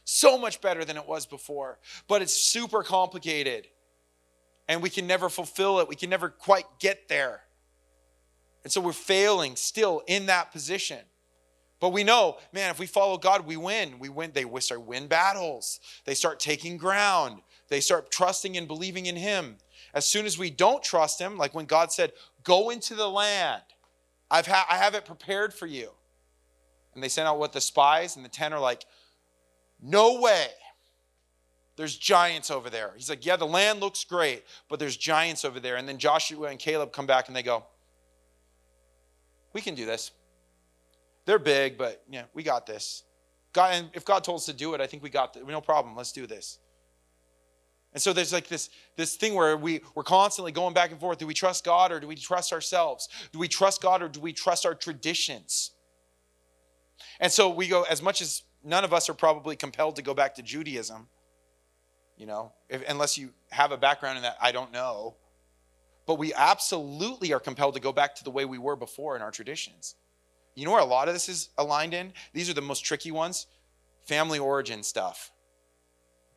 So 0.05 0.36
much 0.36 0.61
better 0.61 0.84
than 0.84 0.96
it 0.96 1.07
was 1.07 1.26
before. 1.26 1.78
But 2.09 2.22
it's 2.22 2.34
super 2.34 2.82
complicated. 2.82 3.68
And 4.68 4.82
we 4.82 4.90
can 4.90 5.07
never 5.07 5.28
fulfill 5.28 5.80
it. 5.80 5.88
We 5.88 5.96
can 5.96 6.11
never 6.11 6.28
quite 6.28 6.66
get 6.78 7.09
there. 7.09 7.42
And 8.64 8.72
so 8.72 8.80
we're 8.80 8.92
failing 8.92 9.57
still 9.57 10.03
in 10.07 10.26
that 10.26 10.53
position. 10.53 10.98
But 11.83 11.89
we 11.89 12.05
know, 12.05 12.39
man, 12.53 12.70
if 12.70 12.78
we 12.78 12.87
follow 12.87 13.18
God, 13.18 13.45
we 13.45 13.57
win. 13.57 13.99
We 13.99 14.09
win. 14.09 14.30
They 14.33 14.47
start 14.61 14.83
win 14.83 15.09
battles. 15.09 15.80
They 16.05 16.14
start 16.14 16.39
taking 16.39 16.76
ground. 16.76 17.43
They 17.68 17.80
start 17.80 18.12
trusting 18.12 18.57
and 18.57 18.68
believing 18.68 19.07
in 19.07 19.16
Him. 19.16 19.57
As 19.93 20.07
soon 20.07 20.24
as 20.24 20.39
we 20.39 20.49
don't 20.49 20.80
trust 20.85 21.20
Him, 21.20 21.37
like 21.37 21.55
when 21.55 21.64
God 21.66 21.91
said, 21.91 22.12
"Go 22.45 22.70
into 22.70 22.95
the 22.95 23.11
land, 23.11 23.64
I've 24.30 24.47
ha- 24.47 24.68
I 24.70 24.76
have 24.76 24.95
it 24.95 25.05
prepared 25.05 25.53
for 25.53 25.66
you," 25.66 25.91
and 26.95 27.03
they 27.03 27.09
sent 27.09 27.26
out 27.26 27.41
what 27.41 27.53
the 27.53 27.61
spies, 27.61 28.14
and 28.14 28.24
the 28.24 28.28
ten 28.28 28.53
are 28.53 28.61
like, 28.61 28.87
"No 29.80 30.20
way." 30.20 30.53
There's 31.74 31.97
giants 31.97 32.49
over 32.49 32.70
there. 32.70 32.93
He's 32.95 33.09
like, 33.09 33.24
Yeah, 33.24 33.37
the 33.37 33.47
land 33.47 33.80
looks 33.80 34.05
great, 34.05 34.45
but 34.68 34.78
there's 34.78 34.97
giants 34.97 35.43
over 35.43 35.59
there. 35.59 35.76
And 35.76 35.89
then 35.89 35.97
Joshua 35.97 36.49
and 36.49 36.59
Caleb 36.59 36.93
come 36.93 37.07
back 37.07 37.28
and 37.28 37.35
they 37.35 37.43
go, 37.43 37.64
We 39.55 39.62
can 39.62 39.74
do 39.74 39.87
this. 39.87 40.12
They're 41.25 41.39
big, 41.39 41.79
but 41.79 42.03
yeah, 42.11 42.25
we 42.35 42.43
got 42.43 42.66
this. 42.66 43.05
God, 43.53 43.75
and 43.75 43.91
if 43.95 44.05
God 44.05 44.25
told 44.25 44.39
us 44.39 44.47
to 44.47 44.53
do 44.53 44.75
it, 44.75 44.81
I 44.81 44.87
think 44.87 45.03
we 45.03 45.11
got 45.11 45.35
this. 45.35 45.43
No 45.47 45.61
problem. 45.61 45.95
Let's 45.95 46.12
do 46.12 46.27
this. 46.27 46.59
And 47.93 48.03
so 48.03 48.12
there's 48.12 48.33
like 48.33 48.49
this, 48.49 48.70
this 48.97 49.16
thing 49.16 49.35
where 49.35 49.57
we, 49.57 49.83
we're 49.95 50.03
constantly 50.03 50.51
going 50.51 50.73
back 50.73 50.91
and 50.91 50.99
forth. 50.99 51.18
Do 51.18 51.27
we 51.27 51.35
trust 51.35 51.64
God 51.64 51.93
or 51.93 52.01
do 52.01 52.07
we 52.07 52.16
trust 52.16 52.53
ourselves? 52.53 53.09
Do 53.33 53.39
we 53.39 53.49
trust 53.49 53.83
God 53.83 54.03
or 54.03 54.09
do 54.09 54.20
we 54.20 54.33
trust 54.33 54.64
our 54.64 54.75
traditions? 54.75 55.73
And 57.20 57.31
so 57.31 57.51
we 57.51 57.68
go, 57.68 57.83
as 57.83 58.01
much 58.01 58.23
as 58.23 58.43
none 58.64 58.85
of 58.85 58.95
us 58.95 59.11
are 59.11 59.14
probably 59.14 59.57
compelled 59.57 59.97
to 59.97 60.03
go 60.03 60.14
back 60.14 60.37
to 60.37 60.43
Judaism, 60.43 61.09
you 62.16 62.27
know, 62.27 62.53
if, 62.70 62.83
unless 62.89 63.18
you 63.18 63.31
have 63.51 63.73
a 63.73 63.77
background 63.77 64.16
in 64.16 64.23
that, 64.23 64.37
I 64.41 64.53
don't 64.53 64.73
know. 64.73 65.16
But 66.07 66.18
we 66.18 66.33
absolutely 66.33 67.33
are 67.33 67.41
compelled 67.41 67.75
to 67.75 67.81
go 67.81 67.93
back 67.93 68.14
to 68.16 68.25
the 68.25 68.31
way 68.31 68.45
we 68.45 68.59
were 68.59 68.77
before 68.77 69.16
in 69.16 69.23
our 69.23 69.31
traditions. 69.31 69.97
You 70.55 70.66
know 70.66 70.72
where 70.72 70.80
a 70.80 70.84
lot 70.84 71.09
of 71.09 71.14
this 71.14 71.28
is 71.28 71.48
aligned 71.57 71.94
in? 71.94 72.12
These 72.32 72.50
are 72.50 72.55
the 72.55 72.61
most 72.61 72.84
tricky 72.84 73.11
ones 73.11 73.46
family 74.07 74.38
origin 74.38 74.82
stuff 74.82 75.30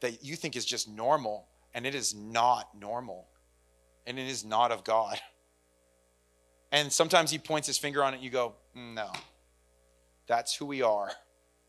that 0.01 0.23
you 0.23 0.35
think 0.35 0.55
is 0.55 0.65
just 0.65 0.87
normal, 0.87 1.47
and 1.73 1.85
it 1.85 1.95
is 1.95 2.13
not 2.13 2.69
normal, 2.77 3.27
and 4.05 4.19
it 4.19 4.27
is 4.27 4.45
not 4.45 4.71
of 4.71 4.83
God. 4.83 5.19
And 6.71 6.91
sometimes 6.91 7.31
he 7.31 7.39
points 7.39 7.67
his 7.67 7.77
finger 7.77 8.03
on 8.03 8.13
it, 8.13 8.17
and 8.17 8.23
you 8.23 8.29
go, 8.29 8.55
mm, 8.75 8.93
No, 8.93 9.11
that's 10.27 10.55
who 10.55 10.65
we 10.65 10.81
are. 10.81 11.11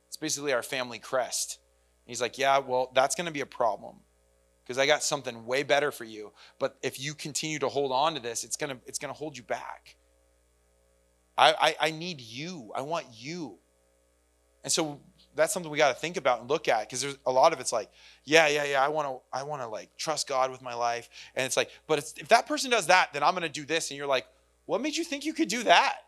It's 0.09 0.16
basically 0.16 0.53
our 0.53 0.62
family 0.62 0.99
crest. 0.99 1.59
And 2.05 2.11
he's 2.11 2.20
like, 2.20 2.38
Yeah, 2.38 2.59
well, 2.59 2.90
that's 2.94 3.14
going 3.14 3.26
to 3.26 3.32
be 3.32 3.40
a 3.40 3.47
problem 3.47 3.97
because 4.64 4.78
I 4.78 4.86
got 4.86 5.03
something 5.03 5.47
way 5.47 5.62
better 5.62 5.92
for 5.92 6.05
you. 6.05 6.32
But 6.59 6.76
if 6.82 7.01
you 7.01 7.14
continue 7.14 7.59
to 7.61 7.68
hold 7.68 7.92
on 7.92 8.14
to 8.14 8.20
this, 8.20 8.42
it's 8.42 8.57
going 8.57 8.70
to 8.70 8.82
it's 8.86 8.99
going 8.99 9.12
to 9.12 9.18
hold 9.18 9.36
you 9.36 9.44
back. 9.44 9.97
I, 11.39 11.53
I, 11.53 11.89
I 11.89 11.91
need 11.91 12.20
you. 12.20 12.72
I 12.74 12.82
want 12.82 13.07
you. 13.12 13.59
And 14.64 14.72
so 14.72 15.01
that's 15.37 15.53
something 15.53 15.70
we 15.70 15.78
got 15.78 15.95
to 15.95 16.01
think 16.01 16.16
about 16.16 16.41
and 16.41 16.51
look 16.51 16.66
at 16.66 16.80
because 16.80 17.01
there's 17.03 17.18
a 17.26 17.30
lot 17.30 17.53
of 17.53 17.61
it's 17.61 17.72
like, 17.72 17.91
yeah, 18.24 18.49
yeah, 18.49 18.64
yeah. 18.64 18.84
I 18.84 18.89
want 18.89 19.07
to, 19.07 19.39
I 19.39 19.43
want 19.45 19.62
to 19.62 19.68
like 19.68 19.91
trust 19.97 20.28
God 20.28 20.51
with 20.51 20.62
my 20.62 20.74
life, 20.74 21.09
and 21.34 21.47
it's 21.47 21.57
like, 21.57 21.70
but 21.87 21.99
it's, 21.99 22.14
if 22.16 22.28
that 22.28 22.47
person 22.47 22.70
does 22.70 22.89
that, 22.89 23.12
then 23.12 23.22
I'm 23.22 23.32
going 23.32 23.43
to 23.43 23.49
do 23.49 23.64
this, 23.64 23.91
and 23.91 23.99
you're 23.99 24.07
like, 24.07 24.26
what 24.64 24.80
made 24.80 24.97
you 24.97 25.05
think 25.05 25.24
you 25.24 25.32
could 25.32 25.49
do 25.49 25.62
that? 25.64 25.99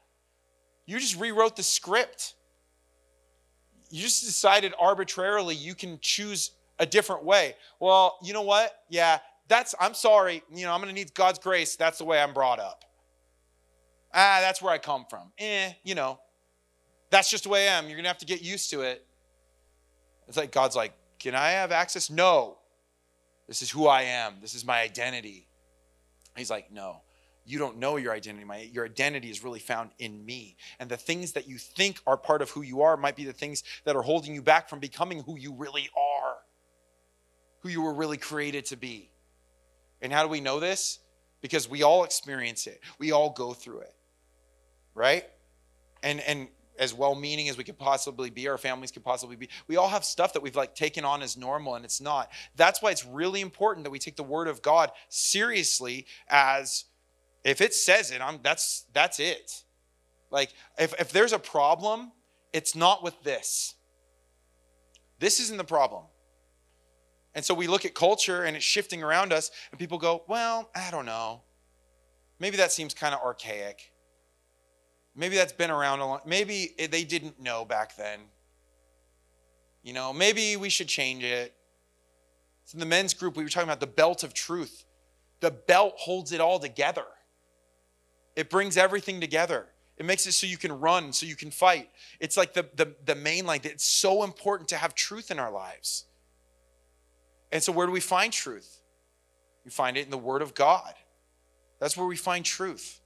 You 0.86 0.98
just 0.98 1.20
rewrote 1.20 1.54
the 1.54 1.62
script. 1.62 2.34
You 3.90 4.02
just 4.02 4.24
decided 4.24 4.72
arbitrarily 4.80 5.54
you 5.54 5.74
can 5.74 5.98
choose 6.00 6.52
a 6.78 6.86
different 6.86 7.24
way. 7.24 7.54
Well, 7.78 8.18
you 8.22 8.32
know 8.32 8.42
what? 8.42 8.72
Yeah, 8.88 9.18
that's. 9.48 9.74
I'm 9.78 9.94
sorry. 9.94 10.42
You 10.52 10.64
know, 10.64 10.72
I'm 10.72 10.80
going 10.80 10.88
to 10.88 10.94
need 10.94 11.14
God's 11.14 11.38
grace. 11.38 11.76
That's 11.76 11.98
the 11.98 12.04
way 12.04 12.20
I'm 12.20 12.32
brought 12.32 12.58
up. 12.58 12.84
Ah, 14.12 14.38
that's 14.40 14.62
where 14.62 14.72
I 14.72 14.78
come 14.78 15.04
from. 15.08 15.32
Eh, 15.38 15.72
you 15.84 15.94
know, 15.94 16.18
that's 17.10 17.30
just 17.30 17.44
the 17.44 17.50
way 17.50 17.68
I 17.68 17.72
am. 17.72 17.84
You're 17.84 17.96
going 17.96 18.04
to 18.04 18.08
have 18.08 18.18
to 18.18 18.26
get 18.26 18.42
used 18.42 18.70
to 18.70 18.82
it. 18.82 19.04
It's 20.26 20.36
like 20.36 20.52
God's 20.52 20.76
like, 20.76 20.92
Can 21.18 21.34
I 21.34 21.50
have 21.50 21.72
access? 21.72 22.10
No. 22.10 22.58
This 23.46 23.62
is 23.62 23.70
who 23.70 23.86
I 23.86 24.02
am. 24.02 24.34
This 24.42 24.54
is 24.54 24.64
my 24.64 24.80
identity. 24.80 25.48
He's 26.36 26.50
like, 26.50 26.70
No, 26.70 27.02
you 27.44 27.58
don't 27.58 27.78
know 27.78 27.96
your 27.96 28.12
identity. 28.12 28.44
My, 28.44 28.68
your 28.72 28.84
identity 28.84 29.30
is 29.30 29.44
really 29.44 29.58
found 29.58 29.90
in 29.98 30.24
me. 30.24 30.56
And 30.78 30.88
the 30.88 30.96
things 30.96 31.32
that 31.32 31.48
you 31.48 31.58
think 31.58 32.00
are 32.06 32.16
part 32.16 32.42
of 32.42 32.50
who 32.50 32.62
you 32.62 32.82
are 32.82 32.96
might 32.96 33.16
be 33.16 33.24
the 33.24 33.32
things 33.32 33.62
that 33.84 33.96
are 33.96 34.02
holding 34.02 34.34
you 34.34 34.42
back 34.42 34.68
from 34.68 34.80
becoming 34.80 35.22
who 35.22 35.38
you 35.38 35.54
really 35.54 35.88
are, 35.96 36.36
who 37.60 37.68
you 37.68 37.82
were 37.82 37.94
really 37.94 38.18
created 38.18 38.66
to 38.66 38.76
be. 38.76 39.10
And 40.00 40.12
how 40.12 40.22
do 40.22 40.28
we 40.28 40.40
know 40.40 40.60
this? 40.60 41.00
Because 41.40 41.68
we 41.68 41.82
all 41.82 42.04
experience 42.04 42.66
it, 42.66 42.80
we 42.98 43.12
all 43.12 43.30
go 43.30 43.52
through 43.52 43.80
it 43.80 43.94
right? 44.98 45.24
And 46.02 46.20
and 46.20 46.48
as 46.78 46.94
well-meaning 46.94 47.48
as 47.48 47.56
we 47.56 47.64
could 47.64 47.78
possibly 47.78 48.30
be, 48.30 48.46
our 48.46 48.56
families 48.56 48.92
could 48.92 49.02
possibly 49.02 49.34
be, 49.34 49.48
we 49.66 49.76
all 49.76 49.88
have 49.88 50.04
stuff 50.04 50.32
that 50.32 50.42
we've 50.42 50.54
like 50.54 50.76
taken 50.76 51.04
on 51.04 51.22
as 51.22 51.36
normal, 51.36 51.74
and 51.74 51.84
it's 51.84 52.00
not. 52.00 52.30
That's 52.54 52.80
why 52.80 52.92
it's 52.92 53.04
really 53.04 53.40
important 53.40 53.84
that 53.84 53.90
we 53.90 53.98
take 53.98 54.14
the 54.14 54.22
Word 54.22 54.46
of 54.46 54.62
God 54.62 54.92
seriously. 55.08 56.06
As 56.28 56.84
if 57.44 57.60
it 57.60 57.74
says 57.74 58.10
it, 58.10 58.20
I'm 58.20 58.40
that's 58.42 58.84
that's 58.92 59.18
it. 59.18 59.64
Like 60.30 60.52
if 60.78 60.94
if 61.00 61.10
there's 61.10 61.32
a 61.32 61.38
problem, 61.38 62.12
it's 62.52 62.76
not 62.76 63.02
with 63.02 63.20
this. 63.22 63.74
This 65.18 65.40
isn't 65.40 65.56
the 65.56 65.64
problem. 65.64 66.04
And 67.34 67.44
so 67.44 67.54
we 67.54 67.66
look 67.66 67.84
at 67.84 67.94
culture 67.94 68.44
and 68.44 68.56
it's 68.56 68.64
shifting 68.64 69.02
around 69.02 69.32
us, 69.32 69.50
and 69.70 69.78
people 69.78 69.98
go, 69.98 70.24
well, 70.28 70.70
I 70.74 70.90
don't 70.90 71.06
know. 71.06 71.42
Maybe 72.40 72.56
that 72.56 72.72
seems 72.72 72.94
kind 72.94 73.14
of 73.14 73.20
archaic. 73.20 73.92
Maybe 75.18 75.34
that's 75.34 75.52
been 75.52 75.72
around 75.72 75.98
a 75.98 76.06
long 76.06 76.20
maybe 76.24 76.74
they 76.78 77.02
didn't 77.02 77.40
know 77.40 77.64
back 77.64 77.96
then. 77.96 78.20
You 79.82 79.92
know, 79.92 80.12
maybe 80.12 80.56
we 80.56 80.68
should 80.68 80.86
change 80.86 81.24
it. 81.24 81.54
So 82.64 82.76
in 82.76 82.80
the 82.80 82.86
men's 82.86 83.14
group, 83.14 83.36
we 83.36 83.42
were 83.42 83.48
talking 83.48 83.68
about 83.68 83.80
the 83.80 83.88
belt 83.88 84.22
of 84.22 84.32
truth. 84.32 84.84
The 85.40 85.50
belt 85.50 85.94
holds 85.96 86.30
it 86.30 86.40
all 86.40 86.60
together. 86.60 87.04
It 88.36 88.48
brings 88.48 88.76
everything 88.76 89.20
together. 89.20 89.66
It 89.96 90.06
makes 90.06 90.24
it 90.24 90.32
so 90.32 90.46
you 90.46 90.56
can 90.56 90.78
run, 90.78 91.12
so 91.12 91.26
you 91.26 91.34
can 91.34 91.50
fight. 91.50 91.90
It's 92.20 92.36
like 92.36 92.54
the, 92.54 92.68
the, 92.76 92.94
the 93.04 93.16
main 93.16 93.44
line. 93.44 93.60
It's 93.64 93.84
so 93.84 94.22
important 94.22 94.68
to 94.68 94.76
have 94.76 94.94
truth 94.94 95.32
in 95.32 95.40
our 95.40 95.50
lives. 95.50 96.04
And 97.50 97.60
so, 97.60 97.72
where 97.72 97.86
do 97.86 97.92
we 97.92 98.00
find 98.00 98.32
truth? 98.32 98.80
We 99.64 99.72
find 99.72 99.96
it 99.96 100.04
in 100.04 100.10
the 100.10 100.18
Word 100.18 100.42
of 100.42 100.54
God. 100.54 100.94
That's 101.80 101.96
where 101.96 102.06
we 102.06 102.16
find 102.16 102.44
truth. 102.44 103.00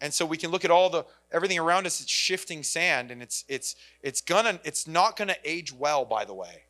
And 0.00 0.12
so 0.12 0.24
we 0.24 0.36
can 0.36 0.50
look 0.50 0.64
at 0.64 0.70
all 0.70 0.90
the 0.90 1.04
everything 1.32 1.58
around 1.58 1.86
us 1.86 2.00
it's 2.00 2.10
shifting 2.10 2.62
sand 2.62 3.10
and 3.10 3.22
it's 3.22 3.44
it's 3.48 3.76
it's 4.02 4.20
gonna 4.20 4.60
it's 4.64 4.86
not 4.86 5.16
gonna 5.16 5.36
age 5.44 5.72
well 5.72 6.04
by 6.04 6.24
the 6.24 6.34
way. 6.34 6.64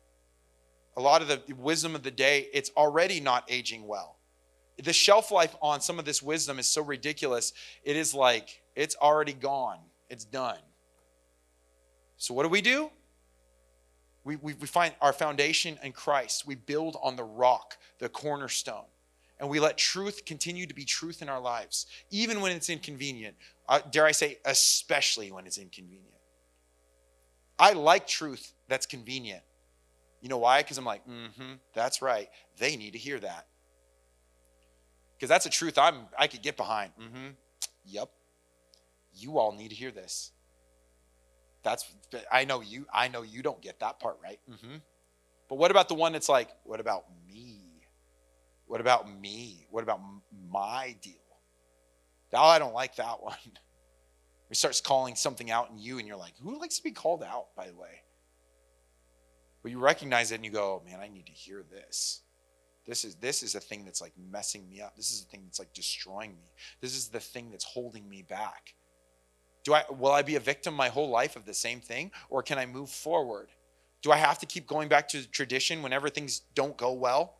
A 0.97 1.01
lot 1.01 1.21
of 1.21 1.27
the 1.27 1.41
wisdom 1.55 1.95
of 1.95 2.03
the 2.03 2.11
day 2.11 2.47
it's 2.53 2.71
already 2.75 3.19
not 3.19 3.45
aging 3.49 3.87
well. 3.87 4.17
The 4.83 4.93
shelf 4.93 5.31
life 5.31 5.55
on 5.61 5.81
some 5.81 5.99
of 5.99 6.05
this 6.05 6.21
wisdom 6.21 6.59
is 6.59 6.67
so 6.67 6.83
ridiculous 6.83 7.53
it 7.83 7.95
is 7.95 8.13
like 8.13 8.61
it's 8.75 8.95
already 8.95 9.33
gone. 9.33 9.79
It's 10.09 10.25
done. 10.25 10.59
So 12.17 12.33
what 12.33 12.43
do 12.43 12.49
we 12.49 12.61
do? 12.61 12.91
We, 14.23 14.35
we, 14.35 14.53
we 14.53 14.67
find 14.67 14.93
our 15.01 15.13
foundation 15.13 15.79
in 15.81 15.93
christ. 15.93 16.45
We 16.45 16.55
build 16.55 16.97
on 17.01 17.15
the 17.15 17.23
rock 17.23 17.77
the 17.99 18.09
cornerstone 18.09 18.85
and 19.41 19.49
we 19.49 19.59
let 19.59 19.75
truth 19.75 20.23
continue 20.23 20.67
to 20.67 20.73
be 20.73 20.85
truth 20.85 21.23
in 21.23 21.27
our 21.27 21.41
lives, 21.41 21.87
even 22.11 22.41
when 22.41 22.51
it's 22.51 22.69
inconvenient. 22.69 23.35
Uh, 23.71 23.79
dare 23.89 24.05
I 24.05 24.11
say, 24.11 24.37
especially 24.43 25.31
when 25.31 25.47
it's 25.47 25.57
inconvenient. 25.57 26.13
I 27.57 27.71
like 27.71 28.05
truth 28.05 28.51
that's 28.67 28.85
convenient. 28.85 29.43
You 30.19 30.27
know 30.27 30.39
why? 30.39 30.61
Because 30.61 30.77
I'm 30.77 30.83
like, 30.83 31.07
mm-hmm, 31.07 31.53
that's 31.73 32.01
right. 32.01 32.27
They 32.57 32.75
need 32.75 32.91
to 32.91 32.99
hear 32.99 33.17
that. 33.21 33.47
Because 35.15 35.29
that's 35.29 35.45
a 35.45 35.49
truth 35.49 35.77
I'm 35.77 36.07
I 36.19 36.27
could 36.27 36.41
get 36.41 36.57
behind. 36.57 36.91
Mm-hmm. 37.01 37.29
Yep. 37.85 38.09
You 39.13 39.39
all 39.39 39.53
need 39.53 39.69
to 39.69 39.75
hear 39.75 39.91
this. 39.91 40.31
That's 41.63 41.89
I 42.29 42.43
know 42.43 42.59
you 42.59 42.87
I 42.93 43.07
know 43.07 43.21
you 43.21 43.41
don't 43.41 43.61
get 43.61 43.79
that 43.79 44.01
part 44.01 44.17
right. 44.21 44.39
Mm-hmm. 44.51 44.75
But 45.47 45.55
what 45.55 45.71
about 45.71 45.87
the 45.87 45.95
one 45.95 46.11
that's 46.11 46.27
like, 46.27 46.49
what 46.65 46.81
about 46.81 47.05
me? 47.25 47.61
What 48.65 48.81
about 48.81 49.09
me? 49.09 49.65
What 49.69 49.83
about 49.83 50.01
my 50.49 50.97
deal? 51.01 51.20
Oh, 52.33 52.43
I 52.43 52.59
don't 52.59 52.73
like 52.73 52.95
that 52.97 53.21
one. 53.21 53.35
He 54.49 54.55
starts 54.55 54.81
calling 54.81 55.15
something 55.15 55.49
out 55.49 55.69
in 55.69 55.77
you, 55.77 55.97
and 55.97 56.05
you're 56.05 56.17
like, 56.17 56.33
who 56.43 56.59
likes 56.59 56.75
to 56.75 56.83
be 56.83 56.91
called 56.91 57.23
out, 57.23 57.55
by 57.55 57.67
the 57.67 57.73
way? 57.73 58.01
But 59.63 59.71
you 59.71 59.79
recognize 59.79 60.33
it 60.33 60.35
and 60.35 60.43
you 60.43 60.51
go, 60.51 60.81
oh, 60.81 60.85
man, 60.85 60.99
I 60.99 61.07
need 61.07 61.27
to 61.27 61.31
hear 61.31 61.63
this. 61.63 62.23
This 62.85 63.05
is 63.05 63.15
this 63.15 63.43
is 63.43 63.55
a 63.55 63.59
thing 63.59 63.85
that's 63.85 64.01
like 64.01 64.13
messing 64.17 64.67
me 64.67 64.81
up. 64.81 64.95
This 64.95 65.11
is 65.11 65.21
a 65.21 65.25
thing 65.25 65.43
that's 65.45 65.59
like 65.59 65.73
destroying 65.73 66.31
me. 66.31 66.49
This 66.81 66.95
is 66.95 67.09
the 67.09 67.19
thing 67.19 67.51
that's 67.51 67.63
holding 67.63 68.09
me 68.09 68.23
back. 68.23 68.73
Do 69.63 69.73
I 69.73 69.83
will 69.89 70.11
I 70.11 70.23
be 70.23 70.35
a 70.35 70.39
victim 70.39 70.73
my 70.73 70.89
whole 70.89 71.09
life 71.09 71.35
of 71.35 71.45
the 71.45 71.53
same 71.53 71.79
thing 71.79 72.11
or 72.29 72.41
can 72.41 72.57
I 72.57 72.65
move 72.65 72.89
forward? 72.89 73.49
Do 74.01 74.11
I 74.11 74.17
have 74.17 74.39
to 74.39 74.47
keep 74.47 74.65
going 74.65 74.89
back 74.89 75.07
to 75.09 75.29
tradition 75.29 75.83
whenever 75.83 76.09
things 76.09 76.41
don't 76.55 76.75
go 76.75 76.91
well? 76.91 77.37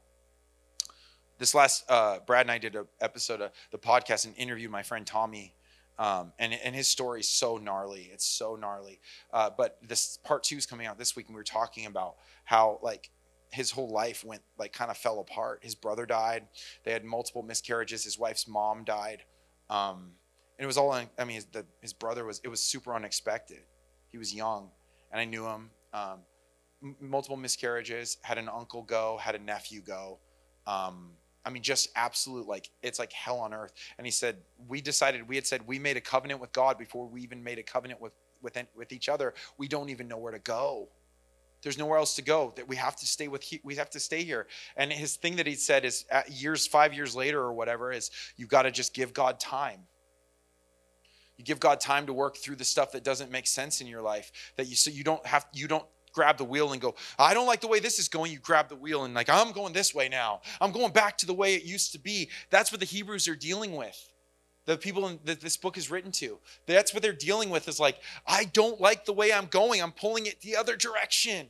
This 1.42 1.56
last 1.56 1.86
uh, 1.90 2.20
Brad 2.28 2.42
and 2.42 2.52
I 2.52 2.60
did 2.60 2.76
an 2.76 2.86
episode 3.02 3.42
of 3.42 3.52
the 3.72 3.80
podcast 3.80 4.28
and 4.28 4.38
interviewed 4.38 4.70
my 4.70 4.84
friend 4.84 5.08
Tommy 5.08 5.56
um, 5.98 6.34
and, 6.38 6.54
and 6.54 6.76
his 6.76 6.88
story 6.88 7.22
is 7.22 7.28
so 7.28 7.58
gnarly. 7.58 8.12
It's 8.14 8.28
so 8.28 8.56
gnarly. 8.56 9.00
Uh, 9.34 9.50
but 9.58 9.80
this 9.82 10.20
part 10.24 10.44
two 10.44 10.58
is 10.58 10.68
coming 10.68 10.86
out 10.86 11.00
this 11.00 11.16
week, 11.16 11.26
and 11.26 11.36
we 11.36 11.40
were 11.40 11.44
talking 11.44 11.88
about 11.88 12.18
how 12.44 12.78
like 12.84 13.10
his 13.52 13.72
whole 13.72 13.90
life 13.90 14.24
went 14.24 14.44
like 14.60 14.72
kind 14.72 14.92
of 14.92 14.98
fell 14.98 15.20
apart. 15.20 15.62
His 15.64 15.74
brother 15.74 16.06
died. 16.06 16.46
They 16.86 16.92
had 16.92 17.04
multiple 17.04 17.42
miscarriages. 17.42 18.04
His 18.04 18.20
wife's 18.20 18.48
mom 18.48 18.84
died. 18.84 19.24
Um, 19.68 20.12
and 20.60 20.64
it 20.64 20.68
was 20.68 20.78
all. 20.78 20.92
I 20.92 21.08
mean, 21.26 21.38
his, 21.38 21.46
the, 21.46 21.66
his 21.82 21.94
brother 21.94 22.24
was. 22.24 22.40
It 22.44 22.50
was 22.50 22.62
super 22.62 22.94
unexpected. 22.94 23.62
He 24.10 24.20
was 24.20 24.32
young, 24.32 24.70
and 25.12 25.20
I 25.20 25.26
knew 25.26 25.48
him. 25.48 25.72
Um, 25.92 26.20
multiple 27.00 27.36
miscarriages. 27.36 28.18
Had 28.22 28.38
an 28.38 28.48
uncle 28.48 28.84
go. 28.84 29.18
Had 29.20 29.34
a 29.34 29.40
nephew 29.40 29.82
go. 29.82 30.20
Um, 30.68 31.14
I 31.46 31.50
mean, 31.50 31.64
just 31.64 31.90
absolute 31.96 32.48
like 32.48 32.70
it's 32.82 33.00
like 33.00 33.12
hell 33.14 33.40
on 33.40 33.54
earth. 33.54 33.74
And 33.98 34.06
he 34.06 34.12
said, 34.12 34.38
we 34.68 34.82
decided 34.82 35.28
we 35.28 35.36
had 35.36 35.48
said 35.48 35.66
we 35.66 35.80
made 35.80 35.98
a 35.98 36.02
covenant 36.02 36.40
with 36.40 36.52
God 36.54 36.78
before 36.78 37.08
we 37.08 37.22
even 37.22 37.44
made 37.44 37.60
a 37.60 37.64
covenant 37.64 38.02
with 38.02 38.14
with 38.42 38.58
with 38.76 38.92
each 38.92 39.10
other. 39.10 39.34
We 39.58 39.68
don't 39.68 39.90
even 39.90 40.08
know 40.08 40.18
where 40.18 40.32
to 40.32 40.40
go. 40.40 40.90
There's 41.64 41.78
nowhere 41.78 42.00
else 42.00 42.16
to 42.16 42.24
go. 42.24 42.54
That 42.56 42.68
we 42.68 42.76
have 42.76 42.96
to 42.98 43.06
stay 43.06 43.28
with. 43.28 43.46
We 43.64 43.76
have 43.76 43.90
to 43.92 44.00
stay 44.00 44.24
here. 44.24 44.48
And 44.76 44.92
his 44.92 45.16
thing 45.16 45.36
that 45.36 45.48
he 45.48 45.56
said 45.56 45.86
is, 45.86 46.06
years, 46.28 46.66
five 46.66 46.94
years 46.94 47.16
later 47.16 47.40
or 47.40 47.54
whatever, 47.54 47.92
is 47.92 48.10
you've 48.36 48.50
got 48.50 48.64
to 48.64 48.72
just 48.72 48.94
give 48.94 49.14
God 49.14 49.40
time. 49.40 49.82
You 51.38 51.46
give 51.46 51.60
God 51.60 51.80
time 51.80 52.06
to 52.06 52.14
work 52.14 52.38
through 52.38 52.58
the 52.58 52.64
stuff 52.64 52.92
that 52.92 53.04
doesn't 53.04 53.32
make 53.32 53.48
sense 53.48 53.82
in 53.82 53.88
your 53.88 54.02
life. 54.02 54.32
That 54.58 54.68
you 54.68 54.76
so 54.76 54.92
you 54.92 55.04
don't 55.04 55.26
have 55.26 55.46
you 55.54 55.68
don't 55.68 55.86
grab 56.14 56.38
the 56.38 56.44
wheel 56.44 56.72
and 56.72 56.82
go, 56.82 56.96
I 57.18 57.34
don't 57.34 57.48
like 57.48 57.62
the 57.62 57.68
way 57.68 57.80
this 57.80 58.00
is 58.00 58.08
going. 58.08 58.32
You 58.32 58.40
grab 58.40 58.70
the 58.70 58.76
wheel 58.76 59.06
and, 59.06 59.14
like, 59.14 59.30
I'm 59.30 59.52
going 59.52 59.74
this 59.74 59.94
way 59.94 60.10
now. 60.10 60.42
I'm 60.60 60.72
going 60.72 60.92
back 60.92 61.18
to 61.20 61.26
the 61.26 61.34
way 61.34 61.56
it 61.56 61.64
used 61.64 61.92
to 61.94 62.00
be. 62.00 62.30
That's 62.50 62.72
what 62.72 62.80
the 62.80 62.86
Hebrews 62.86 63.28
are 63.28 63.36
dealing 63.36 63.76
with. 63.76 63.98
The 64.66 64.78
people 64.78 65.20
that 65.26 65.42
this 65.42 65.58
book 65.58 65.78
is 65.78 65.90
written 65.90 66.12
to. 66.14 66.38
That's 66.68 66.94
what 66.94 67.02
they're 67.02 67.14
dealing 67.14 67.50
with 67.50 67.68
is 67.68 67.80
like, 67.80 67.98
I 68.28 68.46
don't 68.46 68.80
like 68.80 69.06
the 69.06 69.14
way 69.14 69.34
I'm 69.34 69.48
going. 69.48 69.82
I'm 69.82 69.92
pulling 69.92 70.28
it 70.28 70.42
the 70.42 70.56
other 70.56 70.76
direction. 70.76 71.48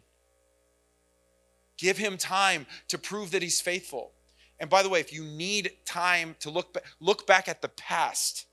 Give 1.77 1.97
him 1.97 2.17
time 2.17 2.67
to 2.87 2.97
prove 2.97 3.31
that 3.31 3.41
he's 3.41 3.59
faithful. 3.59 4.13
And 4.59 4.69
by 4.69 4.83
the 4.83 4.89
way, 4.89 4.99
if 4.99 5.11
you 5.11 5.23
need 5.23 5.71
time 5.85 6.35
to 6.39 6.49
look, 6.49 6.77
look 6.99 7.27
back 7.27 7.49
at 7.49 7.61
the 7.61 7.69
past 7.69 8.45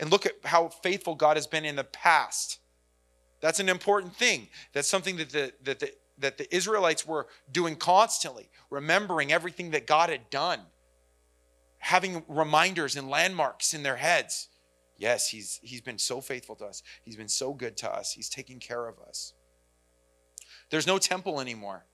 and 0.00 0.10
look 0.10 0.26
at 0.26 0.32
how 0.44 0.68
faithful 0.68 1.14
God 1.14 1.36
has 1.36 1.46
been 1.46 1.64
in 1.64 1.76
the 1.76 1.84
past 1.84 2.58
that's 3.44 3.60
an 3.60 3.68
important 3.68 4.16
thing. 4.16 4.48
That's 4.72 4.88
something 4.88 5.18
that 5.18 5.28
the, 5.28 5.52
that 5.64 5.78
the, 5.78 5.92
that 6.16 6.38
the 6.38 6.54
Israelites 6.54 7.06
were 7.06 7.26
doing 7.52 7.76
constantly, 7.76 8.48
remembering 8.70 9.32
everything 9.32 9.72
that 9.72 9.86
God 9.86 10.08
had 10.08 10.30
done, 10.30 10.60
having 11.76 12.24
reminders 12.26 12.96
and 12.96 13.10
landmarks 13.10 13.74
in 13.74 13.82
their 13.82 13.96
heads. 13.96 14.48
Yes, 14.96 15.28
he's, 15.28 15.60
he's 15.62 15.82
been 15.82 15.98
so 15.98 16.22
faithful 16.22 16.56
to 16.56 16.64
us. 16.64 16.82
He's 17.02 17.16
been 17.16 17.28
so 17.28 17.52
good 17.52 17.76
to 17.78 17.94
us. 17.94 18.12
He's 18.12 18.30
taking 18.30 18.60
care 18.60 18.86
of 18.86 18.98
us. 19.06 19.34
There's 20.70 20.86
no 20.86 20.96
temple 20.96 21.38
anymore, 21.38 21.84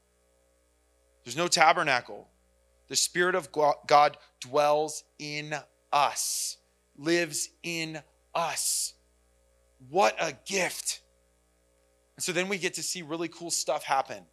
there's 1.24 1.36
no 1.36 1.48
tabernacle. 1.48 2.28
The 2.86 2.94
Spirit 2.94 3.34
of 3.34 3.48
God 3.52 4.18
dwells 4.38 5.02
in 5.18 5.56
us, 5.92 6.58
lives 6.96 7.48
in 7.64 8.00
us. 8.36 8.94
What 9.88 10.14
a 10.20 10.34
gift! 10.46 11.00
And 12.20 12.24
so 12.26 12.32
then 12.32 12.50
we 12.50 12.58
get 12.58 12.74
to 12.74 12.82
see 12.82 13.00
really 13.00 13.28
cool 13.28 13.50
stuff 13.50 13.82
happen. 13.82 14.26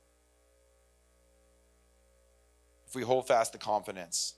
If 2.85 2.93
we 2.93 3.01
hold 3.01 3.29
fast 3.29 3.53
the 3.53 3.57
confidence 3.57 4.35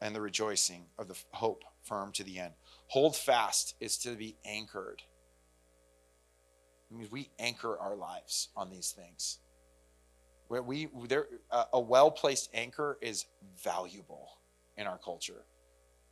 and 0.00 0.16
the 0.16 0.22
rejoicing 0.22 0.86
of 0.98 1.06
the 1.08 1.18
hope 1.32 1.64
firm 1.84 2.12
to 2.12 2.24
the 2.24 2.38
end. 2.38 2.54
Hold 2.86 3.14
fast 3.14 3.74
is 3.78 3.98
to 3.98 4.16
be 4.16 4.38
anchored. 4.46 5.02
It 6.90 6.96
means 6.96 7.12
we 7.12 7.28
anchor 7.38 7.78
our 7.78 7.94
lives 7.94 8.48
on 8.56 8.70
these 8.70 8.92
things. 8.96 9.40
Where 10.48 10.62
we 10.62 10.88
there 11.08 11.26
a 11.74 11.78
well 11.78 12.10
placed 12.10 12.48
anchor 12.54 12.96
is 13.02 13.26
valuable 13.62 14.30
in 14.78 14.86
our 14.86 14.96
culture, 14.96 15.44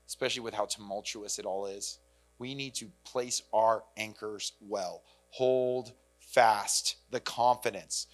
especially 0.06 0.42
with 0.42 0.52
how 0.52 0.66
tumultuous 0.66 1.38
it 1.38 1.46
all 1.46 1.64
is. 1.64 2.00
We 2.38 2.54
need 2.54 2.74
to 2.74 2.90
place 3.06 3.44
our 3.54 3.82
anchors 3.96 4.52
well. 4.60 5.04
Hold 5.30 5.94
fast, 6.38 6.94
the 7.10 7.18
confidence. 7.18 8.06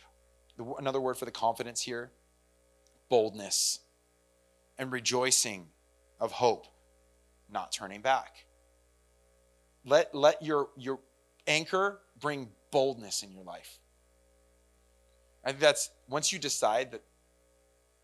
Another 0.78 0.98
word 0.98 1.18
for 1.18 1.26
the 1.26 1.30
confidence 1.30 1.82
here 1.82 2.10
boldness 3.10 3.80
and 4.78 4.90
rejoicing 4.90 5.66
of 6.18 6.32
hope, 6.32 6.66
not 7.52 7.70
turning 7.70 8.00
back. 8.00 8.46
Let, 9.84 10.14
let 10.14 10.42
your, 10.42 10.70
your 10.78 11.00
anchor 11.46 12.00
bring 12.18 12.48
boldness 12.72 13.22
in 13.22 13.30
your 13.30 13.44
life. 13.44 13.78
I 15.44 15.50
think 15.50 15.60
that's 15.60 15.90
once 16.08 16.32
you 16.32 16.38
decide 16.38 16.92
that 16.92 17.02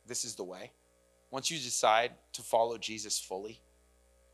this 0.06 0.26
is 0.26 0.34
the 0.34 0.44
way, 0.44 0.72
once 1.30 1.50
you 1.50 1.56
decide 1.56 2.12
to 2.34 2.42
follow 2.42 2.76
Jesus 2.76 3.18
fully, 3.18 3.62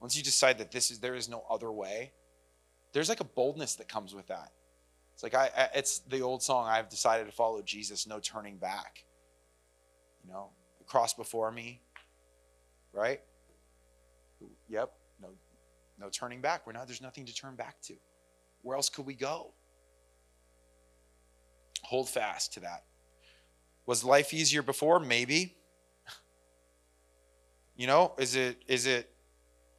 once 0.01 0.17
you 0.17 0.25
decide 0.25 0.59
that 0.59 0.73
this 0.73 0.91
is 0.91 0.99
there 0.99 1.15
is 1.15 1.29
no 1.29 1.45
other 1.49 1.71
way, 1.71 2.11
there's 2.93 3.09
like 3.09 3.21
a 3.21 3.25
boldness 3.25 3.77
that 3.77 3.87
comes 3.87 4.17
with 4.17 4.27
that. 4.27 4.51
It's 5.17 5.23
like 5.23 5.35
I, 5.35 5.49
I, 5.57 5.69
it's 5.75 6.01
the 6.01 6.21
old 6.21 6.43
song. 6.43 6.69
I've 6.69 6.91
decided 6.91 7.25
to 7.25 7.33
follow 7.33 7.63
Jesus, 7.63 8.07
no 8.07 8.21
turning 8.21 8.59
back. 8.59 9.03
You 10.23 10.31
know, 10.31 10.51
the 10.79 10.85
cross 10.85 11.15
before 11.15 11.51
me, 11.51 11.81
right? 12.93 13.21
Yep, 14.69 14.93
no, 15.23 15.29
no 15.99 16.11
turning 16.11 16.43
back. 16.43 16.67
We're 16.67 16.75
not. 16.75 16.87
There's 16.87 17.01
nothing 17.01 17.25
to 17.25 17.35
turn 17.35 17.57
back 17.57 17.81
to. 17.85 17.95
Where 18.61 18.77
else 18.77 18.91
could 18.91 19.07
we 19.07 19.15
go? 19.15 19.55
Hold 21.85 22.11
fast 22.11 22.53
to 22.53 22.61
that. 22.61 22.85
Was 23.87 24.05
life 24.05 24.35
easier 24.35 24.63
before? 24.63 25.01
Maybe. 25.01 25.57
You 27.79 27.87
know, 27.87 28.13
is 28.19 28.37
it 28.37 28.63
is 28.67 28.87
it 28.87 29.11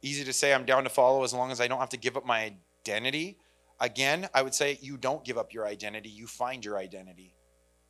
easy 0.02 0.24
to 0.24 0.32
say 0.32 0.54
I'm 0.54 0.64
down 0.64 0.84
to 0.84 0.90
follow 0.90 1.24
as 1.24 1.34
long 1.34 1.50
as 1.50 1.60
I 1.60 1.66
don't 1.66 1.80
have 1.80 1.88
to 1.88 1.96
give 1.96 2.16
up 2.16 2.24
my 2.24 2.54
identity? 2.86 3.38
Again, 3.80 4.28
I 4.34 4.42
would 4.42 4.54
say 4.54 4.78
you 4.80 4.96
don't 4.96 5.24
give 5.24 5.38
up 5.38 5.52
your 5.52 5.66
identity, 5.66 6.08
you 6.08 6.26
find 6.26 6.64
your 6.64 6.76
identity. 6.78 7.34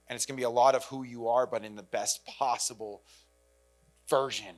And 0.09 0.17
it's 0.17 0.27
going 0.27 0.37
to 0.37 0.41
be 0.41 0.45
a 0.45 0.51
lot 0.51 0.75
of 0.75 0.85
who 0.87 1.03
you 1.03 1.29
are, 1.29 1.47
but 1.47 1.65
in 1.65 1.77
the 1.77 1.83
best 1.83 2.25
possible 2.27 3.03
version. 4.09 4.57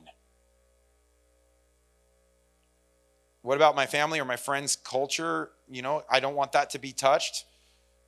What 3.41 3.57
about 3.57 3.75
my 3.75 3.85
family 3.85 4.19
or 4.19 4.25
my 4.25 4.35
friends' 4.35 4.75
culture? 4.75 5.51
You 5.69 5.81
know, 5.81 6.03
I 6.09 6.19
don't 6.19 6.35
want 6.35 6.51
that 6.53 6.69
to 6.71 6.79
be 6.79 6.93
touched. 6.93 7.45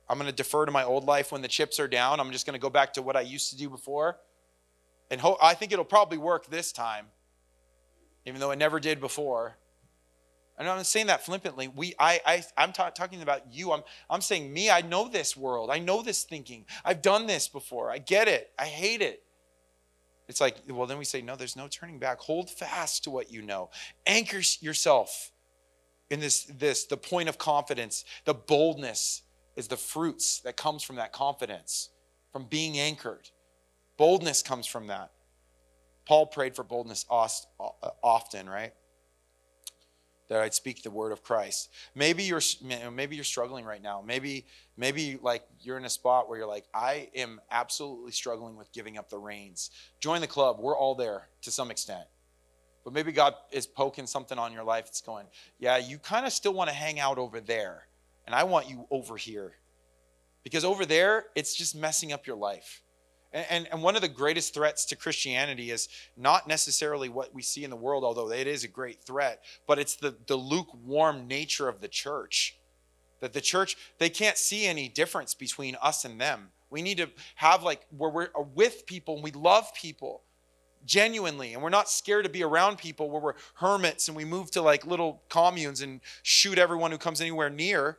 I'm 0.08 0.18
going 0.18 0.30
to 0.30 0.36
defer 0.36 0.66
to 0.66 0.72
my 0.72 0.84
old 0.84 1.04
life 1.04 1.32
when 1.32 1.42
the 1.42 1.48
chips 1.48 1.80
are 1.80 1.88
down. 1.88 2.20
I'm 2.20 2.30
just 2.30 2.46
going 2.46 2.54
to 2.54 2.60
go 2.60 2.70
back 2.70 2.92
to 2.94 3.02
what 3.02 3.16
I 3.16 3.22
used 3.22 3.50
to 3.50 3.56
do 3.56 3.68
before. 3.68 4.18
And 5.10 5.20
ho- 5.20 5.38
I 5.42 5.54
think 5.54 5.72
it'll 5.72 5.84
probably 5.84 6.18
work 6.18 6.46
this 6.46 6.72
time, 6.72 7.06
even 8.26 8.40
though 8.40 8.50
it 8.52 8.58
never 8.58 8.80
did 8.80 9.00
before. 9.00 9.56
And 10.56 10.68
I'm 10.68 10.76
not 10.76 10.86
saying 10.86 11.08
that 11.08 11.24
flippantly. 11.24 11.68
We, 11.68 11.94
I, 11.98 12.20
I, 12.24 12.44
I'm 12.56 12.72
ta- 12.72 12.90
talking 12.90 13.22
about 13.22 13.52
you. 13.52 13.72
I'm, 13.72 13.82
I'm 14.08 14.20
saying 14.20 14.52
me. 14.52 14.70
I 14.70 14.82
know 14.82 15.08
this 15.08 15.36
world. 15.36 15.68
I 15.70 15.78
know 15.80 16.02
this 16.02 16.22
thinking. 16.22 16.64
I've 16.84 17.02
done 17.02 17.26
this 17.26 17.48
before. 17.48 17.90
I 17.90 17.98
get 17.98 18.28
it. 18.28 18.52
I 18.58 18.66
hate 18.66 19.02
it. 19.02 19.22
It's 20.28 20.40
like, 20.40 20.56
well, 20.68 20.86
then 20.86 20.98
we 20.98 21.04
say, 21.04 21.20
no, 21.22 21.36
there's 21.36 21.56
no 21.56 21.68
turning 21.68 21.98
back. 21.98 22.18
Hold 22.20 22.50
fast 22.50 23.04
to 23.04 23.10
what 23.10 23.32
you 23.32 23.42
know. 23.42 23.70
Anchor 24.06 24.40
yourself 24.60 25.32
in 26.08 26.20
this, 26.20 26.44
this, 26.44 26.86
the 26.86 26.96
point 26.96 27.28
of 27.28 27.36
confidence. 27.36 28.04
The 28.24 28.34
boldness 28.34 29.22
is 29.56 29.68
the 29.68 29.76
fruits 29.76 30.40
that 30.40 30.56
comes 30.56 30.82
from 30.82 30.96
that 30.96 31.12
confidence, 31.12 31.90
from 32.32 32.46
being 32.46 32.78
anchored. 32.78 33.28
Boldness 33.96 34.42
comes 34.42 34.66
from 34.66 34.86
that. 34.86 35.10
Paul 36.06 36.26
prayed 36.26 36.54
for 36.54 36.62
boldness 36.62 37.06
often, 37.08 38.48
right? 38.48 38.72
That 40.28 40.40
I'd 40.40 40.54
speak 40.54 40.82
the 40.82 40.90
word 40.90 41.12
of 41.12 41.22
Christ. 41.22 41.70
Maybe 41.94 42.22
you're 42.24 42.40
maybe 42.92 43.16
you're 43.16 43.24
struggling 43.24 43.64
right 43.64 43.82
now. 43.82 44.02
Maybe 44.04 44.46
maybe 44.76 45.18
like 45.20 45.44
you're 45.60 45.76
in 45.76 45.84
a 45.84 45.90
spot 45.90 46.28
where 46.28 46.38
you're 46.38 46.48
like 46.48 46.64
I 46.72 47.08
am 47.14 47.40
absolutely 47.50 48.12
struggling 48.12 48.56
with 48.56 48.72
giving 48.72 48.98
up 48.98 49.10
the 49.10 49.18
reins. 49.18 49.70
Join 50.00 50.20
the 50.20 50.26
club. 50.26 50.58
We're 50.58 50.76
all 50.76 50.94
there 50.94 51.28
to 51.42 51.50
some 51.50 51.70
extent. 51.70 52.06
But 52.84 52.92
maybe 52.92 53.12
God 53.12 53.34
is 53.50 53.66
poking 53.66 54.06
something 54.06 54.38
on 54.38 54.52
your 54.52 54.64
life. 54.64 54.84
It's 54.88 55.00
going, 55.00 55.26
yeah, 55.58 55.78
you 55.78 55.98
kind 55.98 56.26
of 56.26 56.32
still 56.32 56.52
want 56.52 56.68
to 56.68 56.76
hang 56.76 57.00
out 57.00 57.16
over 57.16 57.40
there, 57.40 57.86
and 58.26 58.34
I 58.34 58.44
want 58.44 58.68
you 58.68 58.86
over 58.90 59.16
here. 59.16 59.54
Because 60.42 60.66
over 60.66 60.84
there, 60.84 61.24
it's 61.34 61.54
just 61.54 61.74
messing 61.74 62.12
up 62.12 62.26
your 62.26 62.36
life. 62.36 62.82
And, 63.34 63.66
and, 63.72 63.82
one 63.82 63.96
of 63.96 64.02
the 64.02 64.08
greatest 64.08 64.54
threats 64.54 64.84
to 64.86 64.96
Christianity 64.96 65.72
is 65.72 65.88
not 66.16 66.46
necessarily 66.46 67.08
what 67.08 67.34
we 67.34 67.42
see 67.42 67.64
in 67.64 67.70
the 67.70 67.76
world, 67.76 68.04
although 68.04 68.30
it 68.30 68.46
is 68.46 68.62
a 68.62 68.68
great 68.68 69.02
threat, 69.02 69.42
but 69.66 69.76
it's 69.80 69.96
the, 69.96 70.14
the 70.28 70.36
lukewarm 70.36 71.26
nature 71.26 71.68
of 71.68 71.80
the 71.80 71.88
church. 71.88 72.56
That 73.20 73.32
the 73.32 73.40
church, 73.40 73.76
they 73.98 74.08
can't 74.08 74.38
see 74.38 74.66
any 74.66 74.88
difference 74.88 75.34
between 75.34 75.76
us 75.82 76.04
and 76.04 76.20
them. 76.20 76.50
We 76.70 76.80
need 76.80 76.98
to 76.98 77.08
have 77.34 77.64
like 77.64 77.86
where 77.90 78.10
we're 78.10 78.28
with 78.54 78.86
people 78.86 79.16
and 79.16 79.24
we 79.24 79.32
love 79.32 79.74
people 79.74 80.22
genuinely 80.84 81.54
and 81.54 81.62
we're 81.62 81.70
not 81.70 81.88
scared 81.88 82.26
to 82.26 82.30
be 82.30 82.44
around 82.44 82.78
people 82.78 83.10
where 83.10 83.20
we're 83.20 83.34
hermits 83.54 84.06
and 84.06 84.16
we 84.16 84.24
move 84.24 84.52
to 84.52 84.62
like 84.62 84.86
little 84.86 85.22
communes 85.28 85.80
and 85.80 86.00
shoot 86.22 86.56
everyone 86.56 86.92
who 86.92 86.98
comes 86.98 87.20
anywhere 87.20 87.50
near. 87.50 87.98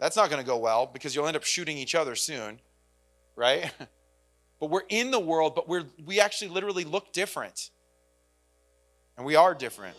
That's 0.00 0.16
not 0.16 0.30
going 0.30 0.40
to 0.40 0.46
go 0.46 0.56
well 0.56 0.86
because 0.86 1.14
you'll 1.14 1.26
end 1.26 1.36
up 1.36 1.44
shooting 1.44 1.76
each 1.76 1.94
other 1.94 2.14
soon, 2.14 2.60
right? 3.36 3.70
But 4.60 4.70
we're 4.70 4.82
in 4.88 5.10
the 5.10 5.20
world, 5.20 5.54
but 5.54 5.68
we're 5.68 5.84
we 6.04 6.20
actually 6.20 6.48
literally 6.48 6.84
look 6.84 7.12
different. 7.12 7.70
And 9.16 9.24
we 9.24 9.36
are 9.36 9.54
different. 9.54 9.96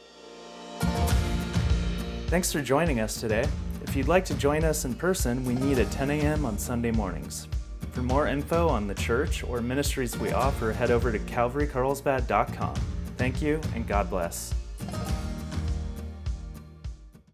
Thanks 2.27 2.51
for 2.51 2.61
joining 2.61 2.99
us 2.99 3.19
today. 3.19 3.47
If 3.83 3.95
you'd 3.95 4.07
like 4.07 4.25
to 4.25 4.33
join 4.33 4.63
us 4.63 4.83
in 4.83 4.95
person, 4.95 5.45
we 5.45 5.53
meet 5.55 5.77
at 5.77 5.89
10 5.91 6.09
a.m. 6.09 6.43
on 6.43 6.57
Sunday 6.57 6.91
mornings. 6.91 7.47
For 7.91 8.01
more 8.01 8.27
info 8.27 8.67
on 8.67 8.87
the 8.87 8.95
church 8.95 9.43
or 9.43 9.61
ministries 9.61 10.17
we 10.17 10.31
offer, 10.31 10.73
head 10.73 10.91
over 10.91 11.11
to 11.11 11.19
calvarycarlsbad.com. 11.19 12.75
Thank 13.15 13.41
you 13.41 13.61
and 13.73 13.87
God 13.87 14.09
bless. 14.09 14.53